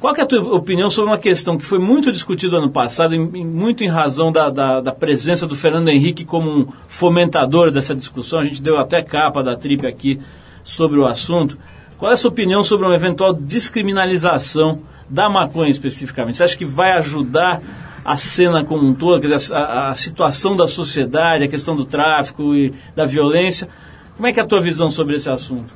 Qual 0.00 0.14
é 0.16 0.22
a 0.22 0.26
tua 0.26 0.40
opinião 0.56 0.88
sobre 0.88 1.10
uma 1.10 1.18
questão 1.18 1.58
que 1.58 1.64
foi 1.64 1.78
muito 1.78 2.10
discutida 2.10 2.56
ano 2.56 2.70
passado, 2.70 3.14
em- 3.14 3.30
em- 3.34 3.44
muito 3.46 3.84
em 3.84 3.88
razão 3.88 4.32
da, 4.32 4.48
da, 4.48 4.80
da 4.80 4.92
presença 4.92 5.46
do 5.46 5.54
Fernando 5.54 5.88
Henrique 5.88 6.24
como 6.24 6.50
um 6.50 6.66
fomentador 6.88 7.70
dessa 7.70 7.94
discussão? 7.94 8.40
A 8.40 8.44
gente 8.44 8.62
deu 8.62 8.78
até 8.78 9.02
capa 9.02 9.42
da 9.42 9.54
Trip 9.56 9.86
aqui 9.86 10.18
sobre 10.64 10.98
o 10.98 11.06
assunto. 11.06 11.58
Qual 11.98 12.10
é 12.10 12.14
a 12.14 12.16
sua 12.16 12.30
opinião 12.30 12.64
sobre 12.64 12.86
uma 12.86 12.94
eventual 12.94 13.34
descriminalização 13.34 14.78
da 15.08 15.28
maconha 15.28 15.68
especificamente? 15.68 16.38
Você 16.38 16.44
acha 16.44 16.56
que 16.56 16.64
vai 16.64 16.92
ajudar 16.92 17.60
a 18.02 18.16
cena 18.16 18.64
como 18.64 18.86
um 18.86 18.94
todo, 18.94 19.20
quer 19.20 19.28
dizer, 19.36 19.54
a, 19.54 19.90
a 19.90 19.94
situação 19.94 20.56
da 20.56 20.66
sociedade, 20.66 21.44
a 21.44 21.48
questão 21.48 21.76
do 21.76 21.84
tráfico 21.84 22.54
e 22.54 22.72
da 22.96 23.04
violência? 23.04 23.68
Como 24.16 24.26
é 24.26 24.32
que 24.32 24.40
é 24.40 24.42
a 24.42 24.46
tua 24.46 24.62
visão 24.62 24.88
sobre 24.90 25.16
esse 25.16 25.28
assunto? 25.28 25.74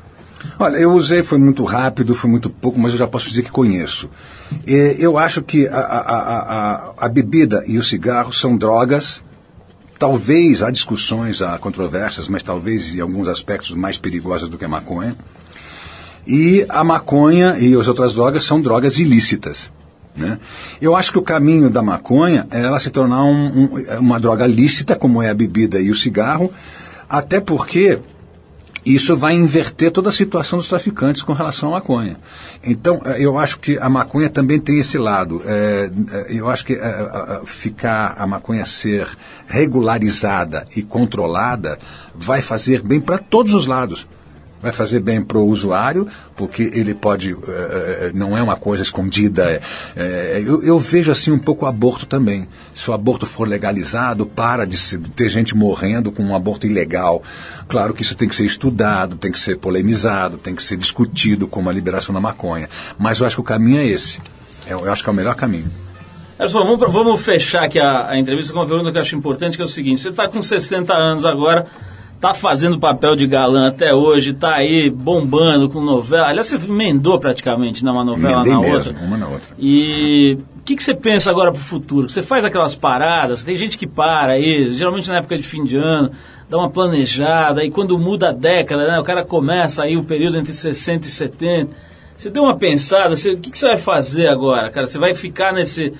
Olha, 0.58 0.76
eu 0.76 0.92
usei, 0.92 1.22
foi 1.22 1.38
muito 1.38 1.64
rápido, 1.64 2.14
foi 2.14 2.30
muito 2.30 2.48
pouco, 2.50 2.78
mas 2.78 2.92
eu 2.92 2.98
já 2.98 3.06
posso 3.06 3.28
dizer 3.28 3.42
que 3.42 3.50
conheço. 3.50 4.08
Eh, 4.66 4.96
Eu 4.98 5.18
acho 5.18 5.42
que 5.42 5.66
a, 5.66 5.76
a- 5.76 6.00
a- 6.00 6.38
a- 6.38 6.94
a 6.98 7.08
bebida 7.08 7.64
e 7.66 7.76
o 7.78 7.82
cigarro 7.82 8.32
são 8.32 8.56
drogas. 8.56 9.24
Talvez 9.98 10.62
há 10.62 10.70
discussões, 10.70 11.40
há 11.42 11.56
controvérsias, 11.58 12.28
mas 12.28 12.42
talvez 12.42 12.94
em 12.94 13.00
alguns 13.00 13.26
aspectos 13.28 13.70
mais 13.72 13.96
perigosas 13.98 14.48
do 14.48 14.58
que 14.58 14.64
a 14.64 14.68
maconha. 14.68 15.16
E 16.26 16.64
a 16.68 16.82
maconha 16.84 17.56
e 17.58 17.74
as 17.74 17.86
outras 17.88 18.12
drogas 18.14 18.44
são 18.44 18.60
drogas 18.60 18.98
ilícitas. 18.98 19.70
Né? 20.16 20.38
Eu 20.80 20.94
acho 20.94 21.10
que 21.12 21.18
o 21.18 21.22
caminho 21.22 21.68
da 21.68 21.82
maconha 21.82 22.46
é 22.50 22.60
ela 22.62 22.78
se 22.78 22.90
tornar 22.90 23.24
um- 23.24 23.64
um- 23.64 23.98
uma 23.98 24.20
droga 24.20 24.46
lícita, 24.46 24.94
como 24.94 25.20
é 25.20 25.28
a 25.30 25.34
bebida 25.34 25.80
e 25.80 25.90
o 25.90 25.94
cigarro, 25.96 26.52
até 27.08 27.40
porque 27.40 27.98
Isso 28.84 29.16
vai 29.16 29.34
inverter 29.34 29.90
toda 29.90 30.10
a 30.10 30.12
situação 30.12 30.58
dos 30.58 30.68
traficantes 30.68 31.22
com 31.22 31.32
relação 31.32 31.70
à 31.70 31.72
maconha. 31.72 32.18
Então, 32.62 33.00
eh, 33.04 33.16
eu 33.18 33.38
acho 33.38 33.58
que 33.58 33.78
a 33.78 33.88
maconha 33.88 34.28
também 34.28 34.60
tem 34.60 34.78
esse 34.78 34.98
lado. 34.98 35.42
É, 35.46 35.90
eu 36.28 36.50
acho 36.50 36.64
que 36.64 36.74
é, 36.74 37.40
ficar 37.46 38.14
a 38.18 38.26
maconha 38.26 38.66
ser 38.66 39.08
regularizada 39.46 40.66
e 40.76 40.82
controlada 40.82 41.78
vai 42.14 42.42
fazer 42.42 42.82
bem 42.82 43.00
para 43.00 43.18
todos 43.18 43.54
os 43.54 43.66
lados 43.66 44.06
vai 44.64 44.72
fazer 44.72 44.98
bem 45.00 45.22
para 45.22 45.38
o 45.38 45.46
usuário, 45.46 46.08
porque 46.34 46.70
ele 46.74 46.94
pode, 46.94 47.30
eh, 47.46 48.10
não 48.14 48.36
é 48.36 48.42
uma 48.42 48.56
coisa 48.56 48.82
escondida. 48.82 49.60
eh, 49.94 50.42
eu, 50.44 50.62
eu 50.64 50.78
vejo 50.78 51.12
assim 51.12 51.30
um 51.30 51.38
pouco 51.38 51.64
o 51.64 51.68
aborto 51.68 52.06
também. 52.06 52.48
Se 52.74 52.90
o 52.90 52.94
aborto 52.94 53.26
for 53.26 53.46
legalizado, 53.46 54.26
para 54.26 54.64
de 54.66 54.76
se- 54.76 54.98
ter 54.98 55.28
gente 55.28 55.54
morrendo 55.56 56.10
com 56.10 56.22
um 56.24 56.34
aborto 56.34 56.66
ilegal. 56.66 57.22
Claro 57.68 57.94
que 57.94 58.02
isso 58.02 58.16
tem 58.16 58.28
que 58.28 58.34
ser 58.34 58.44
estudado, 58.44 59.16
tem 59.16 59.30
que 59.30 59.38
ser 59.38 59.58
polemizado, 59.58 60.36
tem 60.38 60.54
que 60.54 60.62
ser 60.62 60.76
discutido 60.76 61.46
como 61.46 61.70
a 61.70 61.72
liberação 61.72 62.12
da 62.14 62.20
maconha. 62.20 62.68
Mas 62.98 63.20
eu 63.20 63.26
acho 63.26 63.36
que 63.36 63.40
o 63.42 63.44
caminho 63.44 63.78
é 63.78 63.86
esse. 63.86 64.18
Eu, 64.66 64.84
eu 64.86 64.92
acho 64.92 65.02
que 65.04 65.08
é 65.08 65.12
o 65.12 65.14
melhor 65.14 65.34
caminho. 65.36 65.70
Vamos, 66.36 66.80
vamos 66.92 67.20
fechar 67.20 67.62
aqui 67.62 67.78
a, 67.78 68.08
a 68.10 68.18
entrevista 68.18 68.52
com 68.52 68.58
uma 68.58 68.66
pergunta 68.66 68.90
que 68.90 68.98
eu 68.98 69.02
acho 69.02 69.14
importante, 69.14 69.56
que 69.56 69.62
é 69.62 69.64
o 69.64 69.68
seguinte: 69.68 70.00
você 70.00 70.08
está 70.08 70.28
com 70.28 70.42
60 70.42 70.92
anos 70.92 71.24
agora, 71.24 71.64
está 72.24 72.32
fazendo 72.32 72.78
papel 72.80 73.14
de 73.14 73.26
galã 73.26 73.68
até 73.68 73.92
hoje, 73.92 74.30
está 74.30 74.54
aí 74.54 74.88
bombando 74.90 75.68
com 75.68 75.80
novela. 75.82 76.28
Aliás, 76.28 76.46
você 76.46 76.56
emendou 76.56 77.18
praticamente, 77.20 77.84
né, 77.84 77.90
uma 77.90 78.02
novela 78.04 78.36
Emendei 78.46 78.52
na 78.54 78.60
mesmo, 78.60 78.74
outra. 78.76 78.94
uma 79.04 79.16
na 79.18 79.26
outra. 79.28 79.54
E 79.58 80.38
o 80.58 80.62
que, 80.64 80.74
que 80.76 80.82
você 80.82 80.94
pensa 80.94 81.30
agora 81.30 81.52
para 81.52 81.60
o 81.60 81.62
futuro? 81.62 82.08
Você 82.08 82.22
faz 82.22 82.42
aquelas 82.44 82.74
paradas, 82.74 83.44
tem 83.44 83.54
gente 83.56 83.76
que 83.76 83.86
para 83.86 84.32
aí, 84.32 84.72
geralmente 84.72 85.08
na 85.10 85.18
época 85.18 85.36
de 85.36 85.42
fim 85.42 85.64
de 85.64 85.76
ano, 85.76 86.10
dá 86.48 86.56
uma 86.56 86.70
planejada, 86.70 87.62
e 87.62 87.70
quando 87.70 87.98
muda 87.98 88.30
a 88.30 88.32
década, 88.32 88.86
né, 88.86 88.98
o 88.98 89.04
cara 89.04 89.22
começa 89.22 89.82
aí 89.82 89.96
o 89.96 90.04
período 90.04 90.38
entre 90.38 90.54
60 90.54 91.06
e 91.06 91.10
70. 91.10 91.70
Você 92.16 92.30
deu 92.30 92.44
uma 92.44 92.56
pensada, 92.56 93.14
você- 93.14 93.32
o 93.32 93.38
que, 93.38 93.50
que 93.50 93.58
você 93.58 93.66
vai 93.66 93.76
fazer 93.76 94.28
agora, 94.28 94.70
cara? 94.70 94.86
Você 94.86 94.98
vai 94.98 95.14
ficar 95.14 95.52
nesse, 95.52 95.92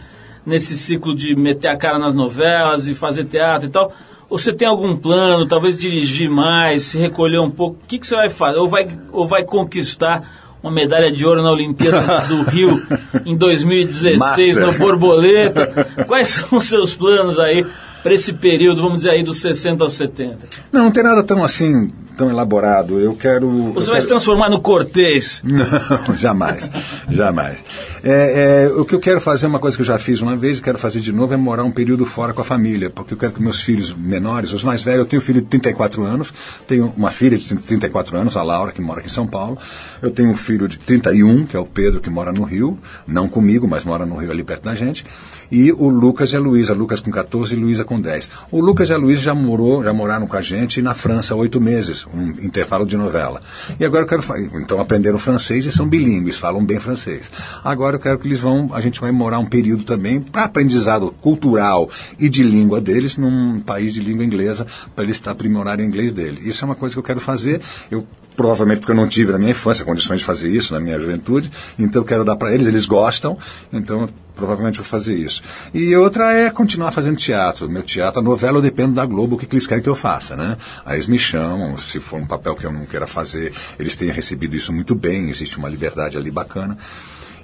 nesse 0.47 0.75
ciclo 0.77 1.15
de 1.15 1.37
meter 1.37 1.69
a 1.69 1.77
cara 1.77 1.99
nas 1.99 2.15
novelas 2.15 2.87
e 2.87 2.95
fazer 2.95 3.25
teatro 3.25 3.69
e 3.69 3.71
tal? 3.71 3.93
Ou 4.29 4.39
você 4.39 4.53
tem 4.53 4.67
algum 4.67 4.97
plano, 4.97 5.47
talvez 5.47 5.77
dirigir 5.77 6.31
mais, 6.31 6.83
se 6.83 6.99
recolher 6.99 7.41
um 7.41 7.51
pouco? 7.51 7.79
O 7.83 7.87
que, 7.87 7.99
que 7.99 8.07
você 8.07 8.17
vai 8.17 8.31
fazer? 8.31 8.59
Ou 8.59 8.69
vai, 8.69 8.89
ou 9.13 9.27
vai 9.27 9.45
conquistar 9.45 10.43
uma 10.63 10.73
medalha 10.73 11.13
de 11.13 11.25
ouro 11.27 11.43
na 11.43 11.53
Olimpíada 11.53 12.01
do 12.27 12.43
Rio 12.43 12.83
em 13.27 13.37
2016 13.37 14.19
Master. 14.19 14.67
no 14.67 14.73
Borboleta? 14.73 15.89
Quais 16.07 16.29
são 16.29 16.59
os 16.59 16.65
seus 16.65 16.95
planos 16.95 17.39
aí 17.39 17.67
para 18.03 18.15
esse 18.15 18.33
período, 18.35 18.83
vamos 18.83 18.99
dizer 18.99 19.11
aí, 19.11 19.23
dos 19.23 19.39
60 19.39 19.85
aos 19.85 19.95
70? 19.95 20.39
Não, 20.73 20.85
não 20.85 20.91
tem 20.91 21.03
nada 21.03 21.23
tão 21.23 21.45
assim, 21.45 21.91
tão 22.17 22.31
elaborado. 22.31 22.99
Eu 22.99 23.15
quero. 23.15 23.49
Você 23.75 23.89
eu 23.89 23.93
vai 23.93 24.01
se 24.01 24.07
quero- 24.07 24.19
transformar 24.19 24.49
no 24.49 24.61
Cortês? 24.61 25.43
Não, 25.45 26.17
jamais, 26.17 26.71
jamais. 27.09 27.65
É, 28.03 28.69
é, 28.71 28.81
o 28.81 28.85
que 28.85 28.95
eu 28.95 29.01
quero 29.01 29.21
fazer, 29.21 29.47
uma 29.47 29.59
coisa 29.59 29.77
que 29.77 29.83
eu 29.83 29.87
já 29.87 29.99
fiz 29.99 30.21
uma 30.21 30.37
vez 30.37 30.59
e 30.59 30.63
quero 30.63 30.79
fazer 30.79 31.01
de 31.01 31.13
novo, 31.13 31.33
é 31.35 31.37
morar 31.37 31.65
um 31.65 31.71
período 31.71 32.05
fora 32.05 32.33
com 32.33 32.41
a 32.41 32.45
família, 32.45 32.91
porque 32.91 33.15
eu 33.15 33.19
quero 33.19 33.33
que 33.33 33.43
meus 33.43 33.61
filhos 33.61 33.95
menores, 33.95 34.53
os 34.53 34.63
mais 34.65 34.83
velhos, 34.83 35.01
eu 35.01 35.07
tenho 35.07 35.23
um 35.23 35.25
filho 35.25 35.41
de 35.41 35.47
34 35.47 36.03
anos, 36.05 36.33
tenho 36.67 36.93
uma 36.97 37.11
filha 37.11 37.39
de 37.39 37.55
34 37.57 38.17
anos, 38.17 38.37
a 38.37 38.43
Laura, 38.43 38.73
que 38.73 38.81
mora 38.81 39.01
aqui 39.01 39.09
em 39.09 39.13
São 39.13 39.27
Paulo, 39.27 39.59
eu 40.03 40.11
tenho 40.11 40.31
um 40.31 40.37
filho 40.37 40.69
de 40.69 40.79
31, 40.79 41.45
que 41.47 41.57
é 41.57 41.59
o 41.61 41.65
Pedro, 41.67 42.01
que 42.01 42.11
mora 42.11 42.33
no 42.33 42.43
Rio, 42.43 42.79
não 43.07 43.29
comigo, 43.29 43.67
mas 43.67 43.85
mora 43.85 44.05
no 44.05 44.17
Rio 44.17 44.31
ali 44.31 44.45
perto 44.45 44.65
da 44.65 44.75
gente, 44.75 45.05
e 45.51 45.73
o 45.73 45.89
Lucas 45.89 46.33
e 46.33 46.37
a 46.37 46.41
Luísa, 46.41 46.75
Lucas 46.75 47.01
com 47.01 47.11
14 47.11 47.55
e 47.55 47.57
Luísa 47.57 47.85
com 47.85 48.01
10. 48.01 48.31
O 48.51 48.61
Lucas 48.61 48.89
e 48.89 48.93
a 48.93 48.97
Luísa 48.97 49.23
já 49.23 49.35
morou, 49.35 49.83
já 49.83 49.93
moraram 49.93 50.27
com 50.27 50.37
a 50.37 50.43
gente 50.43 50.81
na 50.83 50.95
França 50.95 51.35
oito 51.35 51.61
meses, 51.61 52.07
um 52.13 52.31
intervalo 52.45 52.87
de 52.87 52.97
novela. 52.97 53.41
E 53.79 53.85
agora 53.85 54.05
eu 54.05 54.09
quero 54.09 54.23
então 54.61 54.81
aprenderam 54.81 55.19
francês 55.19 55.67
e 55.67 55.73
são 55.73 55.89
bilíngues, 55.89 56.37
falam 56.37 56.65
bem 56.65 56.79
francês. 56.79 57.31
Agora 57.63 57.97
eu 57.97 58.01
quero 58.01 58.19
que 58.19 58.27
eles 58.27 58.39
vão, 58.39 58.71
a 58.73 58.81
gente 58.81 59.01
vai 59.01 59.13
morar 59.13 59.39
um 59.39 59.47
período 59.47 59.85
também 59.85 60.21
para 60.21 60.45
aprendizado 60.45 61.15
cultural 61.21 61.89
e 62.19 62.29
de 62.29 62.43
língua 62.43 62.81
deles 62.81 63.17
num 63.17 63.61
país 63.61 63.93
de 63.93 64.01
língua 64.01 64.25
inglesa 64.25 64.67
para 64.95 65.05
eles 65.05 65.21
aprimorarem 65.27 65.87
o 65.87 65.89
inglês 65.89 66.13
dele. 66.13 66.41
Isso 66.45 66.65
é 66.65 66.67
uma 66.67 66.75
coisa 66.75 66.95
que 66.95 66.99
eu 66.99 67.03
quero 67.03 67.21
fazer. 67.21 67.61
Eu 67.91 68.07
provavelmente 68.37 68.81
porque 68.81 68.93
eu 68.93 68.97
não 68.97 69.09
tive 69.09 69.33
na 69.33 69.39
minha 69.39 69.51
infância 69.51 69.85
condições 69.85 70.21
de 70.21 70.25
fazer 70.25 70.51
isso 70.51 70.73
na 70.75 70.81
minha 70.81 70.99
juventude, 70.99 71.51
então 71.79 72.03
eu 72.03 72.07
quero 72.07 72.25
dar 72.25 72.37
para 72.37 72.53
eles, 72.53 72.67
eles 72.67 72.87
gostam, 72.87 73.39
então 73.73 74.09
provavelmente 74.35 74.77
vou 74.79 74.85
fazer 74.85 75.15
isso. 75.15 75.43
E 75.73 75.95
outra 75.95 76.33
é 76.33 76.51
continuar 76.51 76.91
fazendo 76.91 77.17
teatro. 77.17 77.69
Meu 77.69 77.83
teatro, 77.83 78.21
a 78.21 78.23
novela 78.23 78.59
eu 78.59 78.63
dependo 78.63 78.95
da 78.95 79.07
Globo, 79.07 79.37
o 79.37 79.39
que, 79.39 79.47
que 79.47 79.55
eles 79.55 79.67
querem 79.67 79.83
que 79.83 79.89
eu 79.89 79.95
faça, 79.95 80.37
né? 80.37 80.57
Aí 80.85 80.97
eles 80.97 81.07
me 81.07 81.19
chamam, 81.19 81.77
se 81.79 82.01
for 82.01 82.19
um 82.19 82.27
papel 82.27 82.57
que 82.57 82.65
eu 82.65 82.73
não 82.73 82.85
queira 82.85 83.07
fazer, 83.07 83.53
eles 83.79 83.95
têm 83.95 84.11
recebido 84.11 84.57
isso 84.57 84.73
muito 84.73 84.95
bem, 84.95 85.31
existe 85.31 85.57
uma 85.57 85.69
liberdade 85.69 86.17
ali 86.17 86.31
bacana. 86.31 86.77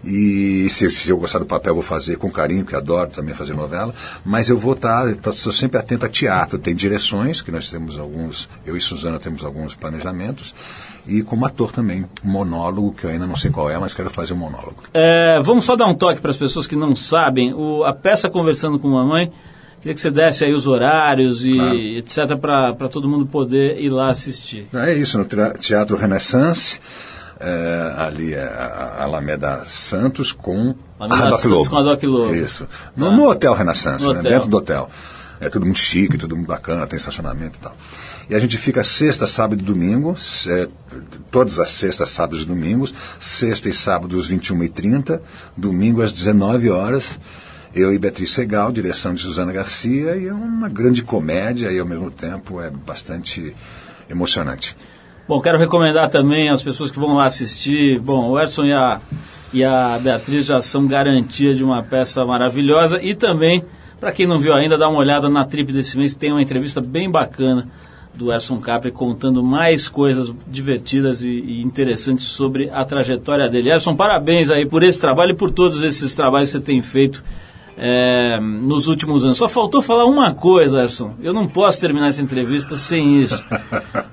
E 0.05 0.67
se, 0.71 0.91
se 0.91 1.11
eu 1.11 1.19
gostar 1.19 1.39
do 1.41 1.47
papel, 1.47 1.75
vou 1.75 1.83
fazer 1.83 2.17
com 2.17 2.31
carinho, 2.31 2.65
que 2.65 2.75
adoro 2.75 3.11
também 3.11 3.35
fazer 3.35 3.55
novela. 3.55 3.95
Mas 4.25 4.49
eu 4.49 4.59
vou 4.59 4.73
estar, 4.73 5.09
estou 5.11 5.53
sempre 5.53 5.79
atento 5.79 6.07
a 6.07 6.09
teatro. 6.09 6.59
Tem 6.59 6.75
direções, 6.75 7.43
que 7.43 7.51
nós 7.51 7.69
temos 7.69 7.99
alguns, 7.99 8.49
eu 8.67 8.77
e 8.77 8.81
Suzana 8.81 9.19
temos 9.19 9.45
alguns 9.45 9.75
planejamentos. 9.75 10.55
E 11.07 11.23
como 11.23 11.45
ator 11.45 11.73
também, 11.73 12.05
monólogo, 12.23 12.93
que 12.93 13.05
eu 13.05 13.11
ainda 13.11 13.27
não 13.27 13.37
sei 13.37 13.51
qual 13.51 13.71
é, 13.71 13.79
mas 13.79 13.93
quero 13.95 14.11
fazer 14.11 14.33
um 14.33 14.37
monólogo. 14.37 14.77
É, 14.95 15.41
vamos 15.43 15.65
só 15.65 15.77
dar 15.77 15.87
um 15.87 15.95
toque 15.95 16.21
para 16.21 16.31
as 16.31 16.37
pessoas 16.37 16.67
que 16.67 16.77
não 16.77 16.95
sabem. 16.95 17.53
O- 17.55 17.85
a 17.85 17.93
peça 17.93 18.29
Conversando 18.31 18.79
com 18.79 18.89
Mamãe, 18.89 19.33
queria 19.81 19.95
que 19.95 20.01
você 20.01 20.11
desse 20.11 20.45
aí 20.45 20.53
os 20.53 20.67
horários 20.67 21.45
e 21.45 21.55
Claro. 21.55 21.75
etc. 21.79 22.37
para 22.39 22.89
todo 22.89 23.09
mundo 23.09 23.27
poder 23.27 23.81
ir 23.81 23.89
lá 23.91 24.11
assistir. 24.11 24.67
É 24.75 24.95
isso, 24.95 25.19
no 25.19 25.25
Teatro 25.59 25.97
Renaissance, 25.97 26.81
é, 27.41 27.95
ali 27.97 28.35
é 28.35 28.43
a 28.45 28.97
a 29.01 29.03
Alameda 29.05 29.63
Santos 29.65 30.31
com 30.31 30.75
Alameda 30.99 31.27
a 31.27 31.31
Doc 31.31 31.41
Santos 31.41 31.51
Lobo. 31.69 31.71
com. 31.71 32.35
Isso. 32.35 32.69
No, 32.95 33.07
Tá. 33.11 33.17
no 33.17 33.29
Hotel 33.29 33.55
Renaissance, 33.55 34.05
No 34.05 34.13
né? 34.13 34.21
hotel. 34.21 34.33
dentro 34.33 34.49
do 34.49 34.57
hotel. 34.59 34.91
É 35.41 35.49
tudo 35.49 35.65
muito 35.65 35.79
chique, 35.79 36.19
tudo 36.19 36.37
muito 36.37 36.49
bacana, 36.49 36.87
tem 36.87 36.99
estacionamento 36.99 37.57
e 37.59 37.61
tal. 37.63 37.75
E 38.29 38.35
a 38.35 38.39
gente 38.39 38.59
fica 38.59 38.85
sexta, 38.85 39.27
sábado 39.27 39.61
e 39.63 39.65
domingo, 39.65 40.15
se- 40.19 40.69
todas 41.31 41.59
as 41.59 41.71
sextas, 41.71 42.11
sábados 42.11 42.43
e 42.43 42.45
domingos, 42.47 42.93
sexta 43.19 43.69
e 43.69 43.73
sábado 43.73 44.19
às 44.19 44.27
21h30, 44.29 45.21
domingo 45.57 46.03
às 46.03 46.13
19 46.13 46.69
horas. 46.71 47.19
Eu 47.75 47.93
e 47.95 47.99
Beatriz 47.99 48.33
Segal, 48.33 48.71
direção 48.71 49.15
de 49.15 49.23
Suzana 49.23 49.53
Garcia, 49.53 50.15
e 50.17 50.27
é 50.27 50.33
uma 50.33 50.69
grande 50.69 51.03
comédia 51.03 51.73
e 51.73 51.79
ao 51.79 51.87
mesmo 51.87 52.11
tempo 52.11 52.61
é 52.61 52.69
bastante 52.69 53.55
emocionante. 54.11 54.77
Bom, 55.29 55.41
quero 55.41 55.59
recomendar 55.59 56.11
também 56.11 56.49
às 56.49 56.63
pessoas 56.63 56.91
que 56.91 56.99
vão 56.99 57.15
lá 57.15 57.27
assistir. 57.27 58.01
Bom, 58.01 58.31
o 58.31 58.39
Erson 58.39 58.65
e 58.65 58.73
a, 58.73 59.01
e 59.53 59.65
a 59.65 59.99
Beatriz 60.03 60.45
já 60.47 60.61
são 60.61 60.87
garantia 60.87 61.55
de 61.55 61.63
uma 61.63 61.83
peça 61.83 62.25
maravilhosa. 62.25 63.03
E 63.03 63.15
também, 63.15 63.63
para 64.01 64.13
quem 64.13 64.27
não 64.27 64.39
viu 64.39 64.53
ainda, 64.53 64.77
dá 64.77 64.89
uma 64.89 64.99
olhada 64.99 65.29
na 65.29 65.45
trip 65.45 65.73
desse 65.73 65.97
mês, 65.97 66.15
que 66.15 66.21
tem 66.21 66.33
uma 66.33 66.43
entrevista 66.43 66.81
bem 66.81 67.11
bacana 67.11 67.67
do 68.15 68.33
Erson 68.33 68.59
Capri 68.59 68.91
contando 68.91 69.43
mais 69.43 69.89
coisas 69.89 70.35
divertidas 70.47 71.23
e, 71.23 71.29
e 71.29 71.63
interessantes 71.63 72.25
sobre 72.25 72.69
a 72.71 72.85
trajetória 72.85 73.49
dele. 73.49 73.71
Erson, 73.71 73.95
parabéns 73.95 74.51
aí 74.51 74.67
por 74.67 74.83
esse 74.83 75.01
trabalho 75.01 75.33
e 75.33 75.37
por 75.37 75.51
todos 75.51 75.83
esses 75.83 76.15
trabalhos 76.15 76.51
que 76.51 76.59
você 76.59 76.65
tem 76.65 76.83
feito 76.83 77.23
é, 77.83 78.39
nos 78.39 78.87
últimos 78.89 79.25
anos. 79.25 79.39
Só 79.39 79.49
faltou 79.49 79.81
falar 79.81 80.05
uma 80.05 80.35
coisa, 80.35 80.83
Erson. 80.83 81.15
Eu 81.23 81.33
não 81.33 81.49
posso 81.49 81.81
terminar 81.81 82.09
essa 82.09 82.21
entrevista 82.21 82.77
sem 82.77 83.23
isso. 83.23 83.43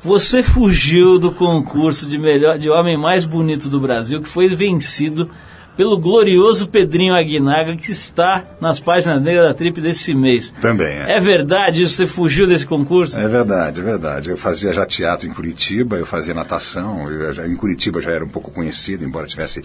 Você 0.02 0.42
fugiu 0.42 1.20
do 1.20 1.34
concurso 1.34 2.08
de 2.10 2.18
melhor 2.18 2.58
de 2.58 2.70
homem 2.70 2.98
mais 2.98 3.26
bonito 3.26 3.68
do 3.68 3.80
Brasil, 3.80 4.22
que 4.22 4.30
foi 4.30 4.48
vencido 4.48 5.30
pelo 5.76 5.98
glorioso 5.98 6.68
Pedrinho 6.68 7.14
Aguinaga, 7.14 7.76
que 7.76 7.92
está 7.92 8.44
nas 8.60 8.80
páginas 8.80 9.22
negras 9.22 9.50
da 9.50 9.54
Trip 9.54 9.80
desse 9.80 10.14
mês. 10.14 10.52
Também 10.60 10.88
é. 10.88 11.18
É 11.18 11.20
verdade 11.20 11.84
isso? 11.84 11.94
Você 11.94 12.08
fugiu 12.08 12.48
desse 12.48 12.66
concurso? 12.66 13.20
É 13.20 13.28
verdade, 13.28 13.82
é 13.82 13.84
verdade. 13.84 14.30
Eu 14.30 14.38
fazia 14.38 14.74
já 14.74 14.86
teatro 14.88 15.28
em 15.28 15.34
Curitiba, 15.34 15.98
eu 15.98 16.06
fazia 16.06 16.34
natação. 16.34 17.12
Eu 17.12 17.32
já, 17.32 17.48
em 17.48 17.56
Curitiba 17.56 18.00
eu 18.00 18.02
já 18.02 18.12
era 18.12 18.26
um 18.26 18.30
pouco 18.30 18.50
conhecido, 18.50 19.06
embora 19.06 19.28
tivesse 19.28 19.62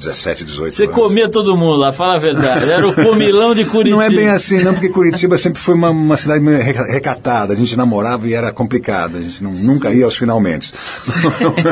17, 0.00 0.44
18 0.44 0.74
Você 0.74 0.84
anos. 0.84 0.94
comia 0.94 1.28
todo 1.28 1.56
mundo 1.56 1.76
lá, 1.76 1.92
fala 1.92 2.14
a 2.14 2.18
verdade. 2.18 2.70
Era 2.70 2.88
o 2.88 2.94
comilão 2.94 3.54
de 3.54 3.64
Curitiba. 3.64 3.96
Não 4.00 4.02
é 4.02 4.08
bem 4.10 4.28
assim, 4.28 4.62
não, 4.62 4.72
porque 4.72 4.88
Curitiba 4.88 5.36
sempre 5.38 5.60
foi 5.60 5.74
uma, 5.74 5.90
uma 5.90 6.16
cidade 6.16 6.42
meio 6.42 6.58
reca- 6.62 6.84
recatada. 6.86 7.52
A 7.52 7.56
gente 7.56 7.76
namorava 7.76 8.26
e 8.26 8.32
era 8.34 8.50
complicado. 8.52 9.16
A 9.16 9.20
gente 9.20 9.42
não- 9.42 9.52
nunca 9.52 9.92
ia 9.92 10.04
aos 10.04 10.16
finalmente. 10.16 10.72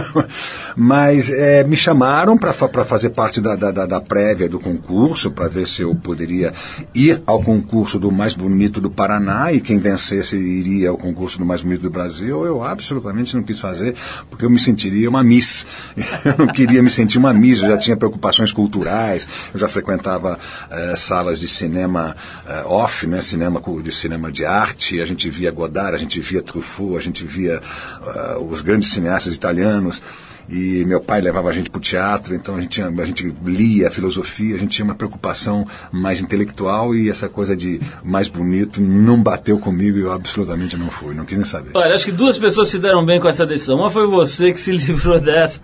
Mas 0.76 1.30
é, 1.30 1.64
me 1.64 1.76
chamaram 1.76 2.36
para 2.36 2.52
fazer 2.52 3.10
parte 3.10 3.40
da, 3.40 3.56
da, 3.56 3.70
da- 3.72 3.86
da 3.86 4.00
prévia 4.00 4.48
do 4.48 4.60
concurso, 4.60 5.30
para 5.30 5.48
ver 5.48 5.66
se 5.66 5.82
eu 5.82 5.94
poderia 5.94 6.52
ir 6.94 7.22
ao 7.26 7.42
concurso 7.42 7.98
do 7.98 8.12
mais 8.12 8.34
bonito 8.34 8.80
do 8.80 8.90
Paraná 8.90 9.52
e 9.52 9.60
quem 9.60 9.78
vencesse 9.78 10.36
iria 10.36 10.90
ao 10.90 10.96
concurso 10.96 11.38
do 11.38 11.44
mais 11.44 11.62
bonito 11.62 11.82
do 11.82 11.90
Brasil. 11.90 12.44
Eu 12.44 12.62
absolutamente 12.62 13.34
não 13.34 13.42
quis 13.42 13.58
fazer, 13.58 13.94
porque 14.30 14.44
eu 14.44 14.50
me 14.50 14.58
sentiria 14.58 15.08
uma 15.08 15.22
miss. 15.24 15.66
Eu 16.24 16.34
não 16.38 16.46
queria 16.48 16.82
me 16.82 16.90
sentir 16.90 17.18
uma 17.18 17.32
miss, 17.32 17.62
eu 17.62 17.68
já 17.70 17.76
tinha 17.78 17.96
preocupação 17.96 18.17
preocupações 18.18 18.52
culturais. 18.52 19.26
Eu 19.54 19.60
já 19.60 19.68
frequentava 19.68 20.38
eh, 20.70 20.94
salas 20.96 21.40
de 21.40 21.48
cinema 21.48 22.14
eh, 22.46 22.62
off, 22.66 23.06
né? 23.06 23.20
Cinema 23.20 23.62
de 23.82 23.92
cinema 23.92 24.30
de 24.30 24.44
arte. 24.44 25.00
A 25.00 25.06
gente 25.06 25.30
via 25.30 25.50
Godard, 25.50 25.94
a 25.94 25.98
gente 25.98 26.20
via 26.20 26.42
Truffaut, 26.42 26.96
a 26.96 27.00
gente 27.00 27.24
via 27.24 27.60
ah, 28.02 28.38
os 28.38 28.60
grandes 28.60 28.90
cineastas 28.90 29.34
italianos. 29.34 30.02
E 30.50 30.82
meu 30.86 30.98
pai 30.98 31.20
levava 31.20 31.50
a 31.50 31.52
gente 31.52 31.68
para 31.68 31.78
o 31.78 31.82
teatro, 31.82 32.34
então 32.34 32.56
a 32.56 32.60
gente, 32.60 32.80
a 32.80 33.04
gente 33.04 33.34
lia 33.44 33.90
filosofia, 33.90 34.56
a 34.56 34.58
gente 34.58 34.70
tinha 34.70 34.84
uma 34.84 34.94
preocupação 34.94 35.66
mais 35.92 36.22
intelectual 36.22 36.94
e 36.94 37.10
essa 37.10 37.28
coisa 37.28 37.54
de 37.54 37.78
mais 38.02 38.28
bonito 38.28 38.80
não 38.80 39.22
bateu 39.22 39.58
comigo 39.58 39.98
e 39.98 40.00
eu 40.00 40.10
absolutamente 40.10 40.74
não 40.74 40.88
fui, 40.88 41.14
não 41.14 41.26
quis 41.26 41.36
nem 41.36 41.44
saber. 41.44 41.72
Olha, 41.74 41.94
acho 41.94 42.06
que 42.06 42.12
duas 42.12 42.38
pessoas 42.38 42.70
se 42.70 42.78
deram 42.78 43.04
bem 43.04 43.20
com 43.20 43.28
essa 43.28 43.46
decisão. 43.46 43.76
Uma 43.76 43.90
foi 43.90 44.06
você 44.06 44.50
que 44.50 44.58
se 44.58 44.72
livrou 44.72 45.20
dessa, 45.20 45.60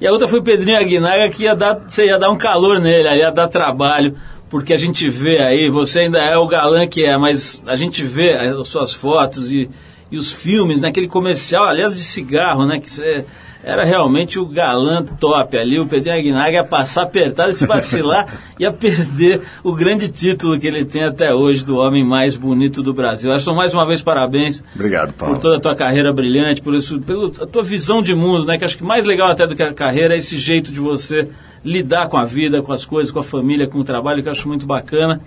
e 0.00 0.06
a 0.06 0.12
outra 0.12 0.28
foi 0.28 0.38
o 0.38 0.42
Pedrinho 0.42 0.78
Aguinaga, 0.78 1.28
que 1.28 1.42
ia 1.42 1.54
dar, 1.54 1.74
você 1.86 2.06
ia 2.06 2.18
dar 2.18 2.30
um 2.30 2.38
calor 2.38 2.80
nele, 2.80 3.08
ia 3.16 3.30
dar 3.30 3.48
trabalho, 3.48 4.16
porque 4.48 4.72
a 4.72 4.76
gente 4.76 5.08
vê 5.08 5.42
aí, 5.42 5.68
você 5.68 6.00
ainda 6.00 6.18
é 6.18 6.36
o 6.36 6.46
galã 6.46 6.86
que 6.86 7.04
é, 7.04 7.16
mas 7.16 7.62
a 7.66 7.76
gente 7.76 8.02
vê 8.02 8.32
as 8.32 8.68
suas 8.68 8.94
fotos 8.94 9.52
e, 9.52 9.68
e 10.10 10.16
os 10.16 10.32
filmes, 10.32 10.80
naquele 10.80 11.08
comercial, 11.08 11.64
aliás, 11.64 11.94
de 11.94 12.00
cigarro, 12.00 12.64
né? 12.64 12.80
Que 12.80 12.90
você 12.90 13.26
era 13.68 13.84
realmente 13.84 14.38
o 14.38 14.46
galã 14.46 15.04
top 15.04 15.58
ali, 15.58 15.78
o 15.78 15.86
Pedrinho 15.86 16.16
Aguinaga 16.16 16.52
ia 16.52 16.64
passar 16.64 17.02
apertado 17.02 17.50
e 17.50 17.52
se 17.52 17.66
vacilar, 17.66 18.26
ia 18.58 18.72
perder 18.72 19.42
o 19.62 19.74
grande 19.74 20.08
título 20.08 20.58
que 20.58 20.66
ele 20.66 20.86
tem 20.86 21.04
até 21.04 21.34
hoje 21.34 21.66
do 21.66 21.76
homem 21.76 22.02
mais 22.02 22.34
bonito 22.34 22.82
do 22.82 22.94
Brasil. 22.94 23.30
Acho 23.30 23.54
mais 23.54 23.74
uma 23.74 23.86
vez 23.86 24.00
parabéns 24.00 24.64
Obrigado, 24.74 25.12
Paulo. 25.12 25.34
por 25.34 25.42
toda 25.42 25.58
a 25.58 25.60
tua 25.60 25.76
carreira 25.76 26.10
brilhante, 26.14 26.62
por 26.62 26.74
isso, 26.74 26.98
pela 27.00 27.28
tua 27.30 27.62
visão 27.62 28.02
de 28.02 28.14
mundo, 28.14 28.46
né? 28.46 28.56
Que 28.56 28.64
acho 28.64 28.78
que 28.78 28.82
mais 28.82 29.04
legal 29.04 29.30
até 29.30 29.46
do 29.46 29.54
que 29.54 29.62
a 29.62 29.74
carreira 29.74 30.14
é 30.14 30.16
esse 30.18 30.38
jeito 30.38 30.72
de 30.72 30.80
você 30.80 31.28
lidar 31.62 32.08
com 32.08 32.16
a 32.16 32.24
vida, 32.24 32.62
com 32.62 32.72
as 32.72 32.86
coisas, 32.86 33.12
com 33.12 33.18
a 33.18 33.22
família, 33.22 33.66
com 33.66 33.80
o 33.80 33.84
trabalho, 33.84 34.22
que 34.22 34.28
eu 34.28 34.32
acho 34.32 34.48
muito 34.48 34.64
bacana. 34.64 35.20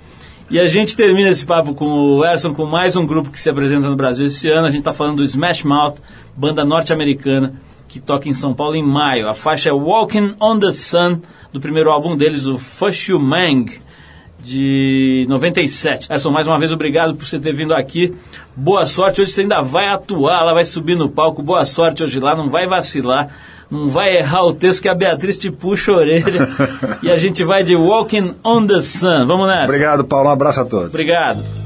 E 0.50 0.60
a 0.60 0.68
gente 0.68 0.96
termina 0.96 1.30
esse 1.30 1.46
papo 1.46 1.76
com 1.76 1.86
o 1.86 2.26
Erson, 2.26 2.56
com 2.56 2.66
mais 2.66 2.96
um 2.96 3.06
grupo 3.06 3.30
que 3.30 3.40
se 3.40 3.52
apresenta 3.52 3.88
no 3.88 3.96
Brasil 3.96 4.26
esse 4.26 4.50
ano. 4.50 4.66
A 4.66 4.72
gente 4.72 4.80
está 4.80 4.92
falando 4.92 5.18
do 5.18 5.24
Smash 5.24 5.64
Mouth, 5.64 5.98
banda 6.36 6.66
norte-americana, 6.66 7.54
que 7.92 8.00
toca 8.00 8.30
em 8.30 8.34
São 8.34 8.54
Paulo 8.54 8.74
em 8.74 8.82
maio. 8.82 9.28
A 9.28 9.34
faixa 9.34 9.70
é 9.70 9.74
Walking 9.74 10.34
on 10.40 10.58
the 10.58 10.72
Sun, 10.72 11.20
do 11.52 11.60
primeiro 11.60 11.92
álbum 11.92 12.16
deles, 12.16 12.48
o 12.48 12.58
Fushu 12.58 13.20
Mang 13.20 13.70
de 14.42 15.26
97. 15.28 16.10
Erson, 16.10 16.32
mais 16.32 16.48
uma 16.48 16.58
vez, 16.58 16.72
obrigado 16.72 17.16
por 17.16 17.26
você 17.26 17.38
ter 17.38 17.54
vindo 17.54 17.74
aqui. 17.74 18.16
Boa 18.56 18.86
sorte. 18.86 19.22
Hoje 19.22 19.32
você 19.32 19.42
ainda 19.42 19.62
vai 19.62 19.90
atuar, 19.90 20.42
ela 20.42 20.54
vai 20.54 20.64
subir 20.64 20.96
no 20.96 21.10
palco. 21.10 21.44
Boa 21.44 21.66
sorte 21.66 22.02
hoje 22.02 22.18
lá, 22.18 22.34
não 22.34 22.50
vai 22.50 22.66
vacilar. 22.66 23.28
Não 23.70 23.90
vai 23.90 24.16
errar 24.18 24.46
o 24.46 24.54
texto 24.54 24.82
que 24.82 24.90
a 24.90 24.96
Beatriz 24.96 25.38
te 25.38 25.52
puxa 25.52 25.92
a 25.92 25.96
orelha. 25.96 26.48
e 27.04 27.12
a 27.12 27.18
gente 27.18 27.44
vai 27.44 27.62
de 27.62 27.76
Walking 27.76 28.36
on 28.44 28.68
the 28.68 28.82
Sun. 28.82 29.26
Vamos 29.28 29.48
nessa. 29.48 29.66
Obrigado, 29.66 30.06
Paulo. 30.06 30.30
Um 30.30 30.32
abraço 30.32 30.62
a 30.62 30.66
todos. 30.66 30.88
Obrigado. 30.88 31.61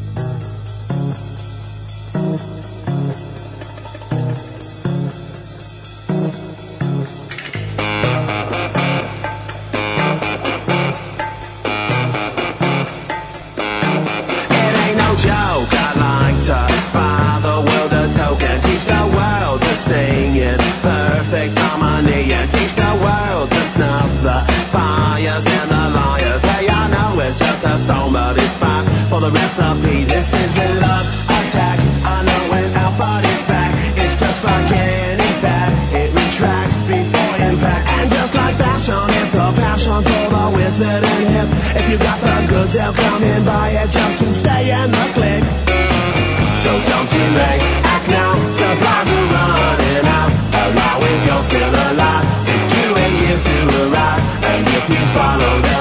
The 29.25 29.31
recipe. 29.31 30.03
This 30.05 30.33
is 30.33 30.57
a 30.57 30.69
love 30.85 31.07
attack, 31.25 31.79
I 32.05 32.21
know 32.25 32.41
when 32.51 32.69
our 32.77 32.93
body's 32.97 33.43
back 33.49 33.71
It's 33.97 34.19
just 34.19 34.43
like 34.45 34.69
any 34.69 35.31
fat, 35.41 35.71
it 35.93 36.09
retracts 36.13 36.81
before 36.85 37.33
impact. 37.49 37.85
And 37.95 38.05
just 38.11 38.33
like 38.35 38.55
fashion, 38.55 39.05
it's 39.21 39.33
a 39.33 39.47
passion 39.61 39.99
for 40.05 40.25
the 40.29 40.45
withered 40.55 41.03
and 41.03 41.25
hip. 41.33 41.49
If 41.79 41.85
you 41.89 41.97
got 41.97 42.19
the 42.21 42.35
goods, 42.51 42.73
they'll 42.73 42.93
come 42.93 43.23
and 43.23 43.45
buy 43.45 43.69
it 43.81 43.89
just 43.89 44.15
to 44.21 44.27
stay 44.35 44.63
in 44.69 44.91
the 44.91 45.05
click. 45.17 45.43
So 46.61 46.71
don't 46.89 47.09
delay, 47.09 47.57
act 47.81 48.07
now, 48.09 48.31
supplies 48.53 49.09
are 49.09 49.27
running 49.33 50.05
out. 50.05 50.31
Allow 50.53 50.97
if 51.01 51.21
you're 51.25 51.45
still 51.49 51.73
alive, 51.87 52.25
six 52.45 52.61
to 52.73 52.81
eight 53.03 53.15
years 53.25 53.41
to 53.41 53.57
arrive. 53.89 54.21
And 54.49 54.61
if 54.69 54.85
you 54.89 55.03
follow 55.17 55.53
them, 55.61 55.74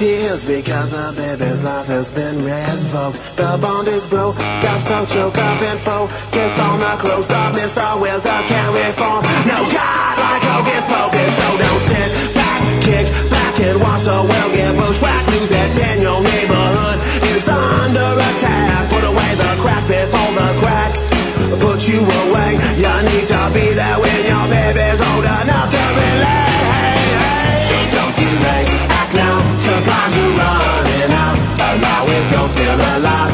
tears 0.00 0.42
because 0.46 0.92
the 0.92 1.12
baby's 1.14 1.62
life 1.62 1.84
has 1.84 2.08
been 2.12 2.36
revoked. 2.42 3.18
The 3.36 3.58
bond 3.60 3.86
is 3.86 4.06
broke, 4.06 4.38
got 4.38 4.80
so 4.88 5.04
choked 5.04 5.36
girls 32.28 32.54
get. 32.54 33.29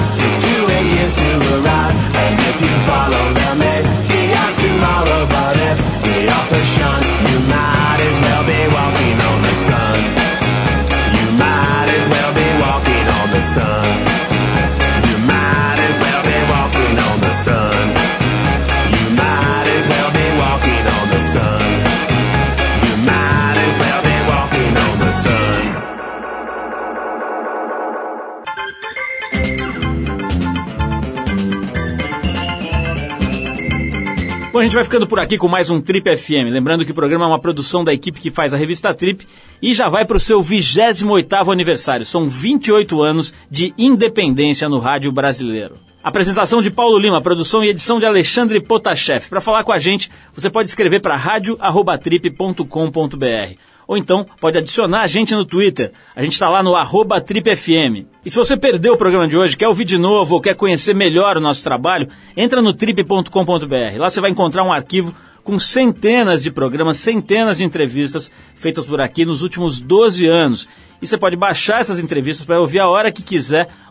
Gente 34.66 34.74
vai 34.74 34.84
ficando 34.84 35.06
por 35.06 35.20
aqui 35.20 35.38
com 35.38 35.46
mais 35.46 35.70
um 35.70 35.80
Trip 35.80 36.16
FM. 36.16 36.50
Lembrando 36.50 36.84
que 36.84 36.90
o 36.90 36.94
programa 36.94 37.24
é 37.24 37.28
uma 37.28 37.38
produção 37.38 37.84
da 37.84 37.94
equipe 37.94 38.20
que 38.20 38.32
faz 38.32 38.52
a 38.52 38.56
revista 38.56 38.92
Trip 38.92 39.24
e 39.62 39.72
já 39.72 39.88
vai 39.88 40.04
para 40.04 40.16
o 40.16 40.20
seu 40.20 40.40
28º 40.40 41.52
aniversário. 41.52 42.04
São 42.04 42.28
28 42.28 43.00
anos 43.00 43.32
de 43.48 43.72
independência 43.78 44.68
no 44.68 44.78
rádio 44.78 45.12
brasileiro. 45.12 45.76
Apresentação 46.02 46.60
de 46.60 46.72
Paulo 46.72 46.98
Lima, 46.98 47.22
produção 47.22 47.62
e 47.62 47.68
edição 47.68 48.00
de 48.00 48.06
Alexandre 48.06 48.60
Potashev. 48.60 49.28
Para 49.28 49.40
falar 49.40 49.62
com 49.62 49.70
a 49.70 49.78
gente, 49.78 50.10
você 50.34 50.50
pode 50.50 50.68
escrever 50.68 50.98
para 50.98 51.16
radio@trip.com.br 51.16 53.75
ou 53.86 53.96
então 53.96 54.26
pode 54.40 54.58
adicionar 54.58 55.02
a 55.02 55.06
gente 55.06 55.34
no 55.34 55.44
Twitter. 55.44 55.92
A 56.14 56.22
gente 56.22 56.32
está 56.32 56.48
lá 56.48 56.62
no 56.62 56.74
arroba 56.74 57.20
TripFM. 57.20 58.06
E 58.24 58.30
se 58.30 58.36
você 58.36 58.56
perdeu 58.56 58.94
o 58.94 58.96
programa 58.96 59.28
de 59.28 59.36
hoje, 59.36 59.56
quer 59.56 59.68
ouvir 59.68 59.84
de 59.84 59.98
novo 59.98 60.34
ou 60.34 60.40
quer 60.40 60.54
conhecer 60.54 60.94
melhor 60.94 61.36
o 61.36 61.40
nosso 61.40 61.62
trabalho, 61.62 62.08
entra 62.36 62.60
no 62.60 62.72
trip.com.br. 62.74 63.98
Lá 63.98 64.10
você 64.10 64.20
vai 64.20 64.30
encontrar 64.30 64.64
um 64.64 64.72
arquivo 64.72 65.14
com 65.44 65.58
centenas 65.60 66.42
de 66.42 66.50
programas, 66.50 66.98
centenas 66.98 67.56
de 67.56 67.64
entrevistas 67.64 68.32
feitas 68.56 68.84
por 68.84 69.00
aqui 69.00 69.24
nos 69.24 69.42
últimos 69.42 69.80
12 69.80 70.26
anos. 70.26 70.68
E 71.00 71.06
você 71.06 71.16
pode 71.16 71.36
baixar 71.36 71.80
essas 71.80 72.00
entrevistas 72.00 72.44
para 72.44 72.58
ouvir 72.58 72.80
a 72.80 72.88
hora 72.88 73.12
que 73.12 73.22
quiser 73.22 73.68